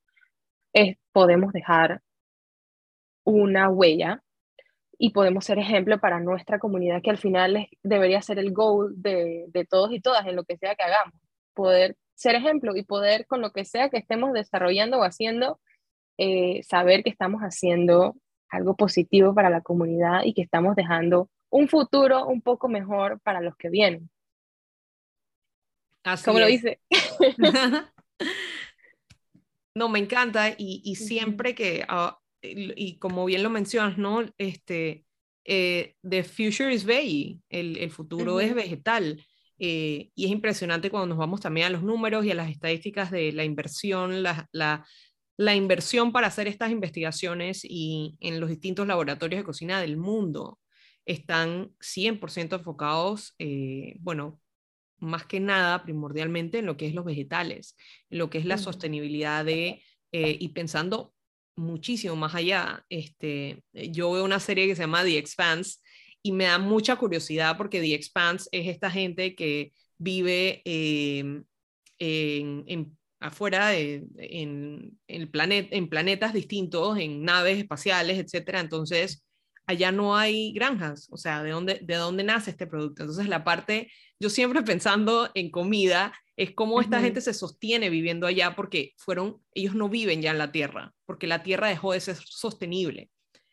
es, 0.73 0.97
podemos 1.11 1.51
dejar 1.53 2.01
una 3.25 3.69
huella 3.69 4.23
y 4.97 5.11
podemos 5.11 5.45
ser 5.45 5.59
ejemplo 5.59 5.99
para 5.99 6.19
nuestra 6.19 6.59
comunidad, 6.59 7.01
que 7.01 7.09
al 7.09 7.17
final 7.17 7.67
debería 7.83 8.21
ser 8.21 8.39
el 8.39 8.53
goal 8.53 8.93
de, 8.97 9.45
de 9.49 9.65
todos 9.65 9.91
y 9.91 10.01
todas 10.01 10.25
en 10.27 10.35
lo 10.35 10.43
que 10.45 10.57
sea 10.57 10.75
que 10.75 10.83
hagamos, 10.83 11.13
poder 11.53 11.97
ser 12.19 12.35
ejemplo 12.35 12.75
y 12.75 12.83
poder 12.83 13.25
con 13.27 13.39
lo 13.39 13.53
que 13.53 13.63
sea 13.63 13.89
que 13.89 13.97
estemos 13.97 14.33
desarrollando 14.33 14.99
o 14.99 15.03
haciendo, 15.03 15.61
eh, 16.17 16.61
saber 16.63 17.01
que 17.01 17.09
estamos 17.09 17.41
haciendo 17.41 18.17
algo 18.49 18.75
positivo 18.75 19.33
para 19.33 19.49
la 19.49 19.61
comunidad 19.61 20.23
y 20.25 20.33
que 20.33 20.41
estamos 20.41 20.75
dejando 20.75 21.29
un 21.49 21.69
futuro 21.69 22.25
un 22.25 22.41
poco 22.41 22.67
mejor 22.67 23.21
para 23.21 23.39
los 23.39 23.55
que 23.55 23.69
vienen. 23.69 24.09
Así 26.03 26.25
Como 26.25 26.39
lo 26.39 26.47
dice. 26.47 26.81
no, 29.75 29.87
me 29.87 29.99
encanta 29.99 30.53
y, 30.57 30.95
siempre 30.95 31.55
que, 31.55 31.85
ah, 31.87 32.19
y, 32.41 32.97
como 32.99 33.23
bien 33.23 33.43
lo 33.43 33.49
mencionas, 33.49 33.97
¿no? 33.97 34.25
Este, 34.37 35.05
eh, 35.45 35.95
the 36.07 36.23
future 36.25 36.73
is 36.73 36.83
veggie, 36.83 37.39
el, 37.49 37.77
el 37.77 37.91
futuro 37.91 38.41
es 38.41 38.53
vegetal. 38.53 39.23
Eh, 39.59 40.09
y 40.15 40.25
es 40.25 40.31
impresionante 40.31 40.89
cuando 40.89 41.07
nos 41.07 41.17
vamos 41.17 41.41
también 41.41 41.67
a 41.67 41.69
los 41.69 41.83
números 41.83 42.25
y 42.25 42.31
a 42.31 42.35
las 42.35 42.49
estadísticas 42.49 43.11
de 43.11 43.31
la 43.33 43.43
inversión, 43.43 44.23
la, 44.23 44.47
la, 44.51 44.85
la 45.37 45.55
inversión 45.55 46.11
para 46.11 46.27
hacer 46.27 46.47
estas 46.47 46.71
investigaciones 46.71 47.61
y 47.63 48.17
en 48.19 48.39
los 48.39 48.49
distintos 48.49 48.87
laboratorios 48.87 49.39
de 49.41 49.45
cocina 49.45 49.81
del 49.81 49.97
mundo 49.97 50.59
están 51.05 51.71
100% 51.79 52.57
enfocados, 52.57 53.35
eh, 53.39 53.95
bueno, 53.99 54.39
más 54.99 55.25
que 55.25 55.39
nada, 55.39 55.83
primordialmente 55.83 56.59
en 56.59 56.65
lo 56.65 56.77
que 56.77 56.87
es 56.87 56.93
los 56.93 57.05
vegetales, 57.05 57.75
en 58.09 58.19
lo 58.19 58.29
que 58.29 58.37
es 58.37 58.45
la 58.45 58.57
sostenibilidad 58.57 59.45
de, 59.45 59.81
eh, 60.11 60.37
y 60.39 60.49
pensando 60.49 61.13
muchísimo 61.55 62.15
más 62.15 62.35
allá. 62.35 62.85
Este, 62.89 63.63
yo 63.73 64.11
veo 64.11 64.25
una 64.25 64.39
serie 64.39 64.67
que 64.67 64.75
se 64.75 64.83
llama 64.83 65.03
The 65.03 65.17
Expanse, 65.17 65.79
y 66.21 66.31
me 66.31 66.45
da 66.45 66.57
mucha 66.57 66.95
curiosidad 66.95 67.57
porque 67.57 67.81
The 67.81 67.93
Expanse 67.93 68.49
es 68.51 68.67
esta 68.67 68.91
gente 68.91 69.35
que 69.35 69.73
vive 69.97 70.61
em, 70.65 71.43
en, 71.99 72.97
afuera 73.19 73.69
de, 73.69 74.05
en, 74.17 74.97
el 75.07 75.29
planeta, 75.29 75.75
en 75.75 75.89
planetas 75.89 76.33
distintos, 76.33 76.97
en 76.97 77.23
naves 77.23 77.57
espaciales, 77.57 78.17
etc. 78.17 78.59
Entonces, 78.59 79.23
allá 79.65 79.91
no 79.91 80.17
hay 80.17 80.51
granjas, 80.53 81.07
o 81.11 81.17
sea, 81.17 81.43
¿de 81.43 81.51
dónde, 81.51 81.79
de 81.83 81.95
dónde 81.95 82.23
nace 82.23 82.51
este 82.51 82.65
producto? 82.65 83.03
Entonces, 83.03 83.27
la 83.27 83.43
parte, 83.43 83.91
yo 84.19 84.29
siempre 84.29 84.61
pensando 84.63 85.29
en 85.35 85.51
comida, 85.51 86.13
es 86.35 86.53
cómo 86.55 86.79
esta 86.79 87.01
gente 87.01 87.19
se 87.19 87.33
sostiene 87.33 87.89
viviendo 87.89 88.25
allá 88.25 88.55
porque 88.55 88.93
fueron, 88.97 89.41
ellos 89.53 89.75
no 89.75 89.89
viven 89.89 90.21
ya 90.21 90.31
en 90.31 90.37
la 90.37 90.53
Tierra, 90.53 90.93
porque 91.05 91.27
la 91.27 91.43
Tierra 91.43 91.67
dejó 91.67 91.91
de 91.91 91.99
ser 91.99 92.15
sostenible. 92.15 93.11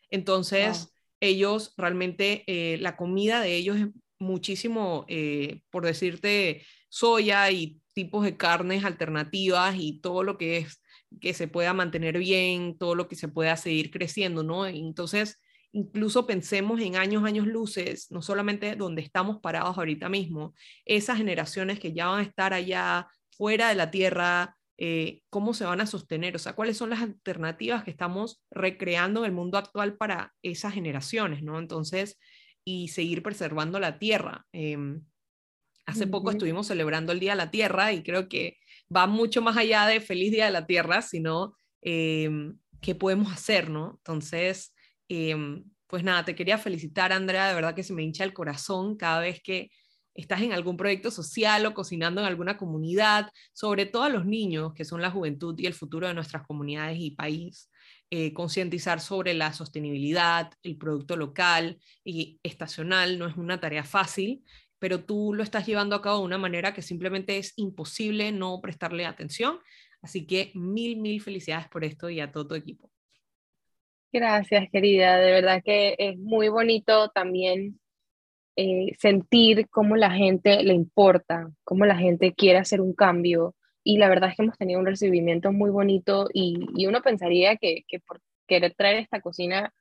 Entonces, 0.09 0.93
ellos 1.19 1.73
realmente, 1.77 2.43
eh, 2.47 2.77
la 2.79 2.97
comida 2.97 3.41
de 3.41 3.55
ellos 3.55 3.77
es 3.77 3.87
muchísimo, 4.19 5.05
eh, 5.07 5.61
por 5.69 5.85
decirte, 5.85 6.65
soya 6.89 7.49
y 7.51 7.81
tipos 7.93 8.23
de 8.23 8.37
carnes 8.37 8.85
alternativas 8.85 9.75
y 9.77 9.99
todo 10.01 10.23
lo 10.23 10.37
que 10.37 10.57
es 10.57 10.81
que 11.21 11.33
se 11.33 11.47
pueda 11.47 11.73
mantener 11.73 12.17
bien, 12.17 12.77
todo 12.77 12.95
lo 12.95 13.07
que 13.07 13.15
se 13.15 13.27
pueda 13.27 13.55
seguir 13.57 13.91
creciendo, 13.91 14.43
¿no? 14.43 14.67
Entonces, 14.67 15.41
incluso 15.71 16.27
pensemos 16.27 16.81
en 16.81 16.95
años, 16.97 17.23
años 17.23 17.47
luces, 17.47 18.07
no 18.11 18.21
solamente 18.21 18.75
donde 18.75 19.01
estamos 19.01 19.39
parados 19.41 19.77
ahorita 19.77 20.09
mismo, 20.09 20.53
esas 20.85 21.17
generaciones 21.17 21.79
que 21.79 21.93
ya 21.93 22.07
van 22.07 22.19
a 22.19 22.23
estar 22.23 22.53
allá 22.53 23.07
fuera 23.31 23.69
de 23.69 23.75
la 23.75 23.91
Tierra, 23.91 24.56
eh, 24.77 25.21
cómo 25.29 25.53
se 25.53 25.65
van 25.65 25.81
a 25.81 25.87
sostener, 25.87 26.35
o 26.35 26.39
sea, 26.39 26.53
cuáles 26.53 26.77
son 26.77 26.91
las 26.91 27.01
alternativas 27.01 27.83
que 27.83 27.91
estamos 27.91 28.43
recreando 28.51 29.21
en 29.21 29.27
el 29.27 29.31
mundo 29.31 29.57
actual 29.57 29.97
para 29.97 30.33
esas 30.43 30.73
generaciones, 30.73 31.41
¿no? 31.41 31.57
Entonces, 31.57 32.19
y 32.63 32.89
seguir 32.89 33.23
preservando 33.23 33.79
la 33.79 33.97
tierra. 33.97 34.45
Em, 34.51 35.01
hace 35.87 36.05
poco 36.05 36.31
estuvimos 36.31 36.67
celebrando 36.67 37.11
el 37.11 37.19
Día 37.19 37.31
de 37.31 37.37
la 37.37 37.49
Tierra 37.49 37.93
y 37.93 38.03
creo 38.03 38.27
que 38.29 38.57
va 38.93 39.07
mucho 39.07 39.41
más 39.41 39.57
allá 39.57 39.87
de 39.87 40.01
feliz 40.01 40.31
Día 40.31 40.45
de 40.45 40.51
la 40.51 40.67
Tierra, 40.67 41.01
sino 41.01 41.55
em, 41.81 42.59
qué 42.81 42.93
podemos 42.93 43.31
hacer, 43.31 43.69
¿no? 43.69 43.95
Entonces, 43.97 44.75
em, 45.07 45.63
pues 45.87 46.03
nada, 46.03 46.25
te 46.25 46.35
quería 46.35 46.57
felicitar, 46.57 47.13
Andrea, 47.13 47.47
de 47.47 47.55
verdad 47.55 47.73
que 47.73 47.83
se 47.83 47.93
me 47.93 48.03
hincha 48.03 48.25
el 48.25 48.33
corazón 48.33 48.97
cada 48.97 49.21
vez 49.21 49.41
que 49.41 49.71
estás 50.17 50.41
en 50.41 50.51
algún 50.51 50.75
proyecto 50.75 51.11
social 51.11 51.65
o 51.65 51.73
cocinando 51.73 52.19
en 52.19 52.27
alguna 52.27 52.57
comunidad, 52.57 53.29
sobre 53.53 53.85
todo 53.85 54.03
a 54.03 54.09
los 54.09 54.25
niños, 54.25 54.73
que 54.73 54.83
son 54.83 55.01
la 55.01 55.11
juventud 55.11 55.57
y 55.57 55.67
el 55.67 55.73
futuro 55.73 56.07
de 56.07 56.13
nuestras 56.15 56.45
comunidades 56.45 56.97
y 56.99 57.11
país. 57.11 57.69
Eh, 58.09 58.33
concientizar 58.33 58.99
sobre 58.99 59.33
la 59.33 59.53
sostenibilidad, 59.53 60.51
el 60.63 60.77
producto 60.77 61.15
local 61.15 61.77
y 62.03 62.39
estacional 62.41 63.19
no 63.19 63.27
es 63.27 63.37
una 63.37 63.59
tarea 63.59 63.83
fácil, 63.83 64.43
pero 64.79 65.03
tú 65.03 65.33
lo 65.33 65.43
estás 65.43 65.67
llevando 65.67 65.95
a 65.95 66.01
cabo 66.01 66.19
de 66.19 66.25
una 66.25 66.37
manera 66.37 66.73
que 66.73 66.81
simplemente 66.81 67.37
es 67.37 67.53
imposible 67.57 68.31
no 68.31 68.59
prestarle 68.61 69.05
atención. 69.05 69.59
Así 70.01 70.25
que 70.25 70.51
mil, 70.55 70.97
mil 70.97 71.21
felicidades 71.21 71.67
por 71.67 71.83
esto 71.83 72.09
y 72.09 72.19
a 72.19 72.31
todo 72.31 72.47
tu 72.47 72.55
equipo. 72.55 72.89
Gracias, 74.11 74.69
querida. 74.71 75.17
De 75.17 75.31
verdad 75.31 75.61
que 75.63 75.95
es 75.99 76.17
muy 76.17 76.49
bonito 76.49 77.09
también 77.09 77.79
eh, 78.59 78.95
sentir 78.97 79.69
cómo 79.69 79.95
la 79.95 80.09
gente 80.09 80.63
le 80.63 80.73
importa, 80.73 81.51
cómo 81.63 81.85
la 81.85 81.95
gente 81.95 82.33
quiere 82.33 82.57
hacer 82.57 82.81
un 82.81 82.93
cambio. 82.93 83.55
Y 83.83 83.99
la 83.99 84.09
verdad 84.09 84.31
es 84.31 84.35
que 84.35 84.41
hemos 84.43 84.57
tenido 84.57 84.79
un 84.79 84.87
recibimiento 84.87 85.51
muy 85.51 85.69
bonito 85.69 86.27
y, 86.33 86.85
uno 86.87 87.01
pensaría 87.03 87.57
que, 87.57 87.83
que, 87.87 87.99
por 87.99 88.19
querer 88.47 88.73
traer 88.75 88.97
esta 88.97 89.21
cocina, 89.21 89.71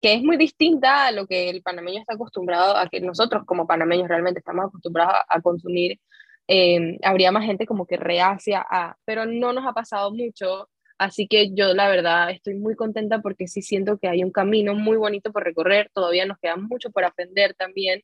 que 0.00 0.14
es 0.14 0.22
muy 0.22 0.38
distinta 0.38 1.06
a 1.06 1.12
lo 1.12 1.26
que 1.26 1.50
el 1.50 1.62
panameño 1.62 2.00
está 2.00 2.14
acostumbrado, 2.14 2.76
a 2.76 2.88
que 2.88 3.00
nosotros 3.00 3.44
como 3.44 3.66
panameños 3.66 4.08
realmente 4.08 4.40
estamos 4.40 4.66
acostumbrados 4.66 5.14
a, 5.28 5.40
consumir, 5.42 6.00
eh, 6.48 6.98
habría 7.02 7.32
más 7.32 7.44
gente 7.44 7.66
como 7.66 7.86
que 7.86 7.98
reacia 7.98 8.64
a, 8.68 8.96
pero 9.04 9.26
no 9.26 9.52
nos 9.52 9.66
ha 9.66 9.74
pasado 9.74 10.10
mucho 10.10 10.70
Así 10.98 11.28
que 11.28 11.52
yo 11.54 11.74
la 11.74 11.88
verdad 11.88 12.30
estoy 12.30 12.54
muy 12.54 12.74
contenta 12.74 13.20
porque 13.20 13.48
sí 13.48 13.60
siento 13.60 13.98
que 13.98 14.08
hay 14.08 14.24
un 14.24 14.32
camino 14.32 14.74
muy 14.74 14.96
bonito 14.96 15.30
por 15.30 15.44
recorrer, 15.44 15.90
todavía 15.92 16.24
nos 16.24 16.38
queda 16.38 16.56
mucho 16.56 16.90
por 16.90 17.04
aprender 17.04 17.54
también, 17.54 18.02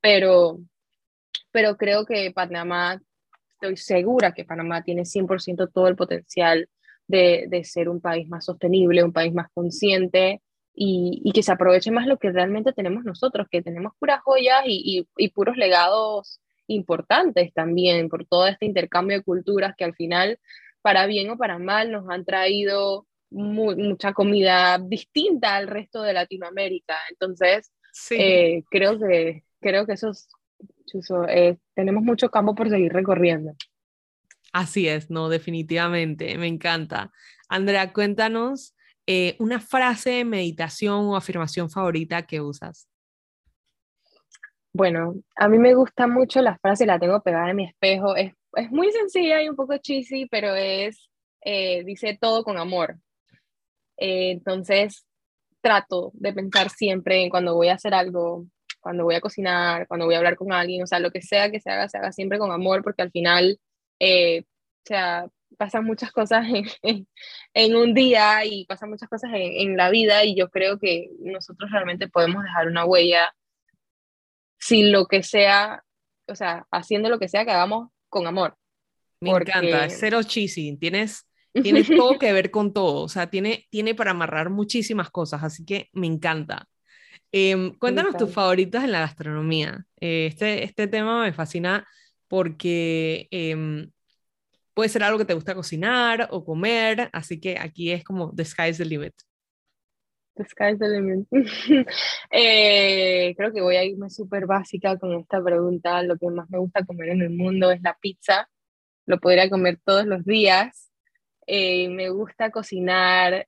pero, 0.00 0.58
pero 1.52 1.76
creo 1.76 2.04
que 2.04 2.32
Panamá, 2.32 3.00
estoy 3.54 3.76
segura 3.78 4.32
que 4.32 4.44
Panamá 4.44 4.82
tiene 4.82 5.02
100% 5.06 5.70
todo 5.72 5.88
el 5.88 5.96
potencial 5.96 6.68
de, 7.06 7.46
de, 7.48 7.64
ser 7.64 7.88
un 7.88 8.00
país 8.00 8.28
más 8.28 8.44
sostenible, 8.44 9.04
un 9.04 9.12
país 9.12 9.32
más 9.32 9.48
consciente 9.54 10.42
y, 10.74 11.22
y, 11.24 11.32
que 11.32 11.42
se 11.42 11.52
aproveche 11.52 11.90
más 11.90 12.06
lo 12.06 12.18
que 12.18 12.30
realmente 12.30 12.72
tenemos 12.72 13.04
nosotros, 13.04 13.46
que 13.50 13.62
tenemos 13.62 13.92
puras 13.98 14.20
joyas 14.22 14.62
y, 14.66 15.06
y, 15.16 15.24
y 15.24 15.28
puros 15.30 15.56
legados 15.56 16.40
importantes 16.66 17.52
también 17.52 18.08
por 18.08 18.26
todo 18.26 18.46
este 18.46 18.66
intercambio 18.66 19.18
de 19.18 19.22
culturas 19.22 19.74
que 19.76 19.84
al 19.84 19.94
final 19.94 20.38
para 20.84 21.06
bien 21.06 21.30
o 21.30 21.38
para 21.38 21.58
mal, 21.58 21.90
nos 21.90 22.04
han 22.10 22.26
traído 22.26 23.06
mucha 23.30 24.12
comida 24.12 24.78
distinta 24.78 25.56
al 25.56 25.66
resto 25.66 26.02
de 26.02 26.12
Latinoamérica. 26.12 26.94
Entonces, 27.10 27.72
Eh, 28.10 28.64
creo 28.70 28.98
que, 28.98 29.44
creo 29.60 29.86
que 29.86 29.92
eso 29.94 30.10
es, 30.10 30.28
eh, 31.28 31.56
tenemos 31.74 32.02
mucho 32.02 32.28
campo 32.28 32.54
por 32.54 32.68
seguir 32.68 32.92
recorriendo. 32.92 33.54
Así 34.52 34.88
es, 34.88 35.10
no, 35.10 35.28
definitivamente, 35.28 36.36
me 36.36 36.48
encanta. 36.48 37.12
Andrea, 37.48 37.92
cuéntanos 37.92 38.74
eh, 39.06 39.36
una 39.38 39.60
frase, 39.60 40.24
meditación 40.24 41.06
o 41.06 41.16
afirmación 41.16 41.70
favorita 41.70 42.26
que 42.26 42.40
usas. 42.40 42.88
Bueno, 44.72 45.14
a 45.36 45.48
mí 45.48 45.58
me 45.58 45.74
gusta 45.74 46.06
mucho 46.06 46.42
la 46.42 46.58
frase, 46.58 46.84
la 46.84 46.98
tengo 46.98 47.22
pegada 47.22 47.50
en 47.50 47.56
mi 47.56 47.64
espejo. 47.64 48.16
Es, 48.16 48.34
es 48.56 48.70
muy 48.70 48.90
sencilla 48.92 49.42
y 49.42 49.48
un 49.48 49.56
poco 49.56 49.76
cheesy, 49.78 50.26
pero 50.26 50.54
es, 50.54 51.08
dice 51.42 52.18
todo 52.20 52.44
con 52.44 52.58
amor. 52.58 52.98
entonces, 53.96 55.06
trato 55.64 56.12
de 56.14 56.32
pensar 56.34 56.68
siempre 56.70 57.22
en 57.22 57.30
cuando 57.30 57.54
voy 57.54 57.68
a 57.68 57.74
hacer 57.74 57.94
algo, 57.94 58.46
cuando 58.80 59.04
voy 59.04 59.14
a 59.14 59.20
cocinar, 59.20 59.88
cuando 59.88 60.04
voy 60.04 60.14
a 60.14 60.18
hablar 60.18 60.36
con 60.36 60.52
alguien, 60.52 60.82
o 60.82 60.86
sea, 60.86 60.98
lo 61.00 61.10
que 61.10 61.22
sea 61.22 61.50
que 61.50 61.58
se 61.58 61.70
haga, 61.70 61.88
se 61.88 61.96
haga 61.96 62.12
siempre 62.12 62.38
con 62.38 62.52
amor, 62.52 62.82
porque 62.84 63.02
al 63.02 63.10
final, 63.10 63.58
eh, 63.98 64.42
o 64.42 64.86
sea, 64.86 65.26
pasan 65.56 65.84
muchas 65.84 66.12
cosas 66.12 66.46
en, 66.48 66.66
en, 67.54 67.76
un 67.76 67.94
día 67.94 68.44
y 68.44 68.66
pasan 68.66 68.90
muchas 68.90 69.08
cosas 69.08 69.30
en, 69.32 69.70
en, 69.70 69.76
la 69.78 69.88
vida 69.88 70.24
y 70.24 70.36
yo 70.36 70.50
creo 70.50 70.78
que 70.78 71.08
nosotros 71.20 71.70
realmente 71.70 72.08
podemos 72.08 72.42
dejar 72.44 72.68
una 72.68 72.84
huella 72.84 73.34
si 74.58 74.82
lo 74.90 75.06
que 75.06 75.22
sea, 75.22 75.82
o 76.28 76.34
sea, 76.34 76.66
haciendo 76.70 77.08
lo 77.08 77.18
que 77.18 77.28
sea 77.28 77.44
que 77.46 77.52
hagamos 77.52 77.90
con 78.14 78.26
amor. 78.28 78.56
Me 79.20 79.30
encanta, 79.30 79.90
cero 79.90 80.22
cheesy, 80.22 80.76
tienes 80.76 81.26
tiene 81.62 81.84
todo 81.84 82.18
que 82.18 82.32
ver 82.32 82.50
con 82.50 82.72
todo, 82.72 83.02
o 83.02 83.08
sea, 83.08 83.28
tiene, 83.28 83.66
tiene 83.70 83.94
para 83.94 84.12
amarrar 84.12 84.50
muchísimas 84.50 85.10
cosas, 85.10 85.42
así 85.42 85.64
que 85.64 85.88
me 85.92 86.06
encanta. 86.06 86.68
Em, 87.30 87.74
cuéntanos 87.74 88.16
tus 88.16 88.32
favoritas 88.32 88.84
en 88.84 88.92
la 88.92 89.00
gastronomía. 89.00 89.84
Eh, 90.00 90.26
este, 90.26 90.64
este 90.64 90.86
tema 90.86 91.22
me 91.22 91.32
fascina 91.32 91.86
porque 92.28 93.26
em, 93.30 93.90
puede 94.72 94.88
ser 94.88 95.02
algo 95.02 95.18
que 95.18 95.24
te 95.24 95.34
gusta 95.34 95.54
cocinar 95.54 96.28
o 96.30 96.44
comer, 96.44 97.10
así 97.12 97.40
que 97.40 97.58
aquí 97.58 97.90
es 97.90 98.04
como 98.04 98.32
the 98.34 98.44
sky's 98.44 98.78
the 98.78 98.84
limit. 98.84 99.14
The 100.36 100.44
sky's 100.44 100.78
the 100.78 100.88
limit. 100.88 101.26
Eh, 102.30 103.34
creo 103.36 103.52
que 103.52 103.60
voy 103.60 103.76
a 103.76 103.84
irme 103.84 104.10
súper 104.10 104.46
básica 104.46 104.98
con 104.98 105.14
esta 105.14 105.40
pregunta. 105.42 106.02
Lo 106.02 106.16
que 106.16 106.28
más 106.28 106.50
me 106.50 106.58
gusta 106.58 106.84
comer 106.84 107.10
en 107.10 107.22
el 107.22 107.30
mundo 107.30 107.70
es 107.70 107.80
la 107.82 107.96
pizza. 108.00 108.48
Lo 109.06 109.20
podría 109.20 109.48
comer 109.48 109.78
todos 109.84 110.04
los 110.06 110.24
días. 110.24 110.90
Eh, 111.46 111.88
me 111.90 112.08
gusta 112.10 112.50
cocinar 112.50 113.46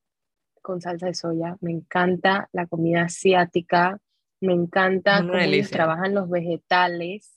con 0.63 0.81
salsa 0.81 1.07
de 1.07 1.15
soya, 1.15 1.57
me 1.61 1.71
encanta 1.71 2.49
la 2.53 2.67
comida 2.67 3.03
asiática, 3.03 4.01
me 4.41 4.53
encanta 4.53 5.19
cómo 5.21 5.33
trabajan 5.71 6.15
los 6.15 6.29
vegetales. 6.29 7.33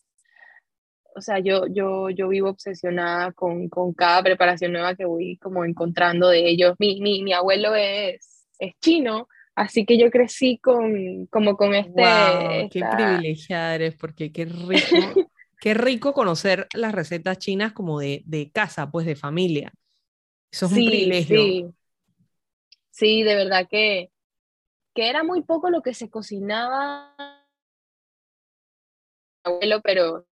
O 1.15 1.21
sea, 1.21 1.39
yo, 1.39 1.67
yo, 1.67 2.09
yo 2.09 2.27
vivo 2.27 2.49
obsesionada 2.49 3.31
con, 3.31 3.69
con, 3.69 3.93
cada 3.93 4.23
preparación 4.23 4.73
nueva 4.73 4.95
que 4.95 5.05
voy 5.05 5.37
como 5.37 5.63
encontrando 5.63 6.29
de 6.29 6.49
ellos. 6.49 6.75
Mi, 6.79 7.01
mi, 7.01 7.23
mi 7.23 7.33
abuelo 7.33 7.75
es, 7.75 8.47
es 8.57 8.73
chino, 8.79 9.27
así 9.59 9.85
que 9.85 9.97
yo 9.97 10.09
crecí 10.09 10.57
con, 10.57 11.25
como 11.27 11.57
con 11.57 11.75
este... 11.75 12.01
Wow, 12.01 12.69
¡Qué 12.69 12.81
privilegiada 12.95 13.75
eres! 13.75 13.95
Porque 13.95 14.31
qué 14.31 14.45
rico, 14.45 14.85
qué 15.59 15.73
rico 15.73 16.13
conocer 16.13 16.67
las 16.73 16.93
recetas 16.93 17.39
chinas 17.39 17.73
como 17.73 17.99
de, 17.99 18.23
de 18.25 18.51
casa, 18.51 18.89
pues 18.89 19.05
de 19.05 19.17
familia. 19.17 19.73
Eso 20.49 20.67
es 20.67 20.71
un 20.71 20.77
privilegio. 20.77 21.37
Sí. 21.37 21.65
sí, 22.89 23.23
de 23.23 23.35
verdad 23.35 23.67
que, 23.69 24.11
que 24.95 25.09
era 25.09 25.23
muy 25.23 25.43
poco 25.43 25.69
lo 25.69 25.81
que 25.81 25.93
se 25.93 26.09
cocinaba 26.09 27.13
abuelo, 29.43 29.81
pero 29.83 30.25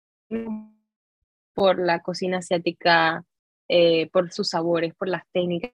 por 1.55 1.80
la 1.80 2.03
cocina 2.03 2.38
asiática, 2.38 3.26
eh, 3.67 4.07
por 4.11 4.32
sus 4.32 4.49
sabores, 4.49 4.93
por 4.93 5.07
las 5.07 5.23
técnicas, 5.32 5.71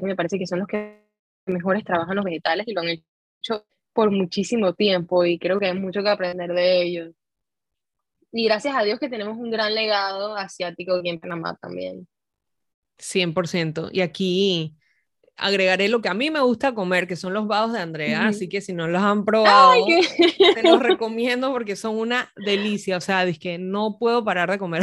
me 0.00 0.14
parece 0.14 0.38
que 0.38 0.46
son 0.46 0.60
los 0.60 0.68
que 0.68 1.02
mejores 1.46 1.84
trabajan 1.84 2.16
los 2.16 2.24
vegetales 2.24 2.66
y 2.68 2.72
lo 2.72 2.80
han 2.80 2.88
hecho 2.88 3.66
por 3.92 4.10
muchísimo 4.10 4.74
tiempo 4.74 5.24
y 5.24 5.38
creo 5.38 5.58
que 5.58 5.66
hay 5.66 5.78
mucho 5.78 6.02
que 6.02 6.08
aprender 6.08 6.52
de 6.52 6.82
ellos. 6.82 7.14
Y 8.32 8.44
gracias 8.44 8.74
a 8.74 8.82
Dios 8.82 8.98
que 8.98 9.10
tenemos 9.10 9.36
un 9.36 9.50
gran 9.50 9.74
legado 9.74 10.34
asiático 10.36 10.94
aquí 10.94 11.10
en 11.10 11.20
Panamá 11.20 11.56
también. 11.60 12.08
100%. 12.98 13.90
Y 13.92 14.00
aquí 14.00 14.76
agregaré 15.36 15.88
lo 15.88 16.00
que 16.00 16.08
a 16.08 16.14
mí 16.14 16.30
me 16.30 16.40
gusta 16.40 16.74
comer, 16.74 17.06
que 17.06 17.16
son 17.16 17.34
los 17.34 17.46
vados 17.46 17.72
de 17.72 17.80
Andrea, 17.80 18.26
así 18.26 18.48
que 18.48 18.60
si 18.60 18.72
no 18.72 18.86
los 18.88 19.02
han 19.02 19.24
probado, 19.24 19.74
te 20.54 20.62
los 20.62 20.80
recomiendo 20.82 21.52
porque 21.52 21.76
son 21.76 21.96
una 21.96 22.32
delicia, 22.36 22.96
o 22.96 23.00
sea, 23.00 23.24
es 23.24 23.38
que 23.38 23.58
no 23.58 23.98
puedo 23.98 24.24
parar 24.24 24.50
de 24.50 24.58
comer. 24.58 24.82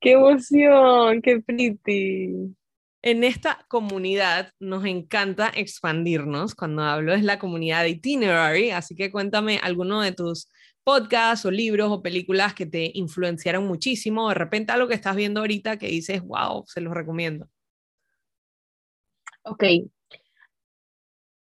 ¡Qué 0.00 0.12
emoción! 0.12 1.20
¡Qué 1.22 1.40
pretty! 1.40 2.54
En 3.02 3.24
esta 3.24 3.64
comunidad 3.68 4.52
nos 4.60 4.84
encanta 4.84 5.50
expandirnos. 5.54 6.54
Cuando 6.54 6.82
hablo 6.82 7.14
es 7.14 7.24
la 7.24 7.38
comunidad 7.38 7.82
de 7.82 7.90
Itinerary, 7.90 8.70
así 8.70 8.94
que 8.94 9.10
cuéntame 9.10 9.58
alguno 9.62 10.02
de 10.02 10.12
tus 10.12 10.48
podcasts 10.84 11.46
o 11.46 11.50
libros 11.50 11.90
o 11.90 12.02
películas 12.02 12.54
que 12.54 12.66
te 12.66 12.90
influenciaron 12.94 13.66
muchísimo, 13.66 14.28
de 14.28 14.34
repente 14.34 14.72
algo 14.72 14.88
que 14.88 14.94
estás 14.94 15.16
viendo 15.16 15.40
ahorita 15.40 15.78
que 15.78 15.88
dices, 15.88 16.22
wow, 16.22 16.64
se 16.66 16.80
los 16.80 16.92
recomiendo. 16.92 17.48
Ok. 19.44 19.64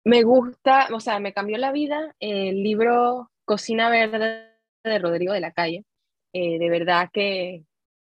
Me 0.06 0.24
gusta, 0.24 0.88
o 0.94 1.00
sea, 1.00 1.20
me 1.20 1.34
cambió 1.34 1.58
la 1.58 1.72
vida 1.72 2.16
el 2.20 2.64
libro 2.64 3.32
Cocina 3.46 3.90
Verde 3.90 4.48
de 4.84 5.00
Rodrigo 5.00 5.34
de 5.34 5.42
la 5.42 5.52
Calle. 5.52 5.84
Eh, 6.34 6.58
de 6.58 6.70
verdad 6.70 7.10
que 7.12 7.64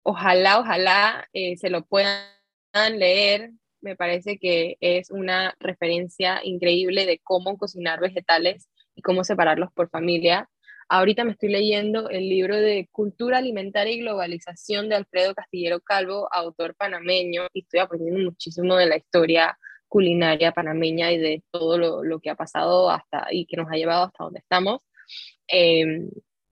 ojalá, 0.03 0.59
ojalá 0.59 1.27
eh, 1.33 1.57
se 1.57 1.69
lo 1.69 1.85
puedan 1.85 2.38
leer. 2.73 3.51
Me 3.81 3.95
parece 3.95 4.37
que 4.37 4.77
es 4.81 5.09
una 5.11 5.55
referencia 5.59 6.41
increíble 6.43 7.05
de 7.05 7.19
cómo 7.23 7.57
cocinar 7.57 7.99
vegetales 7.99 8.69
y 8.95 9.01
cómo 9.01 9.23
separarlos 9.23 9.71
por 9.73 9.89
familia. 9.89 10.49
Ahorita 10.89 11.23
me 11.23 11.31
estoy 11.31 11.49
leyendo 11.49 12.09
el 12.09 12.27
libro 12.27 12.55
de 12.55 12.89
Cultura 12.91 13.37
Alimentaria 13.37 13.93
y 13.93 13.99
Globalización 13.99 14.89
de 14.89 14.95
Alfredo 14.95 15.35
Castillero 15.35 15.79
Calvo, 15.81 16.27
autor 16.33 16.75
panameño, 16.75 17.43
y 17.53 17.61
estoy 17.61 17.79
aprendiendo 17.79 18.21
muchísimo 18.21 18.75
de 18.75 18.87
la 18.87 18.97
historia 18.97 19.57
culinaria 19.87 20.51
panameña 20.51 21.11
y 21.11 21.17
de 21.17 21.43
todo 21.51 21.77
lo, 21.77 22.19
que 22.19 22.29
ha 22.29 22.35
pasado 22.35 22.89
hasta 22.89 23.27
y 23.31 23.45
que 23.45 23.57
nos 23.57 23.71
ha 23.71 23.75
llevado 23.75 24.05
hasta 24.05 24.23
donde 24.23 24.39
estamos. 24.39 24.81
Em, 25.47 26.09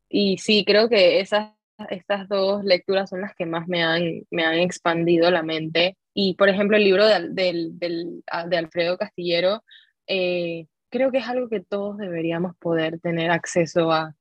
y 0.10 0.38
sí, 0.38 0.64
creo 0.66 0.88
que 0.88 1.20
esas, 1.20 1.52
estas 1.90 2.28
dos 2.30 2.64
lecturas 2.64 3.10
son 3.10 3.22
las 3.22 3.36
que 3.36 3.46
más 3.46 3.68
me 3.68 3.84
han, 3.84 4.24
me 4.32 4.44
han 4.46 4.60
expandido 4.60 5.32
la 5.32 5.44
mente. 5.44 5.98
Y, 6.20 6.34
por 6.34 6.50
ejemplo, 6.50 6.76
el 6.78 6.84
libro 6.84 7.06
de, 7.06 7.30
de, 7.30 8.22
de 8.48 8.58
Alfredo 8.58 8.98
Castillero, 8.98 9.64
eh, 10.08 10.66
creo 10.90 11.12
que 11.12 11.20
es 11.20 11.28
algo 11.28 11.48
que 11.48 11.60
todos 11.60 12.00
deberíamos 12.00 12.58
poder 12.58 13.00
tener 13.00 13.30
acceso 13.30 13.92
a 13.92 14.16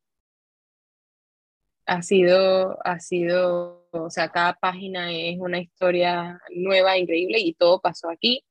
ha 1.86 2.02
sido, 2.02 2.78
ha 2.84 3.00
sido, 3.00 3.88
o 3.92 4.10
sea, 4.10 4.28
cada 4.28 4.52
página 4.52 5.10
es 5.10 5.38
una 5.38 5.58
historia 5.58 6.38
nueva, 6.54 6.98
increíble 6.98 7.38
y 7.38 7.54
todo 7.54 7.80
pasó 7.80 8.10
aquí 8.10 8.44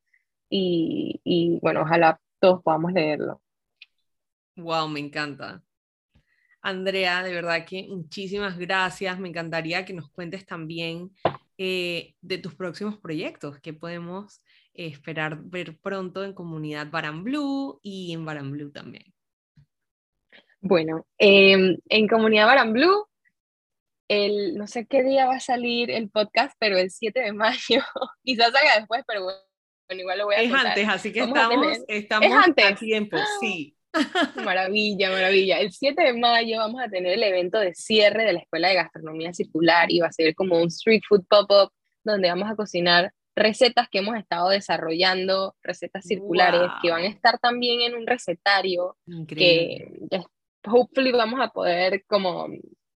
y, 0.49 1.21
y 1.23 1.59
bueno, 1.61 1.81
ojalá 1.81 2.19
todos 2.39 2.63
podamos 2.63 2.93
leerlo. 2.93 3.43
Wow, 4.55 4.87
me 4.87 5.01
encanta. 5.01 5.61
Andrea, 6.61 7.21
de 7.21 7.31
verdad 7.31 7.63
que 7.63 7.85
muchísimas 7.89 8.57
gracias. 8.57 9.19
Me 9.19 9.29
encantaría 9.29 9.85
que 9.85 9.93
nos 9.93 10.09
cuentes 10.09 10.47
también 10.47 11.11
eh, 11.57 12.15
de 12.21 12.37
tus 12.37 12.55
próximos 12.55 12.97
proyectos, 12.97 13.59
que 13.59 13.73
podemos 13.73 14.41
esperar 14.73 15.41
ver 15.43 15.77
pronto 15.77 16.23
en 16.23 16.33
Comunidad 16.33 16.89
Baran 16.91 17.23
Blue 17.23 17.79
y 17.81 18.13
en 18.13 18.25
Baran 18.25 18.51
Blue 18.51 18.71
también. 18.71 19.13
Bueno, 20.59 21.05
em, 21.17 21.77
en 21.89 22.07
Comunidad 22.07 22.47
Baran 22.47 22.73
Blue 22.73 23.07
el, 24.07 24.55
no 24.55 24.67
sé 24.67 24.85
qué 24.85 25.03
día 25.03 25.25
va 25.25 25.35
a 25.35 25.39
salir 25.39 25.89
el 25.89 26.09
podcast, 26.09 26.55
pero 26.59 26.77
el 26.77 26.91
7 26.91 27.19
de 27.19 27.33
mayo, 27.33 27.57
quizás 28.23 28.51
salga 28.51 28.77
después, 28.77 29.03
pero 29.07 29.23
bueno, 29.23 30.01
igual 30.01 30.17
lo 30.19 30.25
voy 30.25 30.35
a 30.35 30.41
Es 30.41 30.53
antes, 30.53 30.87
así 30.87 31.11
que 31.11 31.21
estamos, 31.21 31.77
estamos 31.87 32.31
antes. 32.31 32.65
a 32.65 32.75
tiempo, 32.75 33.17
sí. 33.39 33.74
Maravilla, 34.43 35.09
maravilla. 35.11 35.59
El 35.59 35.71
7 35.71 36.01
de 36.01 36.13
mayo 36.13 36.57
vamos 36.57 36.81
a 36.81 36.89
tener 36.89 37.13
el 37.13 37.23
evento 37.23 37.59
de 37.59 37.73
cierre 37.73 38.25
de 38.25 38.33
la 38.33 38.39
Escuela 38.39 38.69
de 38.69 38.75
Gastronomía 38.75 39.33
Circular 39.33 39.91
y 39.91 39.99
va 39.99 40.07
a 40.07 40.11
ser 40.11 40.35
como 40.35 40.57
un 40.59 40.67
street 40.67 41.01
food 41.07 41.25
pop-up 41.29 41.71
donde 42.03 42.29
vamos 42.29 42.49
a 42.49 42.55
cocinar 42.55 43.11
recetas 43.35 43.89
que 43.89 43.99
hemos 43.99 44.17
estado 44.17 44.49
desarrollando, 44.49 45.55
recetas 45.61 46.05
circulares 46.05 46.69
que 46.81 46.91
van 46.91 47.03
a 47.03 47.07
estar 47.07 47.37
también 47.39 47.81
en 47.81 47.95
un 47.95 48.07
recetario 48.07 48.97
que 49.27 49.91
hopefully 50.65 51.11
vamos 51.11 51.39
a 51.41 51.49
poder 51.49 52.05
como 52.07 52.47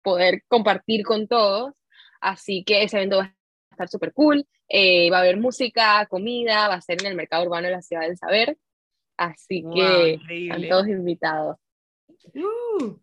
poder 0.03 0.42
compartir 0.47 1.05
con 1.05 1.26
todos. 1.26 1.72
Así 2.20 2.62
que 2.64 2.84
ese 2.84 2.99
evento 2.99 3.18
va 3.18 3.24
a 3.24 3.34
estar 3.72 3.88
súper 3.88 4.12
cool. 4.12 4.47
Eh, 4.68 5.11
va 5.11 5.18
a 5.18 5.20
haber 5.20 5.36
música, 5.36 6.07
comida, 6.07 6.68
va 6.68 6.74
a 6.74 6.80
ser 6.80 7.01
en 7.01 7.09
el 7.09 7.16
mercado 7.16 7.44
urbano 7.44 7.66
de 7.66 7.72
la 7.72 7.82
ciudad 7.82 8.03
del 8.03 8.16
saber. 8.16 8.57
Así 9.16 9.64
que 9.74 10.20
están 10.28 10.68
todos 10.68 10.88
invitados. 10.88 11.56
Uh. 12.34 12.98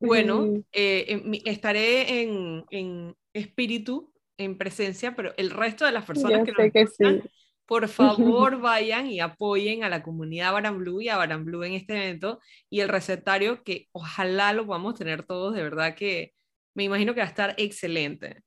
bueno, 0.00 0.62
eh, 0.72 1.42
estaré 1.44 2.22
en, 2.22 2.64
en, 2.70 3.16
espíritu, 3.32 4.12
en 4.36 4.58
presencia, 4.58 5.14
pero 5.14 5.32
el 5.36 5.50
resto 5.50 5.84
de 5.84 5.92
las 5.92 6.04
personas 6.04 6.44
que 6.44 6.52
nos 6.52 6.72
que 6.72 7.22
por 7.66 7.88
favor 7.88 8.60
vayan 8.60 9.06
y 9.06 9.20
apoyen 9.20 9.84
a 9.84 9.88
la 9.88 10.02
comunidad 10.02 10.72
Blue 10.72 11.00
y 11.00 11.08
a 11.08 11.24
Blue 11.38 11.64
en 11.64 11.72
este 11.72 11.94
evento 11.94 12.40
y 12.68 12.80
el 12.80 12.88
recetario 12.88 13.62
que 13.62 13.88
ojalá 13.92 14.52
lo 14.52 14.66
podamos 14.66 14.94
tener 14.94 15.22
todos, 15.22 15.54
de 15.54 15.62
verdad 15.62 15.94
que 15.94 16.34
me 16.74 16.84
imagino 16.84 17.14
que 17.14 17.20
va 17.20 17.26
a 17.26 17.30
estar 17.30 17.54
excelente. 17.56 18.42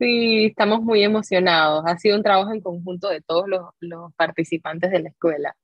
Sí, 0.00 0.46
estamos 0.46 0.80
muy 0.80 1.04
emocionados. 1.04 1.84
Ha 1.86 1.98
sido 1.98 2.16
un 2.16 2.22
trabajo 2.22 2.54
en 2.54 2.62
conjunto 2.62 3.10
de 3.10 3.20
todos 3.20 3.44
los, 3.80 4.14
participantes 4.14 4.90
de 4.90 5.00
la 5.00 5.10
escuela. 5.10 5.54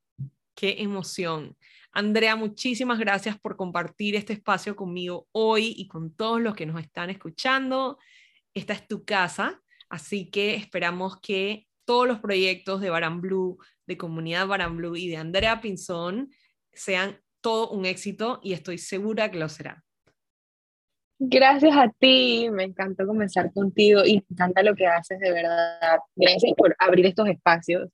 Qué 0.54 0.82
emoción. 0.82 1.56
Andrea, 1.90 2.36
muchísimas 2.36 2.98
gracias 2.98 3.38
por 3.38 3.56
compartir 3.56 4.14
este 4.14 4.34
espacio 4.34 4.76
conmigo 4.76 5.26
hoy 5.32 5.72
y 5.78 5.88
con 5.88 6.14
todos 6.14 6.38
los 6.42 6.54
que 6.54 6.66
nos 6.66 6.82
están 6.82 7.08
escuchando. 7.08 7.98
Esta 8.52 8.74
es 8.74 8.86
tu 8.86 9.06
casa, 9.06 9.62
así 9.88 10.28
que 10.28 10.54
esperamos 10.54 11.18
que 11.22 11.66
todos 11.86 12.06
los 12.06 12.18
proyectos 12.18 12.82
de 12.82 12.90
Baran 12.90 13.22
Blue, 13.22 13.56
de 13.86 13.96
Comunidad 13.96 14.46
Baran 14.46 14.76
Blue 14.76 14.96
y 14.96 15.08
de 15.08 15.16
Andrea 15.16 15.62
Pinzón 15.62 16.30
sean 16.74 17.22
todo 17.40 17.70
un 17.70 17.86
éxito 17.86 18.40
y 18.42 18.52
estoy 18.52 18.76
segura 18.76 19.30
que 19.30 19.38
lo 19.38 19.48
será. 19.48 19.85
Gracias 21.18 21.74
a 21.76 21.88
ti, 21.98 22.48
me 22.50 22.64
encantó 22.64 23.06
comenzar 23.06 23.52
contigo 23.52 24.02
y 24.04 24.16
me 24.16 24.24
encanta 24.30 24.62
lo 24.62 24.74
que 24.74 24.86
haces 24.86 25.18
de 25.18 25.32
verdad. 25.32 25.98
Gracias 26.14 26.52
por 26.56 26.76
abrir 26.78 27.06
estos 27.06 27.28
espacios 27.28 27.90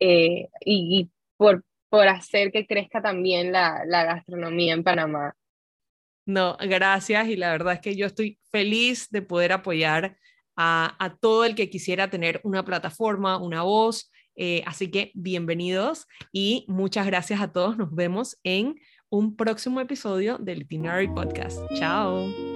eh, 0.00 0.48
y, 0.64 1.08
por, 1.36 1.64
por 1.88 2.08
hacer 2.08 2.50
que 2.50 2.66
crezca 2.66 3.00
también 3.00 3.52
la, 3.52 3.82
la 3.86 4.04
gastronomía 4.04 4.74
en 4.74 4.82
Panamá. 4.82 5.34
No, 6.26 6.56
gracias 6.60 7.28
y 7.28 7.36
la 7.36 7.52
verdad 7.52 7.74
es 7.74 7.80
que 7.80 7.96
yo 7.96 8.06
estoy 8.06 8.38
feliz 8.50 9.08
de 9.10 9.22
poder 9.22 9.52
apoyar 9.52 10.16
a, 10.56 10.96
a 10.98 11.16
todo 11.16 11.44
el 11.44 11.54
que 11.54 11.70
quisiera 11.70 12.10
tener 12.10 12.40
una 12.44 12.64
plataforma, 12.64 13.38
una 13.38 13.62
voz. 13.62 14.10
Eh, 14.36 14.64
así 14.66 14.90
que 14.90 15.12
bienvenidos 15.14 16.06
y 16.32 16.64
muchas 16.66 17.06
gracias 17.06 17.40
a 17.40 17.52
todos. 17.52 17.76
Nos 17.76 17.94
vemos 17.94 18.38
en 18.42 18.76
un 19.10 19.36
próximo 19.36 19.80
episodio 19.80 20.38
del 20.38 20.62
Itinerary 20.62 21.08
Podcast. 21.08 21.60
Chao. 21.76 22.53